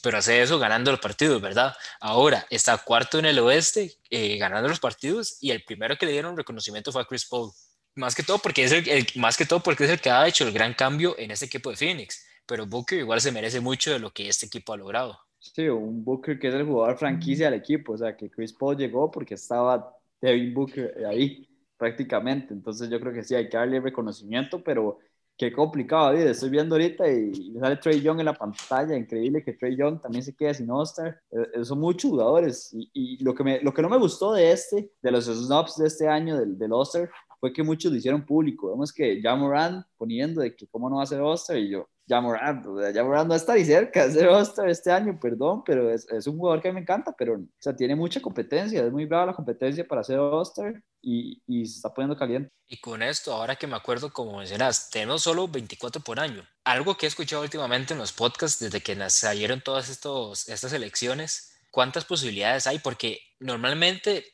pero 0.01 0.17
hace 0.17 0.41
eso 0.41 0.59
ganando 0.59 0.91
los 0.91 0.99
partidos, 0.99 1.41
¿verdad? 1.41 1.73
Ahora 1.99 2.45
está 2.49 2.77
cuarto 2.77 3.19
en 3.19 3.25
el 3.25 3.39
oeste, 3.39 3.93
eh, 4.09 4.37
ganando 4.37 4.69
los 4.69 4.79
partidos, 4.79 5.37
y 5.41 5.51
el 5.51 5.63
primero 5.63 5.97
que 5.97 6.05
le 6.05 6.13
dieron 6.13 6.37
reconocimiento 6.37 6.91
fue 6.91 7.01
a 7.01 7.05
Chris 7.05 7.25
Paul. 7.25 7.51
Más 7.95 8.15
que, 8.15 8.23
todo 8.23 8.39
porque 8.39 8.63
es 8.63 8.71
el, 8.71 9.07
más 9.15 9.35
que 9.35 9.45
todo 9.45 9.61
porque 9.61 9.83
es 9.83 9.89
el 9.89 9.99
que 9.99 10.09
ha 10.09 10.27
hecho 10.27 10.47
el 10.47 10.53
gran 10.53 10.73
cambio 10.73 11.15
en 11.17 11.31
este 11.31 11.45
equipo 11.45 11.69
de 11.69 11.75
Phoenix. 11.75 12.25
Pero 12.45 12.65
Booker 12.65 12.99
igual 12.99 13.19
se 13.19 13.31
merece 13.31 13.59
mucho 13.59 13.91
de 13.91 13.99
lo 13.99 14.11
que 14.11 14.29
este 14.29 14.45
equipo 14.45 14.73
ha 14.73 14.77
logrado. 14.77 15.19
Sí, 15.37 15.67
un 15.67 16.03
Booker 16.03 16.39
que 16.39 16.47
es 16.47 16.53
el 16.53 16.65
jugador 16.65 16.97
franquicia 16.97 17.49
del 17.49 17.59
equipo. 17.59 17.93
O 17.93 17.97
sea, 17.97 18.15
que 18.15 18.29
Chris 18.29 18.53
Paul 18.53 18.77
llegó 18.77 19.11
porque 19.11 19.35
estaba 19.35 19.95
Devin 20.21 20.53
Booker 20.53 21.05
ahí 21.07 21.47
prácticamente. 21.77 22.53
Entonces 22.53 22.89
yo 22.89 22.99
creo 22.99 23.13
que 23.13 23.23
sí, 23.23 23.35
hay 23.35 23.49
que 23.49 23.57
darle 23.57 23.79
reconocimiento, 23.79 24.63
pero 24.63 24.99
qué 25.39 25.53
complicado, 25.53 26.07
David. 26.07 26.27
Estoy 26.27 26.49
viendo 26.49 26.75
ahorita 26.75 27.09
y 27.09 27.57
sale 27.57 27.77
Trey 27.77 28.01
Young 28.01 28.19
en 28.19 28.25
la 28.25 28.33
pantalla. 28.33 28.95
Increíble 28.95 29.41
que 29.41 29.53
Trey 29.53 29.75
Young 29.75 30.01
también 30.01 30.21
se 30.21 30.35
quede 30.35 30.53
sin 30.53 30.69
All-Star. 30.69 31.17
Eh, 31.31 31.37
eh, 31.55 31.63
son 31.63 31.79
muchos 31.79 32.11
jugadores. 32.11 32.75
Y, 32.93 33.23
lo, 33.23 33.33
que 33.33 33.43
me, 33.45 33.61
lo 33.61 33.73
que 33.73 33.81
no 33.81 33.87
me 33.89 33.97
gustó 33.97 34.33
de 34.33 34.51
este, 34.51 34.91
de 35.01 35.11
los 35.11 35.25
snobs 35.25 35.77
de 35.77 35.87
este 35.87 36.09
año 36.09 36.37
del, 36.37 36.57
del 36.59 36.73
All-Star, 36.73 37.09
fue 37.39 37.53
que 37.53 37.63
muchos 37.63 37.91
lo 37.91 37.97
hicieron 37.97 38.25
público. 38.25 38.69
Vemos 38.69 38.91
que 38.91 39.21
Jamoran 39.21 39.85
poniendo 39.97 40.41
de 40.41 40.55
que 40.55 40.67
cómo 40.67 40.89
no 40.89 40.97
va 40.97 41.03
a 41.03 41.07
ser 41.07 41.21
All-Star 41.21 41.57
y 41.57 41.69
yo, 41.69 41.87
Jamoran, 42.07 42.63
Jamoran 42.93 43.27
no 43.27 43.35
está 43.35 43.53
ni 43.53 43.63
cerca 43.63 44.07
de 44.07 44.13
ser 44.13 44.27
All-Star 44.27 44.67
este 44.67 44.91
año, 44.91 45.19
perdón, 45.19 45.63
pero 45.63 45.91
es, 45.91 46.07
es, 46.09 46.25
un 46.25 46.37
jugador 46.37 46.61
que 46.61 46.73
me 46.73 46.81
encanta, 46.81 47.13
pero 47.17 47.35
o 47.35 47.47
sea, 47.59 47.75
tiene 47.75 47.95
mucha 47.95 48.19
competencia, 48.19 48.83
es 48.83 48.91
muy 48.91 49.05
brava 49.05 49.27
la 49.27 49.33
competencia 49.33 49.87
para 49.87 50.03
ser 50.03 50.17
All-Star 50.17 50.81
y, 51.01 51.41
y, 51.45 51.65
se 51.67 51.77
está 51.77 51.93
poniendo 51.93 52.17
caliente. 52.17 52.51
Y 52.67 52.79
con 52.81 53.03
esto, 53.03 53.31
ahora 53.31 53.55
que 53.55 53.67
me 53.67 53.75
acuerdo, 53.75 54.11
como 54.11 54.37
mencionas, 54.37 54.89
tenemos 54.89 55.21
solo 55.21 55.47
24 55.47 56.01
por 56.01 56.19
año. 56.19 56.43
Algo 56.63 56.97
que 56.97 57.05
he 57.05 57.09
escuchado 57.09 57.43
últimamente 57.43 57.93
en 57.93 57.99
los 57.99 58.11
podcasts 58.11 58.59
desde 58.59 58.81
que 58.81 58.97
salieron 59.09 59.61
todas 59.61 59.89
estos, 59.89 60.49
estas 60.49 60.73
elecciones, 60.73 61.53
¿cuántas 61.71 62.05
posibilidades 62.05 62.67
hay? 62.67 62.79
Porque 62.79 63.19
normalmente, 63.39 64.25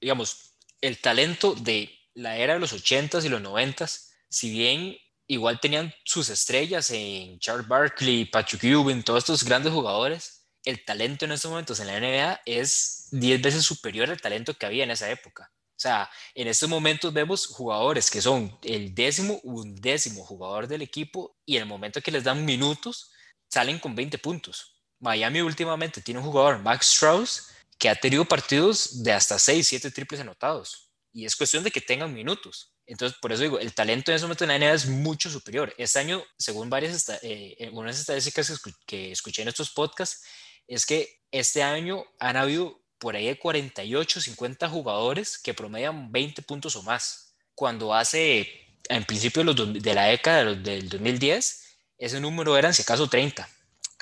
digamos, 0.00 0.56
el 0.80 1.00
talento 1.00 1.54
de 1.54 1.90
la 2.20 2.36
era 2.36 2.54
de 2.54 2.60
los 2.60 2.72
80s 2.72 3.24
y 3.24 3.28
los 3.28 3.42
90s, 3.42 4.10
si 4.28 4.50
bien 4.50 4.96
igual 5.26 5.60
tenían 5.60 5.94
sus 6.04 6.28
estrellas 6.28 6.90
en 6.90 7.38
Charles 7.38 7.66
Barkley, 7.66 8.26
Patrick 8.26 8.64
Ewing, 8.64 9.02
todos 9.02 9.18
estos 9.18 9.44
grandes 9.44 9.72
jugadores, 9.72 10.46
el 10.64 10.84
talento 10.84 11.24
en 11.24 11.32
estos 11.32 11.50
momentos 11.50 11.80
en 11.80 11.86
la 11.86 11.98
NBA 11.98 12.40
es 12.44 13.08
10 13.12 13.40
veces 13.40 13.64
superior 13.64 14.10
al 14.10 14.20
talento 14.20 14.54
que 14.54 14.66
había 14.66 14.84
en 14.84 14.90
esa 14.90 15.10
época. 15.10 15.50
O 15.52 15.80
sea, 15.80 16.10
en 16.34 16.46
estos 16.46 16.68
momentos 16.68 17.12
vemos 17.12 17.46
jugadores 17.46 18.10
que 18.10 18.20
son 18.20 18.58
el 18.62 18.94
décimo, 18.94 19.40
undécimo 19.42 20.24
jugador 20.24 20.66
del 20.66 20.82
equipo 20.82 21.38
y 21.46 21.56
en 21.56 21.62
el 21.62 21.68
momento 21.68 22.02
que 22.02 22.10
les 22.10 22.24
dan 22.24 22.44
minutos 22.44 23.12
salen 23.48 23.78
con 23.78 23.94
20 23.94 24.18
puntos. 24.18 24.82
Miami 24.98 25.40
últimamente 25.40 26.02
tiene 26.02 26.20
un 26.20 26.26
jugador, 26.26 26.58
Max 26.58 26.92
Strauss, 26.92 27.48
que 27.78 27.88
ha 27.88 27.94
tenido 27.94 28.26
partidos 28.26 29.02
de 29.02 29.12
hasta 29.12 29.38
6, 29.38 29.66
7 29.66 29.90
triples 29.90 30.20
anotados. 30.20 30.89
Y 31.12 31.24
es 31.24 31.36
cuestión 31.36 31.64
de 31.64 31.70
que 31.70 31.80
tengan 31.80 32.14
minutos. 32.14 32.72
Entonces, 32.86 33.18
por 33.20 33.32
eso 33.32 33.42
digo, 33.42 33.58
el 33.58 33.74
talento 33.74 34.10
en 34.10 34.16
ese 34.16 34.24
momento 34.24 34.44
en 34.44 34.48
la 34.48 34.58
NBA 34.58 34.74
es 34.74 34.86
mucho 34.86 35.30
superior. 35.30 35.74
Este 35.78 35.98
año, 35.98 36.24
según 36.38 36.70
varias 36.70 37.08
eh, 37.22 37.56
estadísticas 37.88 38.60
que 38.86 39.12
escuché 39.12 39.42
en 39.42 39.48
estos 39.48 39.70
podcasts, 39.70 40.24
es 40.66 40.86
que 40.86 41.20
este 41.30 41.62
año 41.62 42.04
han 42.18 42.36
habido 42.36 42.80
por 42.98 43.16
ahí 43.16 43.26
de 43.26 43.38
48, 43.38 44.20
50 44.20 44.68
jugadores 44.68 45.38
que 45.38 45.54
promedian 45.54 46.12
20 46.12 46.42
puntos 46.42 46.76
o 46.76 46.82
más. 46.82 47.34
Cuando 47.54 47.94
hace, 47.94 48.48
en 48.88 49.04
principio 49.04 49.42
de 49.42 49.94
la 49.94 50.04
década 50.04 50.54
del 50.54 50.88
2010, 50.88 51.64
ese 51.98 52.20
número 52.20 52.56
eran 52.56 52.74
si 52.74 52.82
acaso 52.82 53.08
30 53.08 53.48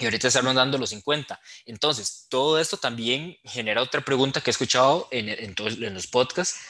y 0.01 0.05
ahorita 0.05 0.29
están 0.29 0.45
rondando 0.45 0.79
los 0.79 0.91
50. 0.91 1.41
Entonces, 1.67 2.27
todo 2.29 2.59
esto 2.59 2.77
también 2.77 3.37
genera 3.45 3.83
otra 3.83 4.01
pregunta 4.01 4.41
que 4.41 4.51
he 4.51 4.53
escuchado 4.53 5.09
en, 5.11 5.29
en, 5.29 5.55
en 5.59 5.95
los 5.95 6.07
podcasts 6.07 6.61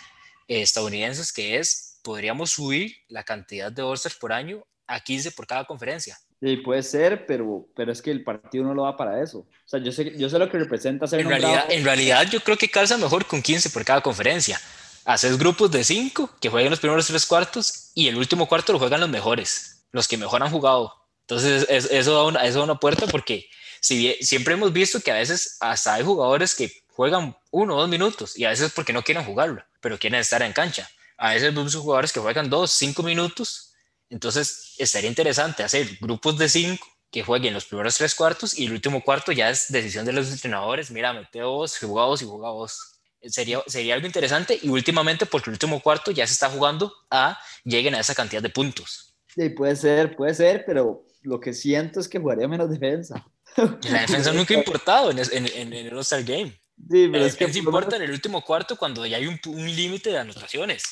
estadounidenses, 0.49 1.33
que 1.33 1.59
es, 1.59 1.99
¿podríamos 2.03 2.51
subir 2.51 2.97
la 3.09 3.23
cantidad 3.23 3.71
de 3.71 3.83
all 3.83 3.99
por 4.21 4.33
año 4.33 4.65
a 4.87 5.01
15 5.01 5.33
por 5.33 5.47
cada 5.47 5.65
conferencia? 5.65 6.19
Sí, 6.41 6.57
puede 6.59 6.83
ser, 6.83 7.27
pero, 7.27 7.67
pero 7.75 7.91
es 7.91 8.01
que 8.01 8.11
el 8.11 8.23
partido 8.23 8.65
no 8.65 8.73
lo 8.73 8.83
va 8.83 8.97
para 8.97 9.23
eso. 9.23 9.41
O 9.41 9.49
sea, 9.65 9.81
yo 9.81 9.91
sé, 9.91 10.17
yo 10.17 10.29
sé 10.29 10.39
lo 10.39 10.49
que 10.49 10.59
representa 10.59 11.07
ser 11.07 11.21
en 11.21 11.29
realidad, 11.29 11.67
en 11.69 11.85
realidad, 11.85 12.27
yo 12.31 12.41
creo 12.41 12.57
que 12.57 12.71
calza 12.71 12.97
mejor 12.97 13.27
con 13.27 13.43
15 13.43 13.71
por 13.71 13.85
cada 13.85 14.01
conferencia. 14.01 14.61
Haces 15.05 15.37
grupos 15.37 15.71
de 15.71 15.83
5 15.83 16.37
que 16.41 16.49
jueguen 16.49 16.71
los 16.71 16.81
primeros 16.81 17.07
tres 17.07 17.27
cuartos 17.27 17.91
y 17.95 18.09
el 18.09 18.17
último 18.17 18.47
cuarto 18.47 18.73
lo 18.73 18.79
juegan 18.79 19.01
los 19.01 19.09
mejores, 19.09 19.83
los 19.91 20.07
que 20.07 20.17
mejor 20.17 20.43
han 20.43 20.51
jugado. 20.51 20.95
Entonces, 21.23 21.67
eso, 21.69 22.15
da 22.15 22.25
una, 22.25 22.45
eso 22.45 22.59
da 22.59 22.65
una 22.65 22.79
puerta 22.79 23.07
porque 23.07 23.49
si 23.81 24.15
siempre 24.21 24.55
hemos 24.55 24.73
visto 24.73 25.01
que 25.01 25.11
a 25.11 25.15
veces 25.15 25.57
hasta 25.61 25.95
hay 25.95 26.05
jugadores 26.05 26.55
que 26.55 26.73
juegan 26.93 27.37
uno 27.51 27.77
o 27.77 27.81
dos 27.81 27.89
minutos 27.89 28.39
y 28.39 28.45
a 28.45 28.51
veces 28.51 28.73
porque 28.73 28.93
no 28.93 29.03
quieren 29.03 29.25
jugarlo. 29.25 29.65
Pero 29.81 29.99
quieren 29.99 30.21
estar 30.21 30.43
en 30.43 30.53
cancha. 30.53 30.88
A 31.17 31.33
veces 31.33 31.55
vemos 31.55 31.75
jugadores 31.75 32.12
que 32.12 32.21
juegan 32.21 32.49
dos, 32.49 32.71
cinco 32.71 33.03
minutos, 33.03 33.75
entonces 34.11 34.75
estaría 34.79 35.11
interesante 35.11 35.62
hacer 35.62 35.99
grupos 36.01 36.38
de 36.38 36.49
cinco 36.49 36.87
que 37.11 37.23
jueguen 37.23 37.55
los 37.55 37.64
primeros 37.64 37.97
tres 37.97 38.14
cuartos 38.14 38.59
y 38.59 38.67
el 38.67 38.73
último 38.73 39.03
cuarto 39.03 39.33
ya 39.33 39.51
es 39.51 39.71
decisión 39.71 40.05
de 40.05 40.12
los 40.12 40.31
entrenadores, 40.31 40.91
mira, 40.91 41.12
mete 41.12 41.43
vos, 41.43 41.79
juega 41.79 42.05
vos 42.07 42.23
y 42.23 42.27
juega 42.27 42.51
vos. 42.51 43.01
Sería, 43.23 43.62
sería 43.67 43.95
algo 43.95 44.07
interesante 44.07 44.59
y 44.62 44.69
últimamente 44.69 45.27
porque 45.27 45.51
el 45.51 45.55
último 45.55 45.81
cuarto 45.81 46.12
ya 46.12 46.27
se 46.27 46.35
está 46.35 46.49
jugando 46.49 46.93
a 47.11 47.38
lleguen 47.64 47.95
a 47.95 48.01
esa 48.01 48.14
cantidad 48.14 48.43
de 48.43 48.51
puntos. 48.51 49.17
Sí, 49.35 49.49
puede 49.51 49.75
ser, 49.75 50.17
puede 50.17 50.35
ser, 50.35 50.64
pero 50.64 51.05
lo 51.23 51.41
que 51.41 51.53
siento 51.53 52.01
es 52.01 52.09
que 52.09 52.19
jugaría 52.19 52.47
menos 52.47 52.71
defensa. 52.71 53.27
La 53.57 54.03
defensa 54.03 54.33
nunca 54.35 54.55
ha 54.55 54.59
importado 54.59 55.11
en, 55.11 55.19
en, 55.19 55.47
en, 55.47 55.73
el 55.73 55.95
All-Star 55.95 56.23
Game. 56.23 56.59
Sí, 56.91 57.09
pero 57.11 57.25
es 57.25 57.37
que 57.37 57.47
importa 57.59 57.97
en 57.97 58.03
el 58.03 58.11
último 58.11 58.43
cuarto 58.45 58.77
cuando 58.77 59.05
ya 59.05 59.17
hay 59.17 59.27
un, 59.27 59.38
un 59.47 59.67
límite 59.67 60.11
de 60.11 60.19
anotaciones. 60.19 60.85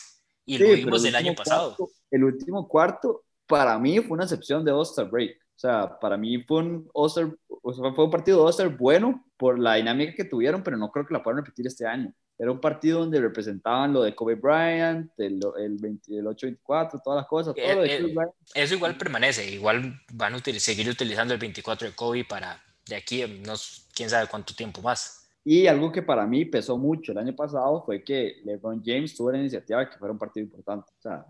Y 0.44 0.58
lo 0.58 0.68
vimos 0.68 1.04
el, 1.04 1.14
año 1.14 1.34
pasado. 1.34 1.76
el 2.10 2.24
último 2.24 2.68
cuarto, 2.68 3.24
para 3.46 3.78
mí, 3.78 3.98
fue 4.00 4.12
una 4.12 4.24
excepción 4.24 4.64
de 4.64 4.70
All-Star 4.70 5.10
Break. 5.10 5.36
O 5.36 5.58
sea, 5.58 5.98
para 5.98 6.16
mí 6.16 6.42
fue 6.44 6.58
un, 6.58 6.88
o 6.92 7.08
sea, 7.08 7.28
fue 7.48 8.04
un 8.04 8.10
partido 8.10 8.38
de 8.38 8.44
All-Star 8.44 8.76
bueno 8.76 9.24
por 9.36 9.58
la 9.58 9.74
dinámica 9.74 10.14
que 10.14 10.24
tuvieron, 10.24 10.62
pero 10.62 10.76
no 10.76 10.90
creo 10.90 11.06
que 11.06 11.14
la 11.14 11.22
puedan 11.22 11.38
repetir 11.38 11.66
este 11.66 11.86
año. 11.86 12.12
Era 12.38 12.52
un 12.52 12.60
partido 12.60 13.00
donde 13.00 13.20
representaban 13.20 13.94
lo 13.94 14.02
de 14.02 14.14
Kobe 14.14 14.34
Bryant, 14.34 15.10
el, 15.16 15.40
el, 15.58 15.80
8-24, 15.80 17.00
todas 17.02 17.16
las 17.16 17.26
cosas. 17.26 17.54
Todo 17.54 17.84
eh, 17.84 18.04
eh, 18.04 18.14
eso 18.54 18.74
igual 18.74 18.98
permanece, 18.98 19.50
igual 19.50 20.00
van 20.12 20.34
a 20.34 20.38
seguir 20.58 20.88
utilizando 20.88 21.32
el 21.32 21.40
24 21.40 21.88
de 21.88 21.94
Kobe 21.94 22.24
para 22.24 22.62
de 22.86 22.94
aquí, 22.94 23.24
no, 23.44 23.54
quién 23.94 24.10
sabe 24.10 24.28
cuánto 24.28 24.54
tiempo 24.54 24.80
más. 24.82 25.25
Y 25.48 25.68
algo 25.68 25.92
que 25.92 26.02
para 26.02 26.26
mí 26.26 26.44
pesó 26.44 26.76
mucho 26.76 27.12
el 27.12 27.18
año 27.18 27.32
pasado 27.32 27.80
fue 27.84 28.02
que 28.02 28.40
LeBron 28.44 28.82
James 28.84 29.14
tuvo 29.14 29.30
la 29.30 29.38
iniciativa 29.38 29.78
de 29.78 29.88
que 29.88 29.96
fuera 29.96 30.10
un 30.10 30.18
partido 30.18 30.44
importante. 30.44 30.90
O 30.98 31.00
sea, 31.00 31.24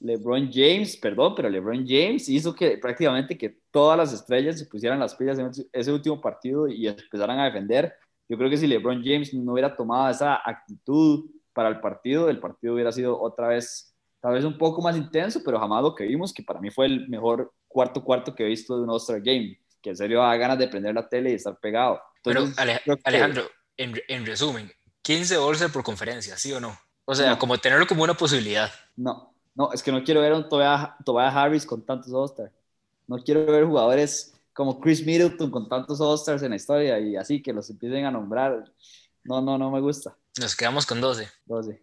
LeBron 0.00 0.50
James, 0.52 0.96
perdón, 0.96 1.34
pero 1.36 1.48
LeBron 1.48 1.86
James 1.86 2.28
hizo 2.28 2.52
que 2.52 2.78
prácticamente 2.78 3.38
que 3.38 3.60
todas 3.70 3.96
las 3.96 4.12
estrellas 4.12 4.58
se 4.58 4.66
pusieran 4.66 4.98
las 4.98 5.14
pilas 5.14 5.38
en 5.38 5.52
ese 5.72 5.92
último 5.92 6.20
partido 6.20 6.66
y 6.66 6.88
empezaran 6.88 7.38
a 7.38 7.44
defender. 7.44 7.94
Yo 8.28 8.36
creo 8.36 8.50
que 8.50 8.56
si 8.56 8.66
LeBron 8.66 9.04
James 9.04 9.32
no 9.34 9.52
hubiera 9.52 9.76
tomado 9.76 10.10
esa 10.10 10.40
actitud 10.44 11.30
para 11.52 11.68
el 11.68 11.78
partido, 11.78 12.28
el 12.28 12.40
partido 12.40 12.74
hubiera 12.74 12.90
sido 12.90 13.22
otra 13.22 13.46
vez, 13.46 13.94
tal 14.18 14.32
vez 14.32 14.44
un 14.44 14.58
poco 14.58 14.82
más 14.82 14.96
intenso, 14.96 15.42
pero 15.44 15.60
jamás 15.60 15.84
lo 15.84 15.94
que 15.94 16.06
vimos, 16.06 16.32
que 16.32 16.42
para 16.42 16.60
mí 16.60 16.70
fue 16.70 16.86
el 16.86 17.08
mejor 17.08 17.52
cuarto 17.68 18.02
cuarto 18.02 18.34
que 18.34 18.42
he 18.42 18.48
visto 18.48 18.76
de 18.76 18.82
un 18.82 18.90
All-Star 18.90 19.20
Game, 19.20 19.60
que 19.80 19.90
en 19.90 19.96
serio 19.96 20.18
da 20.18 20.36
ganas 20.36 20.58
de 20.58 20.66
prender 20.66 20.92
la 20.92 21.08
tele 21.08 21.30
y 21.30 21.34
estar 21.34 21.56
pegado. 21.60 22.00
pero 22.24 22.48
Alejandro, 23.04 23.44
en, 23.80 24.00
en, 24.08 24.26
resumen, 24.26 24.70
15 25.02 25.36
All-Star 25.38 25.72
por 25.72 25.82
conferencia, 25.82 26.36
¿sí 26.36 26.52
o 26.52 26.60
no? 26.60 26.78
O 27.06 27.14
sea, 27.14 27.38
como 27.38 27.58
tenerlo 27.58 27.86
como 27.86 28.04
una 28.04 28.14
posibilidad. 28.14 28.70
No, 28.96 29.32
no, 29.54 29.72
es 29.72 29.82
que 29.82 29.90
no 29.90 30.04
quiero 30.04 30.20
ver 30.20 30.32
a 30.32 30.36
un 30.36 30.48
Tobias, 30.48 31.34
Harris 31.34 31.66
con 31.66 31.84
tantos 31.84 32.12
All-Stars. 32.12 32.52
No 33.08 33.18
quiero 33.18 33.46
ver 33.46 33.64
jugadores 33.64 34.34
como 34.52 34.80
Chris 34.80 35.04
Middleton 35.04 35.50
con 35.50 35.68
tantos 35.68 36.00
All-Stars 36.00 36.42
en 36.42 36.50
la 36.50 36.56
historia 36.56 37.00
y 37.00 37.16
así 37.16 37.42
que 37.42 37.52
los 37.52 37.68
empiecen 37.70 38.04
a 38.04 38.10
nombrar. 38.10 38.70
No, 39.24 39.40
no, 39.40 39.58
no 39.58 39.70
me 39.70 39.80
gusta. 39.80 40.16
Nos 40.38 40.54
quedamos 40.54 40.86
con 40.86 41.00
12. 41.00 41.28
12. 41.46 41.82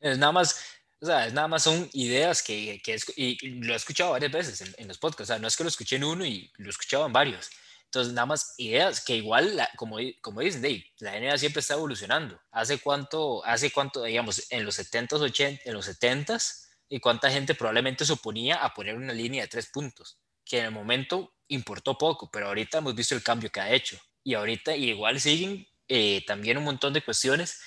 Es 0.00 0.18
nada 0.18 0.32
más, 0.32 0.60
o 1.00 1.06
sea, 1.06 1.26
es 1.26 1.32
nada 1.32 1.48
más 1.48 1.62
son 1.62 1.88
ideas 1.92 2.42
que, 2.42 2.82
que 2.84 2.98
y 3.16 3.48
lo 3.62 3.72
he 3.72 3.76
escuchado 3.76 4.10
varias 4.10 4.32
veces 4.32 4.60
en, 4.60 4.74
en, 4.76 4.88
los 4.88 4.98
podcasts. 4.98 5.30
O 5.30 5.34
sea, 5.34 5.38
no 5.38 5.48
es 5.48 5.56
que 5.56 5.64
lo 5.64 5.68
escuché 5.68 5.96
en 5.96 6.04
uno 6.04 6.26
y 6.26 6.50
lo 6.56 6.66
he 6.66 6.70
escuchado 6.70 7.06
en 7.06 7.12
varios. 7.12 7.48
Entonces, 7.88 8.12
nada 8.12 8.26
más 8.26 8.54
ideas 8.58 9.02
que 9.02 9.16
igual, 9.16 9.66
como, 9.76 9.96
como 10.20 10.40
dicen, 10.40 10.60
Dave, 10.60 10.84
la 10.98 11.18
NBA 11.18 11.38
siempre 11.38 11.60
está 11.60 11.74
evolucionando. 11.74 12.38
¿Hace 12.50 12.78
cuánto, 12.78 13.42
hace 13.46 13.70
cuánto, 13.70 14.02
digamos, 14.02 14.46
en 14.50 14.66
los 14.66 14.78
70s, 14.78 15.20
80, 15.20 15.62
en 15.64 15.72
los 15.72 15.88
70s, 15.88 16.66
y 16.90 17.00
cuánta 17.00 17.30
gente 17.30 17.54
probablemente 17.54 18.04
se 18.04 18.12
oponía 18.12 18.56
a 18.56 18.74
poner 18.74 18.94
una 18.94 19.14
línea 19.14 19.42
de 19.42 19.48
tres 19.48 19.68
puntos, 19.68 20.18
que 20.44 20.58
en 20.58 20.66
el 20.66 20.70
momento 20.70 21.34
importó 21.48 21.96
poco, 21.96 22.30
pero 22.30 22.48
ahorita 22.48 22.78
hemos 22.78 22.94
visto 22.94 23.14
el 23.14 23.22
cambio 23.22 23.50
que 23.50 23.60
ha 23.60 23.72
hecho. 23.72 23.98
Y 24.22 24.34
ahorita 24.34 24.76
igual 24.76 25.18
siguen 25.18 25.66
eh, 25.88 26.22
también 26.26 26.58
un 26.58 26.64
montón 26.64 26.92
de 26.92 27.02
cuestiones. 27.02 27.58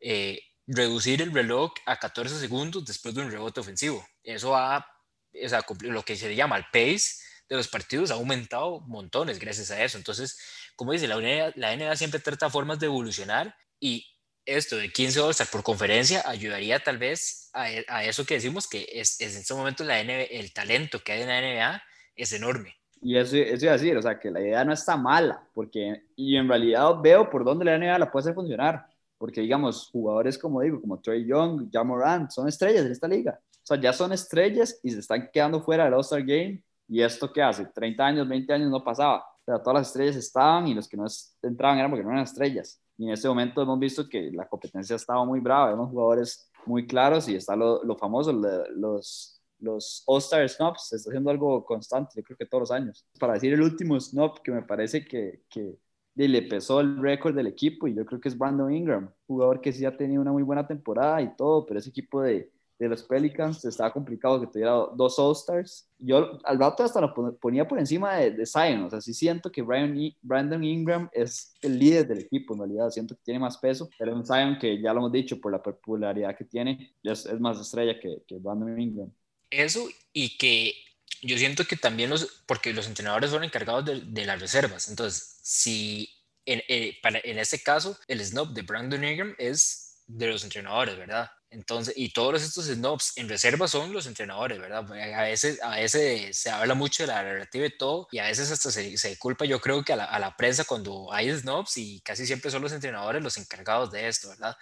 Eh, 0.00 0.40
reducir 0.66 1.22
el 1.22 1.32
reloj 1.32 1.72
a 1.86 1.96
14 1.96 2.38
segundos 2.38 2.84
después 2.84 3.14
de 3.14 3.22
un 3.22 3.30
rebote 3.30 3.60
ofensivo. 3.60 4.04
Eso 4.22 4.56
ha, 4.56 4.78
o 4.78 5.48
sea, 5.48 5.64
lo 5.80 6.02
que 6.04 6.16
se 6.16 6.34
llama 6.34 6.56
el 6.56 6.64
pace 6.72 7.29
de 7.50 7.56
los 7.56 7.68
partidos 7.68 8.10
ha 8.10 8.14
aumentado 8.14 8.80
montones 8.82 9.40
gracias 9.40 9.72
a 9.72 9.82
eso. 9.82 9.98
Entonces, 9.98 10.38
como 10.76 10.92
dice, 10.92 11.08
la 11.08 11.16
NBA, 11.16 11.52
la 11.56 11.76
NBA 11.76 11.96
siempre 11.96 12.20
trata 12.20 12.48
formas 12.48 12.78
de 12.78 12.86
evolucionar 12.86 13.54
y 13.80 14.06
esto 14.46 14.76
de 14.76 14.90
15 14.90 15.20
all 15.20 15.34
por 15.50 15.62
conferencia 15.62 16.22
ayudaría 16.26 16.78
tal 16.78 16.98
vez 16.98 17.50
a, 17.52 17.64
a, 17.88 18.04
eso 18.04 18.24
que 18.24 18.34
decimos 18.34 18.68
que 18.68 18.86
es, 18.92 19.20
es 19.20 19.34
en 19.34 19.40
este 19.40 19.54
momento 19.54 19.84
la 19.84 20.02
NBA, 20.02 20.22
el 20.30 20.52
talento 20.52 21.00
que 21.00 21.12
hay 21.12 21.22
en 21.22 21.28
la 21.28 21.40
NBA 21.40 21.82
es 22.14 22.32
enorme. 22.32 22.76
Y 23.02 23.16
eso, 23.16 23.36
eso 23.36 23.64
iba 23.64 23.74
a 23.74 23.76
decir, 23.78 23.96
o 23.96 24.02
sea, 24.02 24.18
que 24.18 24.30
la 24.30 24.40
idea 24.40 24.64
no 24.64 24.72
está 24.72 24.96
mala, 24.96 25.42
porque, 25.52 26.04
y 26.16 26.36
en 26.36 26.48
realidad 26.48 26.96
veo 27.02 27.28
por 27.28 27.44
dónde 27.44 27.64
la 27.64 27.78
NBA 27.78 27.98
la 27.98 28.10
puede 28.10 28.24
hacer 28.24 28.34
funcionar, 28.34 28.86
porque 29.18 29.40
digamos, 29.40 29.88
jugadores 29.90 30.38
como 30.38 30.60
digo, 30.60 30.80
como 30.80 31.00
Trey 31.00 31.26
Young, 31.26 31.70
Jamorant, 31.72 32.30
son 32.30 32.46
estrellas 32.46 32.84
en 32.84 32.92
esta 32.92 33.08
liga, 33.08 33.40
o 33.40 33.66
sea, 33.66 33.80
ya 33.80 33.92
son 33.92 34.12
estrellas 34.12 34.78
y 34.82 34.90
se 34.90 35.00
están 35.00 35.30
quedando 35.32 35.62
fuera 35.62 35.84
del 35.84 35.94
All-Star 35.94 36.22
Game, 36.22 36.62
y 36.90 37.02
esto 37.02 37.32
que 37.32 37.40
hace 37.40 37.66
30 37.66 38.04
años, 38.04 38.28
20 38.28 38.52
años 38.52 38.68
no 38.68 38.82
pasaba, 38.82 39.18
o 39.20 39.44
sea, 39.44 39.62
todas 39.62 39.80
las 39.80 39.86
estrellas 39.88 40.16
estaban 40.16 40.66
y 40.66 40.74
los 40.74 40.88
que 40.88 40.96
no 40.96 41.06
entraban 41.40 41.78
eran 41.78 41.88
porque 41.88 42.04
no 42.04 42.10
eran 42.10 42.24
estrellas. 42.24 42.82
Y 42.98 43.06
en 43.06 43.12
este 43.12 43.28
momento 43.28 43.62
hemos 43.62 43.78
visto 43.78 44.08
que 44.08 44.32
la 44.32 44.48
competencia 44.48 44.96
estaba 44.96 45.24
muy 45.24 45.38
brava, 45.38 45.70
vemos 45.70 45.88
jugadores 45.88 46.50
muy 46.66 46.88
claros 46.88 47.28
y 47.28 47.36
está 47.36 47.54
lo, 47.54 47.84
lo 47.84 47.96
famoso, 47.96 48.32
los, 48.32 49.40
los 49.60 50.02
All-Star 50.04 50.48
Snobs, 50.48 50.88
se 50.88 50.96
está 50.96 51.10
haciendo 51.10 51.30
algo 51.30 51.64
constante, 51.64 52.12
yo 52.16 52.24
creo 52.24 52.36
que 52.36 52.46
todos 52.46 52.62
los 52.62 52.70
años. 52.72 53.06
Para 53.20 53.34
decir 53.34 53.52
el 53.52 53.62
último 53.62 53.98
snob 54.00 54.42
que 54.42 54.50
me 54.50 54.62
parece 54.62 55.04
que, 55.04 55.44
que 55.48 55.78
le 56.16 56.42
pesó 56.42 56.80
el 56.80 57.00
récord 57.00 57.36
del 57.36 57.46
equipo 57.46 57.86
y 57.86 57.94
yo 57.94 58.04
creo 58.04 58.20
que 58.20 58.28
es 58.28 58.36
Brandon 58.36 58.74
Ingram, 58.74 59.10
jugador 59.28 59.60
que 59.60 59.72
sí 59.72 59.84
ha 59.84 59.96
tenido 59.96 60.20
una 60.20 60.32
muy 60.32 60.42
buena 60.42 60.66
temporada 60.66 61.22
y 61.22 61.36
todo, 61.36 61.64
pero 61.64 61.78
ese 61.78 61.90
equipo 61.90 62.20
de, 62.20 62.50
de 62.80 62.88
los 62.88 63.02
Pelicans 63.02 63.62
estaba 63.64 63.92
complicado 63.92 64.40
que 64.40 64.46
tuviera 64.46 64.72
dos 64.94 65.18
All-Stars. 65.18 65.86
Yo 65.98 66.38
al 66.44 66.58
rato 66.58 66.82
hasta 66.82 67.00
lo 67.00 67.12
ponía 67.38 67.68
por 67.68 67.78
encima 67.78 68.16
de, 68.16 68.30
de, 68.30 68.46
Zion, 68.46 68.84
o 68.84 68.90
sea, 68.90 69.02
sí 69.02 69.12
siento 69.12 69.52
que 69.52 69.60
Brian, 69.60 69.94
Brandon 70.22 70.64
Ingram 70.64 71.10
es 71.12 71.54
el 71.60 71.78
líder 71.78 72.08
del 72.08 72.20
equipo, 72.20 72.54
en 72.54 72.60
realidad 72.60 72.88
siento 72.88 73.14
que 73.14 73.20
tiene 73.22 73.38
más 73.38 73.58
peso, 73.58 73.90
pero 73.98 74.14
un 74.14 74.24
Zion 74.24 74.58
que 74.58 74.80
ya 74.80 74.94
lo 74.94 75.00
hemos 75.00 75.12
dicho 75.12 75.38
por 75.38 75.52
la 75.52 75.62
popularidad 75.62 76.34
que 76.34 76.44
tiene, 76.46 76.94
es, 77.02 77.26
es 77.26 77.38
más 77.38 77.60
estrella 77.60 78.00
que, 78.00 78.22
que 78.26 78.38
Brandon 78.38 78.80
Ingram. 78.80 79.12
Eso 79.50 79.86
y 80.14 80.38
que 80.38 80.72
yo 81.20 81.36
siento 81.36 81.64
que 81.64 81.76
también 81.76 82.08
los, 82.08 82.44
porque 82.46 82.72
los 82.72 82.86
entrenadores 82.86 83.30
son 83.30 83.44
encargados 83.44 83.84
de, 83.84 84.00
de 84.00 84.24
las 84.24 84.40
reservas, 84.40 84.88
entonces 84.88 85.38
si 85.42 86.08
en, 86.46 86.62
eh, 86.66 86.98
para, 87.02 87.20
en 87.22 87.38
este 87.38 87.62
caso 87.62 87.98
el 88.08 88.24
snob 88.24 88.54
de 88.54 88.62
Brandon 88.62 89.04
Ingram 89.04 89.34
es 89.36 90.02
de 90.06 90.28
los 90.28 90.44
entrenadores, 90.44 90.96
¿verdad? 90.96 91.30
Entonces, 91.50 91.94
y 91.96 92.12
todos 92.12 92.42
estos 92.42 92.66
snobs 92.66 93.16
en 93.16 93.28
reserva 93.28 93.66
son 93.66 93.92
los 93.92 94.06
entrenadores, 94.06 94.60
¿verdad? 94.60 94.86
A 94.92 95.22
veces, 95.22 95.60
a 95.62 95.70
veces 95.76 96.38
se 96.38 96.48
habla 96.48 96.74
mucho 96.74 97.02
de 97.02 97.08
la 97.08 97.22
narrativa 97.24 97.66
y 97.66 97.76
todo, 97.76 98.06
y 98.12 98.18
a 98.18 98.26
veces 98.26 98.52
hasta 98.52 98.70
se, 98.70 98.96
se 98.96 99.18
culpa, 99.18 99.44
yo 99.44 99.60
creo 99.60 99.82
que 99.82 99.92
a 99.92 99.96
la, 99.96 100.04
a 100.04 100.18
la, 100.20 100.36
prensa 100.36 100.64
cuando 100.64 101.12
hay 101.12 101.30
snobs, 101.36 101.76
y 101.76 102.00
casi 102.02 102.24
siempre 102.24 102.52
son 102.52 102.62
los 102.62 102.72
entrenadores 102.72 103.22
los 103.22 103.36
encargados 103.36 103.90
de 103.90 104.06
esto, 104.06 104.28
¿verdad? 104.28 104.56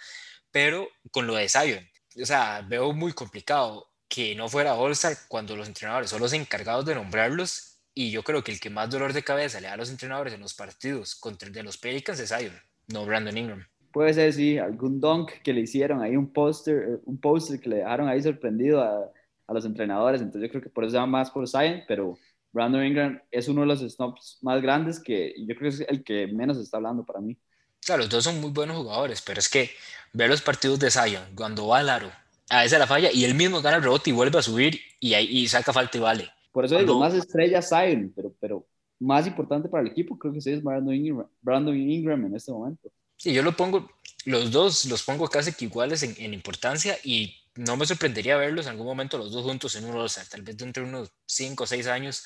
Pero 0.51 0.87
con 1.11 1.27
lo 1.27 1.35
de 1.35 1.47
Zion, 1.47 1.87
o 2.21 2.25
sea, 2.25 2.61
veo 2.67 2.91
muy 2.93 3.13
complicado 3.13 3.87
que 4.07 4.33
no 4.35 4.49
fuera 4.49 4.73
All-Star 4.73 5.15
cuando 5.27 5.55
los 5.55 5.67
entrenadores 5.67 6.09
son 6.09 6.21
los 6.21 6.33
encargados 6.33 6.85
de 6.85 6.95
nombrarlos, 6.95 7.77
y 7.93 8.11
yo 8.11 8.23
creo 8.23 8.43
que 8.43 8.51
el 8.51 8.59
que 8.59 8.69
más 8.71 8.89
dolor 8.89 9.13
de 9.13 9.23
cabeza 9.23 9.59
le 9.61 9.67
da 9.67 9.73
a 9.73 9.77
los 9.77 9.89
entrenadores 9.89 10.33
en 10.33 10.41
los 10.41 10.55
partidos 10.55 11.15
contra 11.15 11.49
de 11.49 11.63
los 11.63 11.77
Pelicans 11.77 12.19
es 12.19 12.29
Zion, 12.29 12.59
no 12.87 13.05
Brandon 13.05 13.37
Ingram. 13.37 13.67
Puede 13.91 14.13
ser, 14.13 14.33
sí, 14.33 14.57
algún 14.57 14.99
dunk 14.99 15.31
que 15.43 15.53
le 15.53 15.61
hicieron 15.61 16.01
ahí, 16.01 16.15
un 16.15 16.31
póster, 16.31 16.83
eh, 16.87 16.99
un 17.05 17.19
póster 17.19 17.59
que 17.59 17.69
le 17.69 17.75
dejaron 17.77 18.07
ahí 18.07 18.21
sorprendido 18.21 18.81
a, 18.81 19.09
a, 19.47 19.53
los 19.53 19.65
entrenadores. 19.65 20.21
Entonces 20.21 20.43
yo 20.43 20.51
creo 20.51 20.61
que 20.61 20.69
por 20.69 20.83
eso 20.83 20.91
se 20.91 20.97
llama 20.97 21.19
más 21.19 21.31
por 21.31 21.47
Zion, 21.47 21.81
pero 21.87 22.17
Brandon 22.51 22.85
Ingram 22.85 23.21
es 23.31 23.47
uno 23.47 23.61
de 23.61 23.67
los 23.67 23.79
snobs 23.79 24.39
más 24.41 24.61
grandes 24.61 24.99
que 24.99 25.33
yo 25.39 25.55
creo 25.55 25.71
que 25.71 25.75
es 25.75 25.85
el 25.87 26.03
que 26.03 26.27
menos 26.27 26.57
está 26.57 26.77
hablando 26.77 27.03
para 27.03 27.19
mí. 27.19 27.37
Claro, 27.81 28.01
los 28.01 28.09
dos 28.09 28.23
son 28.23 28.41
muy 28.41 28.51
buenos 28.51 28.77
jugadores, 28.77 29.21
pero 29.21 29.39
es 29.39 29.49
que 29.49 29.69
ver 30.13 30.29
los 30.29 30.41
partidos 30.41 30.79
de 30.79 30.91
Zion, 30.91 31.23
cuando 31.35 31.67
va 31.67 31.79
al 31.79 31.89
aro, 31.89 32.11
a 32.49 32.63
veces 32.63 32.79
la 32.79 32.87
falla 32.87 33.09
y 33.11 33.23
él 33.23 33.35
mismo 33.35 33.61
gana 33.61 33.77
el 33.77 33.83
rebote 33.83 34.09
y 34.09 34.13
vuelve 34.13 34.37
a 34.37 34.41
subir 34.41 34.79
y, 34.99 35.13
ahí, 35.13 35.25
y 35.25 35.47
saca 35.47 35.71
falta 35.71 35.97
y 35.97 36.01
vale. 36.01 36.29
Por 36.51 36.65
eso 36.65 36.77
digo, 36.77 36.99
más 36.99 37.13
estrella 37.13 37.61
Zion, 37.61 38.11
pero, 38.15 38.33
pero 38.39 38.67
más 38.99 39.27
importante 39.27 39.69
para 39.69 39.83
el 39.83 39.91
equipo 39.91 40.17
creo 40.17 40.33
que 40.33 40.41
sí 40.41 40.51
es 40.51 40.63
Brandon 40.63 40.93
Ingram, 40.93 41.27
Brandon 41.41 41.75
Ingram 41.75 42.25
en 42.25 42.35
este 42.35 42.51
momento. 42.51 42.91
Sí, 43.19 43.33
yo 43.33 43.43
lo 43.43 43.55
pongo, 43.55 43.91
los 44.25 44.49
dos 44.49 44.85
los 44.85 45.03
pongo 45.03 45.27
casi 45.27 45.53
que 45.53 45.65
iguales 45.65 46.01
en, 46.01 46.15
en 46.17 46.33
importancia 46.33 46.97
y 47.03 47.35
no 47.55 47.77
me 47.77 47.85
sorprendería 47.85 48.37
verlos 48.37 48.65
en 48.65 48.71
algún 48.71 48.87
momento 48.87 49.17
los 49.17 49.31
dos 49.31 49.43
juntos 49.43 49.75
en 49.75 49.85
un 49.85 49.95
All-Star, 49.95 50.25
tal 50.27 50.41
vez 50.41 50.57
dentro 50.57 50.83
de 50.83 50.89
unos 50.89 51.11
5 51.27 51.63
o 51.63 51.67
6 51.67 51.87
años 51.87 52.23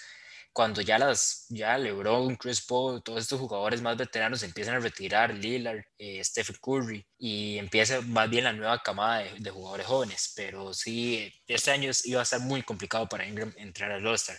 cuando 0.53 0.81
ya 0.81 0.99
las, 0.99 1.47
ya 1.49 1.77
LeBron, 1.79 2.35
Chris 2.35 2.61
Paul, 2.61 3.01
todos 3.03 3.23
estos 3.23 3.39
jugadores 3.39 3.81
más 3.81 3.97
veteranos 3.97 4.43
empiezan 4.43 4.75
a 4.75 4.79
retirar, 4.79 5.33
Lillard, 5.33 5.83
eh, 5.97 6.23
Stephen 6.23 6.55
Curry, 6.61 7.05
y 7.17 7.57
empieza 7.57 8.01
más 8.01 8.29
bien 8.29 8.43
la 8.43 8.53
nueva 8.53 8.81
camada 8.83 9.23
de, 9.23 9.49
jugadores 9.49 9.87
jóvenes. 9.87 10.31
Pero 10.35 10.73
sí, 10.73 11.33
este 11.47 11.71
año 11.71 11.89
iba 12.03 12.21
a 12.21 12.25
ser 12.25 12.39
muy 12.39 12.61
complicado 12.61 13.09
para 13.09 13.27
Ingram 13.27 13.51
entrar 13.57 13.91
al 13.91 14.05
All-Star. 14.05 14.37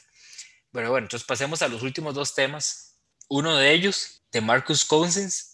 Pero 0.70 0.90
bueno, 0.90 1.06
entonces 1.06 1.26
pasemos 1.26 1.62
a 1.62 1.68
los 1.68 1.82
últimos 1.82 2.14
dos 2.14 2.32
temas. 2.34 3.00
Uno 3.28 3.56
de 3.56 3.72
ellos, 3.72 4.22
de 4.30 4.40
Marcus 4.40 4.84
Cousins. 4.84 5.53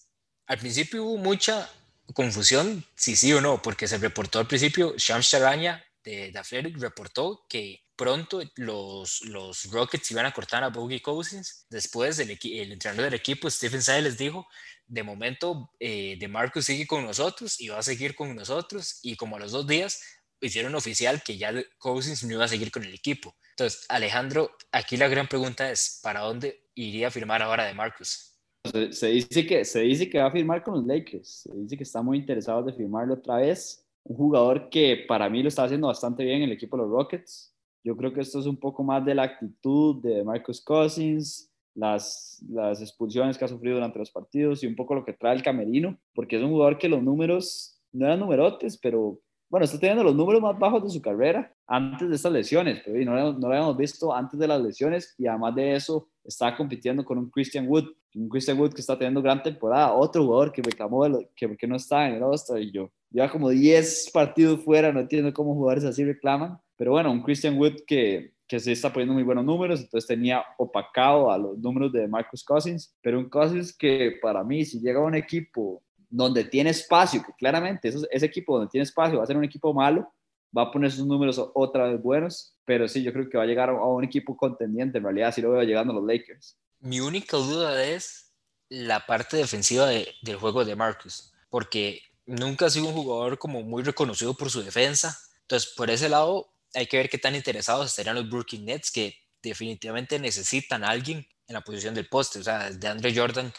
Al 0.50 0.58
principio 0.58 1.04
hubo 1.04 1.16
mucha 1.16 1.70
confusión, 2.12 2.84
si 2.96 3.14
sí 3.14 3.32
o 3.32 3.40
no, 3.40 3.62
porque 3.62 3.86
se 3.86 3.98
reportó 3.98 4.40
al 4.40 4.48
principio, 4.48 4.94
Shams 4.96 5.30
Charania 5.30 5.80
de 6.02 6.32
The 6.32 6.60
reportó 6.76 7.46
que 7.48 7.84
pronto 7.94 8.42
los, 8.56 9.22
Rockets 9.70 10.10
iban 10.10 10.26
a 10.26 10.32
cortar 10.32 10.64
a 10.64 10.70
Bogey 10.70 10.98
Cousins. 10.98 11.66
Después 11.70 12.18
el, 12.18 12.30
el 12.30 12.72
entrenador 12.72 13.04
del 13.04 13.14
equipo, 13.14 13.48
Stephen 13.48 13.80
Siles, 13.80 14.18
dijo, 14.18 14.44
de 14.88 15.04
momento 15.04 15.70
eh, 15.78 16.16
de 16.18 16.26
Marcus 16.26 16.64
sigue 16.64 16.84
con 16.84 17.04
nosotros 17.06 17.60
y 17.60 17.68
va 17.68 17.78
a 17.78 17.84
seguir 17.84 18.16
con 18.16 18.34
nosotros. 18.34 18.98
Y 19.04 19.14
como 19.14 19.36
a 19.36 19.38
los 19.38 19.52
dos 19.52 19.68
días 19.68 20.00
hicieron 20.40 20.74
oficial 20.74 21.22
que 21.22 21.38
ya 21.38 21.54
Cousins 21.78 22.24
no 22.24 22.32
iba 22.32 22.46
a 22.46 22.48
seguir 22.48 22.72
con 22.72 22.82
el 22.82 22.92
equipo. 22.92 23.36
Entonces, 23.50 23.86
Alejandro, 23.88 24.50
aquí 24.72 24.96
la 24.96 25.06
gran 25.06 25.28
pregunta 25.28 25.70
es, 25.70 26.00
¿para 26.02 26.22
dónde 26.22 26.66
iría 26.74 27.06
a 27.06 27.12
firmar 27.12 27.40
ahora 27.40 27.66
de 27.66 27.74
Marcus? 27.74 28.29
Se, 28.64 29.08
dice 29.08 29.46
que, 29.46 29.64
se 29.64 29.80
dice 29.80 30.08
que 30.10 30.18
va 30.18 30.26
a 30.26 30.30
firmar 30.30 30.62
con 30.62 30.74
los 30.74 30.86
Lakers. 30.86 31.42
Se 31.42 31.54
dice 31.54 31.76
que 31.76 31.82
está 31.82 32.02
muy 32.02 32.18
interesado 32.18 32.62
de 32.62 32.72
firmarlo 32.72 33.14
otra 33.14 33.36
vez. 33.36 33.86
Un 34.04 34.16
jugador 34.16 34.68
que 34.70 35.04
para 35.08 35.28
mí 35.28 35.42
lo 35.42 35.48
está 35.48 35.64
haciendo 35.64 35.86
bastante 35.88 36.24
bien 36.24 36.38
en 36.38 36.44
el 36.44 36.52
equipo 36.52 36.76
de 36.76 36.82
los 36.82 36.92
Rockets 36.92 37.50
yo 37.82 37.96
creo 37.96 38.12
que 38.12 38.20
esto 38.20 38.38
es 38.38 38.46
un 38.46 38.56
poco 38.56 38.82
más 38.84 39.04
de 39.04 39.14
la 39.14 39.22
actitud 39.22 40.02
de 40.02 40.22
Marcus 40.22 40.60
Cousins, 40.60 41.50
las, 41.74 42.44
las 42.48 42.80
expulsiones 42.80 43.38
que 43.38 43.44
ha 43.44 43.48
sufrido 43.48 43.76
durante 43.76 43.98
los 43.98 44.10
partidos 44.10 44.62
y 44.62 44.66
un 44.66 44.76
poco 44.76 44.94
lo 44.94 45.04
que 45.04 45.14
trae 45.14 45.34
el 45.34 45.42
camerino, 45.42 45.98
porque 46.14 46.36
es 46.36 46.42
un 46.42 46.50
jugador 46.50 46.78
que 46.78 46.88
los 46.88 47.02
números 47.02 47.80
no 47.92 48.06
eran 48.06 48.20
numerotes, 48.20 48.76
pero 48.76 49.18
bueno, 49.48 49.64
está 49.64 49.78
teniendo 49.78 50.04
los 50.04 50.14
números 50.14 50.42
más 50.42 50.58
bajos 50.58 50.84
de 50.84 50.90
su 50.90 51.00
carrera 51.00 51.52
antes 51.66 52.08
de 52.08 52.16
estas 52.16 52.32
lesiones, 52.32 52.82
pero 52.84 53.02
no, 53.04 53.32
no 53.32 53.48
lo 53.48 53.54
habíamos 53.54 53.76
visto 53.76 54.14
antes 54.14 54.38
de 54.38 54.46
las 54.46 54.60
lesiones 54.60 55.14
y 55.18 55.26
además 55.26 55.54
de 55.54 55.74
eso 55.74 56.08
está 56.24 56.56
compitiendo 56.56 57.04
con 57.04 57.18
un 57.18 57.30
Christian 57.30 57.68
Wood, 57.68 57.88
un 58.14 58.28
Christian 58.28 58.58
Wood 58.58 58.72
que 58.72 58.80
está 58.80 58.96
teniendo 58.96 59.22
gran 59.22 59.42
temporada, 59.42 59.92
otro 59.92 60.24
jugador 60.24 60.52
que 60.52 60.62
reclamó 60.62 61.06
que, 61.34 61.56
que 61.56 61.66
no 61.66 61.76
está 61.76 62.08
en 62.08 62.16
el 62.16 62.22
All-Star 62.22 62.60
y 62.60 62.70
yo, 62.70 62.90
lleva 63.10 63.30
como 63.30 63.48
10 63.48 64.10
partidos 64.12 64.60
fuera, 64.60 64.92
no 64.92 65.00
entiendo 65.00 65.32
cómo 65.32 65.54
jugadores 65.54 65.84
así 65.84 66.04
reclaman, 66.04 66.58
pero 66.76 66.92
bueno, 66.92 67.10
un 67.12 67.22
Christian 67.22 67.58
Wood 67.58 67.82
que, 67.86 68.32
que 68.46 68.58
se 68.58 68.72
está 68.72 68.92
poniendo 68.92 69.14
muy 69.14 69.22
buenos 69.22 69.44
números, 69.44 69.80
entonces 69.80 70.08
tenía 70.08 70.42
opacado 70.58 71.30
a 71.30 71.38
los 71.38 71.58
números 71.58 71.92
de 71.92 72.08
Marcus 72.08 72.42
Cousins, 72.42 72.94
pero 73.00 73.18
un 73.18 73.28
Cousins 73.28 73.76
que 73.76 74.18
para 74.20 74.42
mí, 74.42 74.64
si 74.64 74.80
llega 74.80 74.98
a 74.98 75.04
un 75.04 75.14
equipo 75.14 75.82
donde 76.08 76.42
tiene 76.44 76.70
espacio, 76.70 77.22
que 77.24 77.32
claramente 77.38 77.88
ese 77.88 78.26
equipo 78.26 78.56
donde 78.56 78.70
tiene 78.70 78.82
espacio 78.82 79.18
va 79.18 79.24
a 79.24 79.26
ser 79.26 79.36
un 79.36 79.44
equipo 79.44 79.72
malo, 79.72 80.12
va 80.56 80.62
a 80.62 80.70
poner 80.70 80.90
sus 80.90 81.06
números 81.06 81.40
otra 81.54 81.88
vez 81.88 82.02
buenos, 82.02 82.54
pero 82.64 82.88
sí, 82.88 83.02
yo 83.02 83.12
creo 83.12 83.28
que 83.28 83.38
va 83.38 83.44
a 83.44 83.46
llegar 83.46 83.70
a 83.70 83.84
un 83.84 84.04
equipo 84.04 84.36
contendiente, 84.36 84.98
en 84.98 85.04
realidad 85.04 85.32
sí 85.34 85.40
lo 85.40 85.52
veo 85.52 85.62
llegando 85.62 85.92
a 85.92 85.96
los 85.96 86.04
Lakers. 86.04 86.56
Mi 86.80 87.00
única 87.00 87.36
duda 87.36 87.84
es 87.84 88.32
la 88.68 89.06
parte 89.06 89.36
defensiva 89.36 89.86
del 89.86 90.36
juego 90.36 90.64
de 90.64 90.76
Marcus, 90.76 91.32
porque 91.48 92.02
nunca 92.26 92.66
ha 92.66 92.70
sido 92.70 92.86
un 92.86 92.94
jugador 92.94 93.38
como 93.38 93.62
muy 93.62 93.82
reconocido 93.82 94.34
por 94.34 94.50
su 94.50 94.62
defensa, 94.62 95.18
entonces 95.42 95.72
por 95.76 95.90
ese 95.90 96.08
lado 96.08 96.52
hay 96.74 96.86
que 96.86 96.96
ver 96.96 97.10
qué 97.10 97.18
tan 97.18 97.34
interesados 97.34 97.86
estarían 97.86 98.16
los 98.16 98.28
Brooklyn 98.28 98.64
Nets, 98.64 98.90
que 98.90 99.14
definitivamente 99.42 100.18
necesitan 100.18 100.84
a 100.84 100.90
alguien 100.90 101.26
en 101.46 101.54
la 101.54 101.62
posición 101.62 101.94
del 101.94 102.08
poste. 102.08 102.38
O 102.38 102.42
sea, 102.42 102.70
de 102.70 102.88
Andre 102.88 103.14
Jordan, 103.14 103.52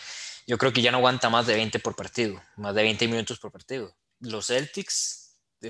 yo 0.47 0.57
creo 0.57 0.71
que 0.71 0.81
ya 0.81 0.91
no 0.91 0.97
aguanta 0.97 1.29
más 1.29 1.47
de 1.47 1.55
20 1.55 1.79
por 1.79 1.95
partido, 1.95 2.41
más 2.57 2.73
de 2.73 2.83
20 2.83 3.07
minutos 3.07 3.39
por 3.39 3.51
partido. 3.51 3.93
Los 4.19 4.47
Celtics 4.47 5.20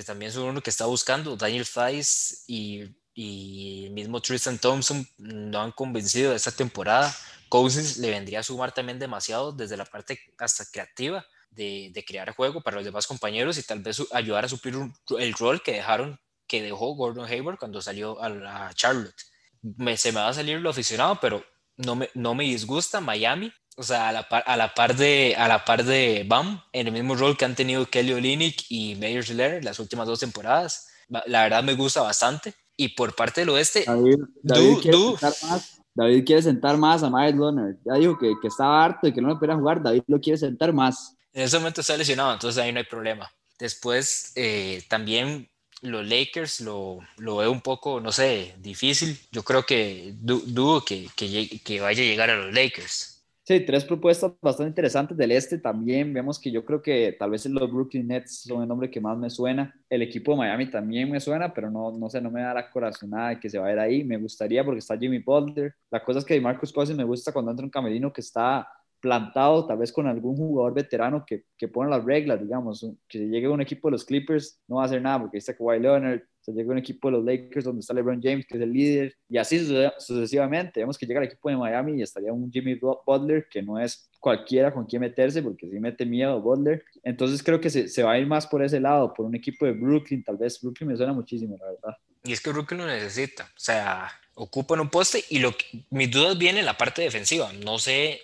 también 0.05 0.31
son 0.31 0.43
uno 0.43 0.61
que 0.61 0.69
está 0.69 0.85
buscando. 0.85 1.35
Daniel 1.35 1.65
Fice 1.65 2.43
y, 2.47 2.83
y 3.13 3.85
el 3.85 3.91
mismo 3.91 4.21
Tristan 4.21 4.57
Thompson 4.57 5.07
no 5.17 5.61
han 5.61 5.71
convencido 5.71 6.31
de 6.31 6.37
esta 6.37 6.51
temporada. 6.51 7.15
Cousins 7.49 7.97
le 7.97 8.09
vendría 8.09 8.39
a 8.39 8.43
sumar 8.43 8.73
también 8.73 8.99
demasiado 8.99 9.51
desde 9.51 9.77
la 9.77 9.85
parte 9.85 10.19
hasta 10.37 10.65
creativa. 10.65 11.25
De, 11.49 11.91
de, 11.93 12.05
crear 12.05 12.33
juego 12.33 12.61
para 12.61 12.77
los 12.77 12.85
demás 12.85 13.05
compañeros 13.05 13.57
y 13.57 13.63
tal 13.63 13.81
vez 13.81 14.01
ayudar 14.13 14.45
a 14.45 14.47
suplir 14.47 14.73
el 15.19 15.33
rol 15.33 15.61
que 15.61 15.73
dejaron 15.73 16.17
que 16.51 16.61
dejó 16.61 16.95
Gordon 16.95 17.25
Hayward 17.29 17.57
cuando 17.57 17.81
salió 17.81 18.21
a 18.21 18.73
Charlotte. 18.73 19.15
Me, 19.61 19.95
se 19.95 20.11
me 20.11 20.19
va 20.19 20.27
a 20.27 20.33
salir 20.33 20.59
lo 20.59 20.69
aficionado, 20.69 21.17
pero 21.21 21.45
no 21.77 21.95
me, 21.95 22.09
no 22.13 22.35
me 22.35 22.43
disgusta 22.43 22.99
Miami. 22.99 23.53
O 23.77 23.83
sea, 23.83 24.09
a 24.09 24.11
la, 24.11 24.27
par, 24.27 24.43
a 24.45 24.57
la 24.57 24.73
par 24.73 24.95
de 24.95 25.35
a 25.37 25.47
la 25.47 25.63
par 25.63 25.83
de 25.83 26.25
Bam, 26.27 26.61
en 26.73 26.87
el 26.87 26.93
mismo 26.93 27.15
rol 27.15 27.37
que 27.37 27.45
han 27.45 27.55
tenido 27.55 27.85
Kelly 27.85 28.13
Olynyk 28.13 28.65
y 28.69 28.95
Mayer 28.95 29.23
Schiller 29.23 29.63
las 29.63 29.79
últimas 29.79 30.07
dos 30.07 30.19
temporadas. 30.19 30.89
La 31.25 31.43
verdad 31.43 31.63
me 31.63 31.73
gusta 31.73 32.01
bastante. 32.01 32.53
Y 32.77 32.89
por 32.89 33.15
parte 33.15 33.41
del 33.41 33.49
oeste, 33.49 33.83
David, 33.85 34.19
David, 34.41 34.77
quiere, 34.81 34.97
Sentar 34.97 35.33
más, 35.43 35.81
David 35.93 36.25
quiere 36.25 36.41
sentar 36.41 36.77
más 36.77 37.03
a 37.03 37.09
Miles 37.09 37.35
Leonard. 37.35 37.75
Ya 37.85 37.93
dijo 37.95 38.17
que, 38.17 38.33
que 38.41 38.47
estaba 38.47 38.83
harto 38.83 39.07
y 39.07 39.13
que 39.13 39.21
no 39.21 39.29
le 39.29 39.35
podía 39.35 39.55
jugar. 39.55 39.83
David 39.83 40.03
lo 40.07 40.19
quiere 40.19 40.37
sentar 40.37 40.73
más. 40.73 41.15
En 41.33 41.43
ese 41.43 41.57
momento 41.57 41.81
está 41.81 41.95
lesionado, 41.95 42.33
entonces 42.33 42.61
ahí 42.61 42.71
no 42.71 42.79
hay 42.79 42.85
problema. 42.85 43.31
Después, 43.57 44.31
eh, 44.35 44.83
también 44.89 45.49
los 45.81 46.05
Lakers 46.05 46.61
lo, 46.61 46.99
lo, 47.17 47.37
veo 47.37 47.51
un 47.51 47.61
poco, 47.61 47.99
no 47.99 48.11
sé, 48.11 48.55
difícil. 48.59 49.19
Yo 49.31 49.43
creo 49.43 49.65
que 49.65 50.13
dudo 50.17 50.83
que, 50.83 51.09
que, 51.15 51.61
que, 51.63 51.81
vaya 51.81 52.03
a 52.03 52.05
llegar 52.05 52.29
a 52.29 52.35
los 52.35 52.53
Lakers. 52.53 53.10
Sí, 53.43 53.59
tres 53.65 53.83
propuestas 53.83 54.33
bastante 54.39 54.69
interesantes 54.69 55.17
del 55.17 55.31
este 55.31 55.57
también. 55.57 56.13
Vemos 56.13 56.39
que 56.39 56.51
yo 56.51 56.63
creo 56.63 56.81
que 56.81 57.15
tal 57.17 57.31
vez 57.31 57.45
los 57.47 57.71
Brooklyn 57.71 58.07
Nets 58.07 58.43
son 58.43 58.61
el 58.61 58.67
nombre 58.67 58.89
que 58.91 59.01
más 59.01 59.17
me 59.17 59.29
suena. 59.31 59.73
El 59.89 60.03
equipo 60.03 60.31
de 60.31 60.37
Miami 60.37 60.69
también 60.69 61.09
me 61.09 61.19
suena, 61.19 61.51
pero 61.51 61.71
no, 61.71 61.91
no 61.97 62.09
sé, 62.09 62.21
no 62.21 62.29
me 62.29 62.41
da 62.41 62.53
la 62.53 62.69
corazonada 62.69 63.29
de 63.29 63.39
que 63.39 63.49
se 63.49 63.57
va 63.57 63.67
a 63.67 63.73
ir 63.73 63.79
ahí. 63.79 64.03
Me 64.03 64.17
gustaría 64.17 64.63
porque 64.63 64.79
está 64.79 64.97
Jimmy 64.97 65.19
Butler. 65.19 65.73
La 65.89 66.03
cosa 66.03 66.19
es 66.19 66.25
que 66.25 66.39
Marcus 66.39 66.71
Cousins 66.71 66.97
me 66.97 67.03
gusta 67.03 67.33
cuando 67.33 67.51
entra 67.51 67.65
un 67.65 67.71
camerino 67.71 68.13
que 68.13 68.21
está 68.21 68.67
plantado 69.01 69.65
tal 69.65 69.79
vez 69.79 69.91
con 69.91 70.05
algún 70.07 70.37
jugador 70.37 70.75
veterano 70.75 71.25
que, 71.25 71.45
que 71.57 71.67
pone 71.67 71.89
las 71.89 72.05
reglas, 72.05 72.39
digamos, 72.39 72.85
que 73.07 73.17
si 73.17 73.25
llegue 73.27 73.49
un 73.49 73.61
equipo 73.61 73.87
de 73.87 73.93
los 73.93 74.05
Clippers 74.05 74.61
no 74.67 74.75
va 74.75 74.83
a 74.83 74.85
hacer 74.85 75.01
nada 75.01 75.19
porque 75.19 75.39
está 75.39 75.55
Kawhi 75.57 75.79
Leonard, 75.79 76.21
se 76.41 76.51
llega 76.51 76.71
un 76.71 76.77
equipo 76.77 77.09
de 77.09 77.17
los 77.17 77.25
Lakers 77.25 77.65
donde 77.65 77.81
está 77.81 77.93
LeBron 77.93 78.21
James 78.21 78.45
que 78.45 78.57
es 78.57 78.63
el 78.63 78.73
líder 78.73 79.15
y 79.29 79.37
así 79.37 79.59
sucesivamente, 79.99 80.79
vemos 80.79 80.97
que 80.97 81.05
llega 81.05 81.19
el 81.19 81.27
equipo 81.27 81.49
de 81.49 81.57
Miami 81.57 81.99
y 81.99 82.01
estaría 82.01 82.33
un 82.33 82.51
Jimmy 82.51 82.75
Butler 82.75 83.47
que 83.49 83.61
no 83.61 83.79
es 83.79 84.09
cualquiera 84.19 84.73
con 84.73 84.85
quien 84.85 85.01
meterse 85.01 85.41
porque 85.41 85.69
si 85.69 85.79
mete 85.79 86.05
miedo 86.05 86.41
Butler, 86.41 86.83
entonces 87.03 87.41
creo 87.43 87.61
que 87.61 87.69
se, 87.69 87.87
se 87.87 88.03
va 88.03 88.13
a 88.13 88.19
ir 88.19 88.27
más 88.27 88.47
por 88.47 88.63
ese 88.63 88.79
lado, 88.79 89.13
por 89.13 89.25
un 89.25 89.35
equipo 89.35 89.65
de 89.65 89.73
Brooklyn, 89.73 90.23
tal 90.23 90.37
vez 90.37 90.59
Brooklyn 90.61 90.89
me 90.89 90.97
suena 90.97 91.13
muchísimo, 91.13 91.57
la 91.57 91.65
verdad. 91.67 91.97
Y 92.23 92.33
es 92.33 92.41
que 92.41 92.51
Brooklyn 92.51 92.81
lo 92.81 92.87
necesita, 92.87 93.43
o 93.43 93.59
sea, 93.59 94.11
ocupan 94.35 94.79
un 94.79 94.89
poste 94.89 95.23
y 95.29 95.39
lo 95.39 95.53
mis 95.89 96.11
dudas 96.11 96.37
vienen 96.37 96.59
en 96.59 96.65
la 96.65 96.77
parte 96.77 97.01
defensiva, 97.01 97.51
no 97.53 97.79
sé 97.79 98.19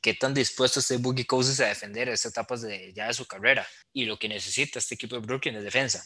qué 0.00 0.14
tan 0.14 0.34
dispuesto 0.34 0.80
esté 0.80 0.96
Boogie 0.96 1.26
Cousins 1.26 1.60
a 1.60 1.66
defender 1.66 2.08
estas 2.08 2.32
etapas 2.32 2.62
de, 2.62 2.92
ya 2.94 3.08
de 3.08 3.14
su 3.14 3.26
carrera. 3.26 3.66
Y 3.92 4.04
lo 4.04 4.18
que 4.18 4.28
necesita 4.28 4.78
este 4.78 4.94
equipo 4.94 5.16
de 5.16 5.22
Brooklyn 5.22 5.56
es 5.56 5.64
defensa. 5.64 6.04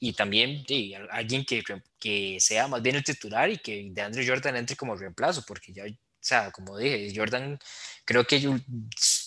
Y 0.00 0.12
también 0.12 0.64
alguien 1.10 1.44
que, 1.44 1.62
que 1.98 2.38
sea 2.40 2.68
más 2.68 2.82
bien 2.82 2.96
el 2.96 3.04
titular 3.04 3.50
y 3.50 3.58
que 3.58 3.88
de 3.90 4.02
Andrew 4.02 4.26
Jordan 4.26 4.56
entre 4.56 4.76
como 4.76 4.96
reemplazo, 4.96 5.44
porque 5.46 5.72
ya, 5.72 5.84
o 5.84 5.96
sea, 6.20 6.50
como 6.50 6.78
dije, 6.78 7.12
Jordan 7.14 7.58
creo 8.04 8.24
que 8.24 8.60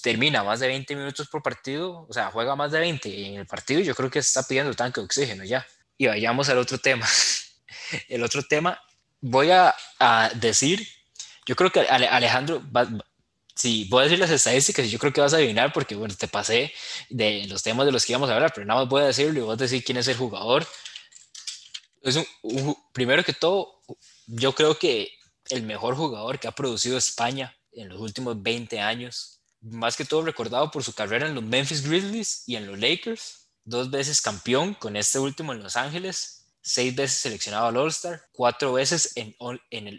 termina 0.02 0.44
más 0.44 0.60
de 0.60 0.68
20 0.68 0.96
minutos 0.96 1.28
por 1.30 1.42
partido, 1.42 2.06
o 2.08 2.14
sea, 2.14 2.32
juega 2.32 2.56
más 2.56 2.72
de 2.72 2.80
20 2.80 3.28
en 3.28 3.36
el 3.36 3.48
partido 3.48 3.80
y 3.80 3.86
yo 3.86 3.96
creo 3.96 4.10
que 4.10 4.20
está 4.20 4.44
pidiendo 4.44 4.74
tanque 4.74 5.02
de 5.02 5.06
oxígeno 5.06 5.44
ya. 5.44 5.66
Y 5.98 6.08
vayamos 6.08 6.50
al 6.50 6.58
otro 6.58 6.78
tema. 6.78 7.08
el 8.10 8.24
otro 8.24 8.44
tema, 8.44 8.80
voy 9.22 9.52
a, 9.52 9.74
a 10.00 10.30
decir, 10.36 10.86
yo 11.46 11.56
creo 11.56 11.72
que 11.72 11.82
Alejandro 11.82 12.62
Sí, 13.56 13.88
voy 13.90 14.02
a 14.02 14.04
decir 14.04 14.20
las 14.20 14.30
estadísticas 14.32 14.92
yo 14.92 15.00
creo 15.00 15.14
que 15.14 15.22
vas 15.22 15.34
a 15.34 15.38
adivinar 15.38 15.72
porque, 15.72 15.96
bueno, 15.96 16.14
te 16.14 16.28
pasé 16.28 16.74
de 17.10 17.46
los 17.48 17.64
temas 17.64 17.86
de 17.86 17.94
los 17.94 18.06
que 18.06 18.12
íbamos 18.12 18.30
a 18.30 18.36
hablar, 18.36 18.52
pero 18.54 18.68
nada 18.68 18.82
más 18.82 18.90
voy 18.90 19.02
a 19.04 19.06
decirlo 19.06 19.40
y 19.40 19.44
voy 19.44 19.54
a 19.54 19.56
decir 19.56 19.84
quién 19.84 19.98
es 19.98 20.08
el 20.10 20.18
jugador. 20.18 20.68
Primero 22.92 23.24
que 23.24 23.32
todo, 23.34 23.80
yo 24.28 24.54
creo 24.54 24.78
que 24.78 25.10
el 25.50 25.64
mejor 25.64 25.96
jugador 25.96 26.38
que 26.38 26.50
ha 26.50 26.52
producido 26.52 26.98
España 26.98 27.56
en 27.72 27.88
los 27.88 28.00
últimos 28.02 28.42
20 28.44 28.80
años, 28.82 29.40
más 29.62 29.96
que 29.96 30.06
todo 30.06 30.24
recordado 30.24 30.70
por 30.70 30.84
su 30.84 30.94
carrera 30.94 31.28
en 31.28 31.36
los 31.36 31.44
Memphis 31.44 31.88
Grizzlies 31.88 32.44
y 32.48 32.58
en 32.58 32.68
los 32.68 32.78
Lakers, 32.78 33.48
dos 33.64 33.90
veces 33.90 34.22
campeón 34.22 34.74
con 34.74 34.98
este 34.98 35.18
último 35.18 35.54
en 35.54 35.64
Los 35.64 35.78
Ángeles, 35.78 36.48
seis 36.62 36.94
veces 36.94 37.20
seleccionado 37.20 37.68
al 37.68 37.78
All-Star, 37.78 38.22
cuatro 38.34 38.74
veces 38.74 39.14
en 39.16 39.34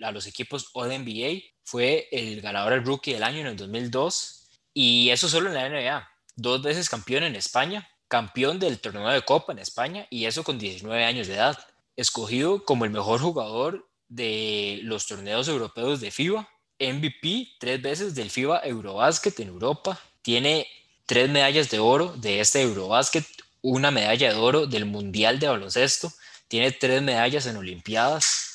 a 0.04 0.12
los 0.12 0.26
equipos 0.26 0.68
All-NBA 0.74 1.55
fue 1.66 2.08
el 2.12 2.40
ganador 2.40 2.72
del 2.72 2.84
Rookie 2.84 3.12
del 3.12 3.24
año 3.24 3.40
en 3.40 3.48
el 3.48 3.56
2002 3.56 4.48
y 4.72 5.10
eso 5.10 5.28
solo 5.28 5.48
en 5.48 5.54
la 5.54 5.68
NBA. 5.68 6.08
Dos 6.36 6.62
veces 6.62 6.88
campeón 6.88 7.24
en 7.24 7.34
España, 7.34 7.88
campeón 8.08 8.60
del 8.60 8.78
torneo 8.78 9.08
de 9.08 9.22
Copa 9.22 9.52
en 9.52 9.58
España 9.58 10.06
y 10.08 10.26
eso 10.26 10.44
con 10.44 10.58
19 10.58 11.04
años 11.04 11.26
de 11.26 11.34
edad. 11.34 11.58
Escogido 11.96 12.64
como 12.64 12.84
el 12.84 12.92
mejor 12.92 13.20
jugador 13.20 13.88
de 14.08 14.78
los 14.84 15.06
torneos 15.06 15.48
europeos 15.48 16.00
de 16.00 16.12
FIBA 16.12 16.48
MVP 16.78 17.56
tres 17.58 17.82
veces 17.82 18.14
del 18.14 18.30
FIBA 18.30 18.60
Eurobasket 18.60 19.40
en 19.40 19.48
Europa. 19.48 20.00
Tiene 20.22 20.68
tres 21.04 21.28
medallas 21.28 21.70
de 21.70 21.80
oro 21.80 22.14
de 22.16 22.40
este 22.40 22.62
Eurobasket, 22.62 23.24
una 23.62 23.90
medalla 23.90 24.32
de 24.32 24.38
oro 24.38 24.66
del 24.66 24.84
Mundial 24.84 25.40
de 25.40 25.48
Baloncesto. 25.48 26.12
Tiene 26.48 26.70
tres 26.70 27.02
medallas 27.02 27.46
en 27.46 27.56
Olimpiadas. 27.56 28.45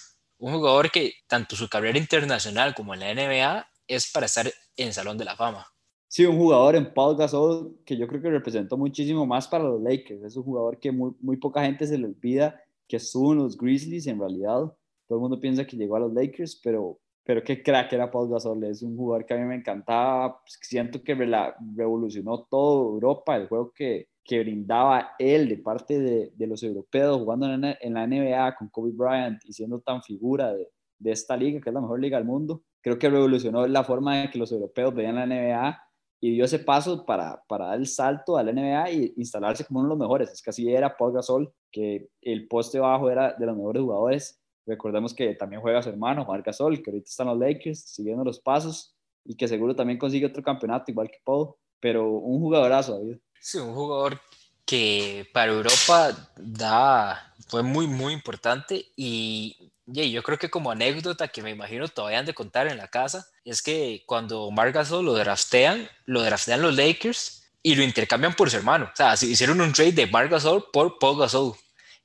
Un 0.41 0.53
jugador 0.53 0.89
que 0.89 1.13
tanto 1.27 1.55
su 1.55 1.69
carrera 1.69 1.99
internacional 1.99 2.73
como 2.73 2.95
en 2.95 3.01
la 3.01 3.13
NBA 3.13 3.63
es 3.87 4.11
para 4.11 4.25
estar 4.25 4.51
en 4.75 4.91
Salón 4.91 5.15
de 5.15 5.23
la 5.23 5.35
Fama. 5.35 5.67
Sí, 6.07 6.25
un 6.25 6.35
jugador 6.35 6.75
en 6.75 6.91
Paul 6.95 7.15
Gasol 7.15 7.77
que 7.85 7.95
yo 7.95 8.07
creo 8.07 8.23
que 8.23 8.31
representó 8.31 8.75
muchísimo 8.75 9.27
más 9.27 9.47
para 9.47 9.65
los 9.65 9.79
Lakers. 9.79 10.23
Es 10.23 10.35
un 10.35 10.43
jugador 10.43 10.79
que 10.79 10.91
muy, 10.91 11.11
muy 11.19 11.37
poca 11.37 11.61
gente 11.61 11.85
se 11.85 11.95
le 11.95 12.07
olvida 12.07 12.59
que 12.87 12.97
estuvo 12.97 13.33
en 13.33 13.37
los 13.37 13.55
Grizzlies 13.55 14.07
en 14.07 14.19
realidad. 14.19 14.75
Todo 15.07 15.19
el 15.19 15.21
mundo 15.21 15.39
piensa 15.39 15.67
que 15.67 15.77
llegó 15.77 15.97
a 15.97 15.99
los 15.99 16.11
Lakers, 16.11 16.59
pero, 16.63 16.99
pero 17.23 17.43
qué 17.43 17.61
crack 17.61 17.93
era 17.93 18.09
Paul 18.09 18.31
Gasol. 18.31 18.63
Es 18.63 18.81
un 18.81 18.97
jugador 18.97 19.27
que 19.27 19.35
a 19.35 19.37
mí 19.37 19.45
me 19.45 19.57
encantaba. 19.57 20.41
Siento 20.47 21.03
que 21.03 21.13
revolucionó 21.13 22.47
todo 22.49 22.95
Europa, 22.95 23.35
el 23.35 23.47
juego 23.47 23.71
que, 23.71 24.07
que 24.23 24.39
brindaba 24.39 25.11
él 25.17 25.49
de 25.49 25.57
parte 25.57 25.99
de, 25.99 26.31
de 26.35 26.47
los 26.47 26.63
europeos, 26.63 27.17
jugando 27.17 27.51
en, 27.51 27.63
en, 27.79 27.93
la 27.93 28.07
NBA 28.07 28.55
con 28.55 28.69
Kobe 28.69 28.91
Bryant 28.93 29.39
y 29.45 29.53
siendo 29.53 29.79
tan 29.79 30.01
figura 30.03 30.53
de, 30.53 30.67
de 30.99 31.11
esta 31.11 31.35
liga, 31.35 31.59
que 31.59 31.69
es 31.69 31.73
la 31.73 31.81
mejor 31.81 31.99
liga 31.99 32.17
del 32.17 32.27
mundo. 32.27 32.63
Creo 32.81 32.97
que 32.97 33.09
revolucionó 33.09 33.67
la 33.67 33.83
forma 33.83 34.21
de 34.21 34.29
que 34.29 34.39
los 34.39 34.51
europeos 34.51 34.93
veían 34.93 35.15
la 35.15 35.25
NBA 35.25 35.81
y 36.21 36.31
dio 36.33 36.45
ese 36.45 36.59
paso 36.59 37.05
para, 37.05 37.43
para 37.47 37.67
dar 37.67 37.79
el 37.79 37.87
salto 37.87 38.37
a 38.37 38.43
la 38.43 38.53
NBA 38.53 38.91
y 38.91 39.13
instalarse 39.17 39.65
como 39.65 39.79
uno 39.79 39.89
de 39.89 39.95
los 39.95 39.99
mejores. 39.99 40.31
Es 40.31 40.41
que 40.41 40.51
así 40.51 40.71
era 40.71 40.95
Paul 40.95 41.13
Gasol, 41.13 41.51
que 41.71 42.09
el 42.21 42.47
poste 42.47 42.79
bajo 42.79 43.09
era 43.09 43.33
de 43.33 43.45
los 43.45 43.57
mejores 43.57 43.81
jugadores. 43.81 44.41
Recordemos 44.67 45.15
que 45.15 45.33
también 45.33 45.61
juega 45.61 45.81
su 45.81 45.89
hermano, 45.89 46.25
Marc 46.25 46.45
Gasol, 46.45 46.81
que 46.81 46.91
ahorita 46.91 47.09
está 47.09 47.23
en 47.23 47.29
los 47.29 47.39
Lakers, 47.39 47.81
siguiendo 47.81 48.23
los 48.23 48.39
pasos 48.39 48.95
y 49.25 49.35
que 49.35 49.47
seguro 49.47 49.75
también 49.75 49.97
consigue 49.97 50.27
otro 50.27 50.43
campeonato 50.43 50.91
igual 50.91 51.09
que 51.09 51.19
Paul, 51.23 51.55
pero 51.79 52.09
un 52.09 52.39
jugadorazo, 52.39 52.99
David. 52.99 53.17
Sí, 53.41 53.57
un 53.57 53.73
jugador 53.73 54.21
que 54.65 55.27
para 55.33 55.51
Europa 55.51 56.15
da, 56.37 57.33
fue 57.47 57.63
muy, 57.63 57.87
muy 57.87 58.13
importante 58.13 58.85
y 58.95 59.71
yo 59.87 60.23
creo 60.23 60.37
que 60.37 60.49
como 60.49 60.71
anécdota 60.71 61.27
que 61.27 61.41
me 61.41 61.49
imagino 61.49 61.87
todavía 61.87 62.19
han 62.19 62.25
de 62.25 62.35
contar 62.35 62.67
en 62.67 62.77
la 62.77 62.87
casa, 62.87 63.27
es 63.43 63.61
que 63.61 64.03
cuando 64.05 64.49
Marc 64.51 64.75
Gasol 64.75 65.05
lo 65.05 65.13
draftean, 65.13 65.89
lo 66.05 66.21
draftean 66.21 66.61
los 66.61 66.75
Lakers 66.75 67.43
y 67.63 67.75
lo 67.75 67.83
intercambian 67.83 68.35
por 68.35 68.49
su 68.49 68.57
hermano. 68.57 68.89
O 68.93 68.95
sea, 68.95 69.13
hicieron 69.13 69.59
un 69.59 69.73
trade 69.73 69.91
de 69.91 70.07
Marc 70.07 70.31
Gasol 70.31 70.67
por 70.71 70.99
Paul 70.99 71.19
Gasol. 71.19 71.55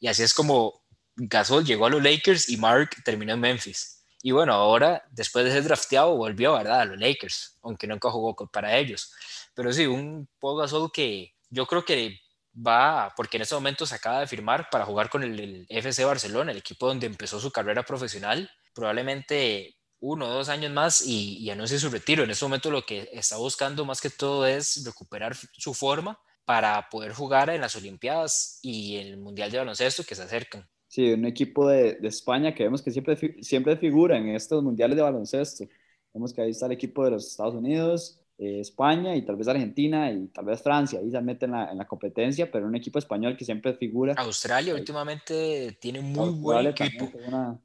Y 0.01 0.09
así 0.09 0.23
es 0.23 0.35
como 0.35 0.83
Gasol 1.17 1.65
llegó 1.65 1.87
a 1.87 1.91
los 1.91 2.03
Lakers 2.03 2.49
y 2.49 2.57
Mark 2.57 2.91
terminó 3.05 3.35
en 3.35 3.41
Memphis. 3.41 4.05
Y 4.23 4.33
bueno, 4.33 4.55
ahora, 4.55 5.05
después 5.11 5.45
de 5.45 5.53
ser 5.53 5.63
drafteado, 5.65 6.17
volvió, 6.17 6.55
¿verdad? 6.55 6.81
A 6.81 6.85
los 6.87 6.99
Lakers, 6.99 7.59
aunque 7.63 7.87
nunca 7.87 8.11
jugó 8.11 8.35
para 8.51 8.77
ellos. 8.77 9.13
Pero 9.57 9.73
sí, 9.73 9.87
un 9.87 10.29
Paul 10.39 10.61
Gasol 10.61 10.93
que 10.93 11.35
yo 11.49 11.67
creo 11.67 11.85
que 11.85 12.21
va, 12.55 13.13
porque 13.17 13.39
en 13.39 13.43
ese 13.43 13.55
momento 13.55 13.87
se 13.87 13.95
acaba 13.95 14.21
de 14.21 14.27
firmar 14.27 14.69
para 14.71 14.85
jugar 14.85 15.09
con 15.09 15.25
el, 15.25 15.67
FC 15.69 16.05
Barcelona, 16.05 16.53
el 16.53 16.59
equipo 16.59 16.87
donde 16.87 17.07
empezó 17.07 17.41
su 17.41 17.51
carrera 17.51 17.83
profesional, 17.83 18.51
probablemente 18.75 19.77
uno 19.99 20.27
o 20.27 20.31
dos 20.31 20.51
años 20.51 20.71
más 20.73 21.05
y, 21.07 21.39
y 21.39 21.51
anuncie 21.51 21.79
su 21.79 21.89
retiro. 21.89 22.23
En 22.23 22.31
ese 22.31 22.45
momento 22.45 22.71
lo 22.71 22.83
que 22.85 23.09
está 23.13 23.39
buscando 23.39 23.85
más 23.87 24.01
que 24.01 24.11
todo 24.11 24.47
es 24.47 24.85
recuperar 24.85 25.35
su 25.35 25.73
forma 25.73 26.21
para 26.45 26.89
poder 26.91 27.13
jugar 27.13 27.49
en 27.49 27.63
las 27.63 27.77
Olimpiadas 27.77 28.61
y 28.63 28.97
el 28.97 29.17
Mundial 29.17 29.51
de 29.51 29.59
Baloncesto 29.59 30.05
que 30.05 30.15
se 30.15 30.23
acercan. 30.23 30.69
Sí, 30.87 31.13
un 31.13 31.25
equipo 31.25 31.67
de, 31.67 31.95
de 31.95 32.09
España 32.09 32.55
que 32.55 32.65
vemos 32.65 32.83
que 32.83 32.91
siempre, 32.91 33.17
siempre 33.43 33.77
figura 33.79 34.19
en 34.19 34.29
estos 34.29 34.63
Mundiales 34.63 34.97
de 34.97 35.03
Baloncesto. 35.03 35.65
Vemos 36.13 36.33
que 36.33 36.43
ahí 36.43 36.51
está 36.51 36.67
el 36.67 36.73
equipo 36.73 37.05
de 37.05 37.13
los 37.13 37.27
Estados 37.27 37.55
Unidos, 37.55 38.21
eh, 38.39 38.61
España 38.61 39.17
y 39.17 39.23
tal 39.23 39.37
vez 39.37 39.49
Argentina 39.49 40.13
y 40.13 40.27
tal 40.27 40.45
vez 40.45 40.63
Francia, 40.63 40.99
ahí 40.99 41.11
se 41.11 41.21
meten 41.23 41.55
en 41.55 41.57
la, 41.57 41.71
en 41.73 41.79
la 41.79 41.87
competencia, 41.87 42.51
pero 42.51 42.67
un 42.67 42.77
equipo 42.77 42.99
español 42.99 43.35
que 43.35 43.47
siempre 43.47 43.73
figura. 43.73 44.13
Australia 44.19 44.75
últimamente 44.75 45.79
tiene 45.81 46.03
muy 46.03 46.29
buen 46.31 46.67
equipo. 46.67 47.11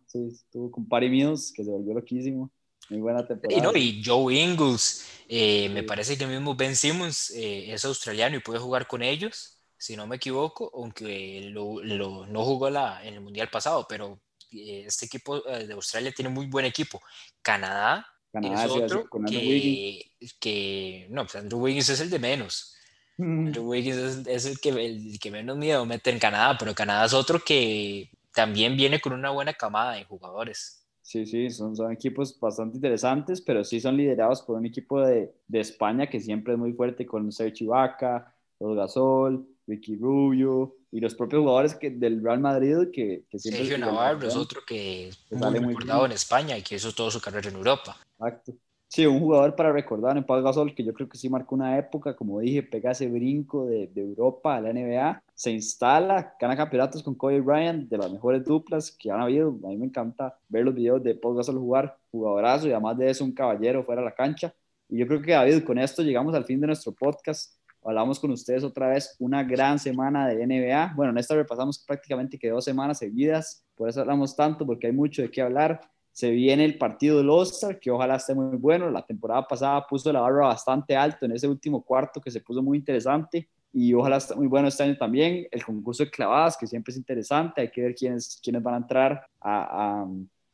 sí, 0.06 0.30
estuvo 0.32 0.72
con 0.72 0.88
Parry 0.88 1.10
Mills, 1.10 1.52
que 1.52 1.66
se 1.66 1.70
volvió 1.70 1.94
loquísimo. 1.94 2.50
Muy 2.90 3.02
buena 3.02 3.28
temporada. 3.28 3.58
Y, 3.58 3.62
no, 3.62 3.76
y 3.76 4.02
Joe 4.02 4.34
Ingles, 4.34 5.06
eh, 5.28 5.68
me 5.70 5.84
parece 5.84 6.18
que 6.18 6.24
el 6.24 6.30
mismo 6.30 6.56
Ben 6.56 6.76
Simmons 6.76 7.32
eh, 7.32 7.74
es 7.74 7.84
australiano 7.84 8.38
y 8.38 8.40
puede 8.40 8.60
jugar 8.60 8.88
con 8.88 9.02
ellos, 9.02 9.62
si 9.78 9.98
no 9.98 10.08
me 10.08 10.16
equivoco, 10.16 10.72
aunque 10.74 11.50
lo, 11.52 11.84
lo, 11.84 12.26
no 12.28 12.46
jugó 12.46 12.70
la, 12.70 13.06
en 13.06 13.16
el 13.16 13.22
Mundial 13.22 13.50
pasado, 13.50 13.86
pero 13.90 14.22
este 14.50 15.06
equipo 15.06 15.42
de 15.42 15.74
Australia 15.74 16.14
tiene 16.14 16.30
muy 16.30 16.46
buen 16.46 16.66
equipo. 16.66 17.02
Canadá 17.42 18.06
Canadá 18.32 18.66
es 18.66 18.72
otro 18.72 19.10
con 19.10 19.26
Andrew 19.26 19.42
que, 19.42 19.48
Wiggins. 19.48 20.34
que, 20.40 21.08
no, 21.10 21.24
pues 21.24 21.36
Andrew 21.36 21.62
Wiggins 21.62 21.90
es 21.90 22.00
el 22.00 22.10
de 22.10 22.20
menos. 22.20 22.76
Mm. 23.18 23.48
Andrew 23.48 23.70
Wiggins 23.70 24.26
es, 24.28 24.46
el, 24.46 24.60
que, 24.60 24.70
el 24.70 25.20
que 25.20 25.32
menos 25.32 25.58
miedo 25.58 25.86
mete 25.86 26.10
en 26.12 26.20
Canadá, 26.20 26.58
pero 26.58 26.74
Canadá 26.74 27.06
es 27.06 27.14
otro 27.14 27.40
que 27.40 28.10
también 28.34 28.78
viene 28.78 29.02
con 29.02 29.14
una 29.14 29.32
buena 29.32 29.54
camada 29.54 29.94
de 29.94 30.06
jugadores. 30.06 30.86
Sí, 31.02 31.26
sí, 31.26 31.50
son, 31.50 31.76
son 31.76 31.92
equipos 31.92 32.40
bastante 32.40 32.78
interesantes, 32.78 33.42
pero 33.42 33.66
sí 33.66 33.82
son 33.82 33.98
liderados 33.98 34.42
por 34.44 34.58
un 34.58 34.66
equipo 34.66 35.02
de, 35.02 35.34
de 35.48 35.60
España 35.60 36.08
que 36.08 36.22
siempre 36.22 36.54
es 36.54 36.60
muy 36.60 36.72
fuerte 36.72 37.06
con 37.06 37.32
Sergio 37.34 37.66
Ibaka, 37.66 38.34
los 38.60 38.78
Gasol, 38.78 39.46
Ricky 39.68 39.98
Rubio 39.98 40.76
y 40.92 41.00
los 41.00 41.16
propios 41.16 41.42
jugadores 41.42 41.76
que, 41.76 41.90
del 41.90 42.24
Real 42.24 42.40
Madrid 42.40 42.92
que, 42.94 43.26
que 43.30 43.40
siempre... 43.40 43.66
Sergio 43.66 43.86
Navarro 43.86 44.28
es 44.28 44.36
otro 44.36 44.62
que 44.66 45.10
es 45.10 45.32
muy 45.32 45.60
recordado 45.60 46.06
en 46.06 46.12
España 46.12 46.58
y 46.58 46.62
que 46.62 46.76
hizo 46.76 46.92
toda 46.94 47.12
su 47.12 47.22
carrera 47.22 47.50
en 47.50 47.56
Europa. 47.56 47.98
Exacto. 48.22 48.54
Sí, 48.88 49.06
un 49.06 49.20
jugador 49.20 49.56
para 49.56 49.72
recordar 49.72 50.18
en 50.18 50.26
Pau 50.26 50.42
Gasol 50.44 50.76
que 50.76 50.84
yo 50.84 50.94
creo 50.94 51.08
que 51.08 51.18
sí 51.18 51.30
marcó 51.30 51.56
una 51.56 51.78
época, 51.78 52.14
como 52.14 52.42
dije, 52.42 52.62
pega 52.62 52.92
ese 52.92 53.08
brinco 53.08 53.66
de, 53.66 53.90
Europa 53.96 54.58
a 54.58 54.62
la 54.62 54.74
NBA, 54.74 55.24
se 55.34 55.52
instala, 55.52 56.36
gana 56.40 56.58
campeonatos 56.58 57.02
con 57.02 57.16
Kobe 57.16 57.40
Bryant, 57.40 57.90
de 57.90 57.98
las 57.98 58.12
mejores 58.12 58.44
duplas 58.44 58.92
que 58.92 59.10
han 59.10 59.22
habido. 59.22 59.58
A 59.64 59.70
mí 59.70 59.78
me 59.78 59.86
encanta 59.86 60.38
ver 60.50 60.66
los 60.66 60.76
videos 60.76 61.02
de 61.02 61.16
Pau 61.16 61.34
Gasol 61.34 61.58
jugar, 61.58 61.98
jugadorazo 62.12 62.68
y 62.68 62.72
además 62.72 62.98
de 62.98 63.10
eso 63.10 63.24
un 63.24 63.34
caballero 63.34 63.84
fuera 63.86 64.02
de 64.02 64.06
la 64.08 64.14
cancha. 64.16 64.54
Y 64.90 64.98
yo 64.98 65.08
creo 65.08 65.22
que 65.22 65.32
David, 65.32 65.64
con 65.64 65.78
esto 65.80 66.04
llegamos 66.04 66.36
al 66.36 66.44
fin 66.46 66.60
de 66.60 66.68
nuestro 66.68 66.92
podcast 66.94 67.56
hablamos 67.84 68.20
con 68.20 68.32
ustedes 68.32 68.64
otra 68.64 68.90
vez 68.90 69.16
una 69.20 69.44
gran 69.44 69.80
semana 69.80 70.28
de 70.28 70.46
NBA. 70.46 70.94
Bueno, 70.96 71.12
en 71.12 71.18
esta 71.18 71.36
repasamos 71.36 71.80
prácticamente 71.80 72.38
que 72.38 72.50
dos 72.50 72.66
semanas 72.66 73.00
seguidas, 73.00 73.66
por 73.76 73.90
eso 73.90 74.02
hablamos 74.02 74.36
tanto, 74.36 74.66
porque 74.66 74.88
hay 74.88 74.94
mucho 74.94 75.22
de 75.22 75.32
qué 75.32 75.42
hablar. 75.42 75.82
Se 76.12 76.30
viene 76.32 76.66
el 76.66 76.78
partido 76.78 77.18
del 77.18 77.30
All-Star, 77.30 77.80
que 77.80 77.92
ojalá 77.92 78.16
esté 78.16 78.34
muy 78.34 78.58
bueno. 78.58 78.90
La 78.90 79.06
temporada 79.06 79.48
pasada 79.48 79.86
puso 79.88 80.12
la 80.12 80.22
barra 80.22 80.48
bastante 80.48 80.96
alto 80.96 81.26
en 81.26 81.32
ese 81.34 81.48
último 81.48 81.84
cuarto 81.84 82.20
que 82.20 82.32
se 82.32 82.42
puso 82.42 82.62
muy 82.62 82.78
interesante 82.78 83.50
y 83.74 83.94
ojalá 83.94 84.18
esté 84.18 84.36
muy 84.36 84.48
bueno 84.48 84.68
este 84.68 84.84
año 84.84 84.98
también. 84.98 85.48
El 85.50 85.64
concurso 85.64 86.04
de 86.04 86.12
clavadas, 86.12 86.58
que 86.58 86.68
siempre 86.68 86.92
es 86.92 86.98
interesante, 86.98 87.62
hay 87.62 87.72
que 87.72 87.82
ver 87.82 87.96
quiénes, 87.96 88.40
quiénes 88.44 88.62
van 88.62 88.74
a 88.74 88.78
entrar 88.78 89.26
a, 89.40 90.06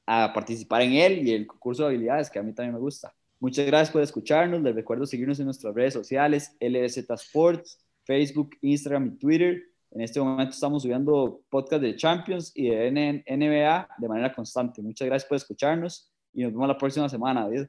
a, 0.05 0.26
a 0.26 0.34
participar 0.34 0.84
en 0.84 0.93
él 0.93 1.28
y 1.28 1.34
el 1.34 1.47
concurso 1.47 1.84
de 1.84 1.89
habilidades, 1.89 2.30
que 2.30 2.39
a 2.39 2.43
mí 2.43 2.53
también 2.53 2.74
me 2.74 2.80
gusta. 2.80 3.14
Muchas 3.39 3.66
gracias 3.68 3.91
por 3.91 4.01
escucharnos. 4.01 4.62
Les 4.62 4.76
recuerdo 4.76 5.05
seguirnos 5.05 5.39
en 5.39 5.45
nuestras 5.45 5.74
redes 5.74 5.93
sociales, 5.93 6.55
LBZ 6.60 7.10
Sports, 7.12 7.80
Facebook, 8.03 8.51
Instagram 8.62 9.08
y 9.08 9.18
Twitter. 9.18 9.64
En 9.91 10.01
este 10.01 10.19
momento 10.19 10.51
estamos 10.51 10.83
subiendo 10.83 11.41
podcast 11.49 11.81
de 11.81 11.95
Champions 11.95 12.51
y 12.53 12.69
de 12.69 12.91
NBA 12.91 13.88
de 13.97 14.07
manera 14.07 14.33
constante. 14.33 14.81
Muchas 14.81 15.07
gracias 15.07 15.27
por 15.27 15.38
escucharnos 15.38 16.11
y 16.33 16.43
nos 16.43 16.51
vemos 16.51 16.67
la 16.67 16.77
próxima 16.77 17.07
semana, 17.07 17.43
David. 17.43 17.67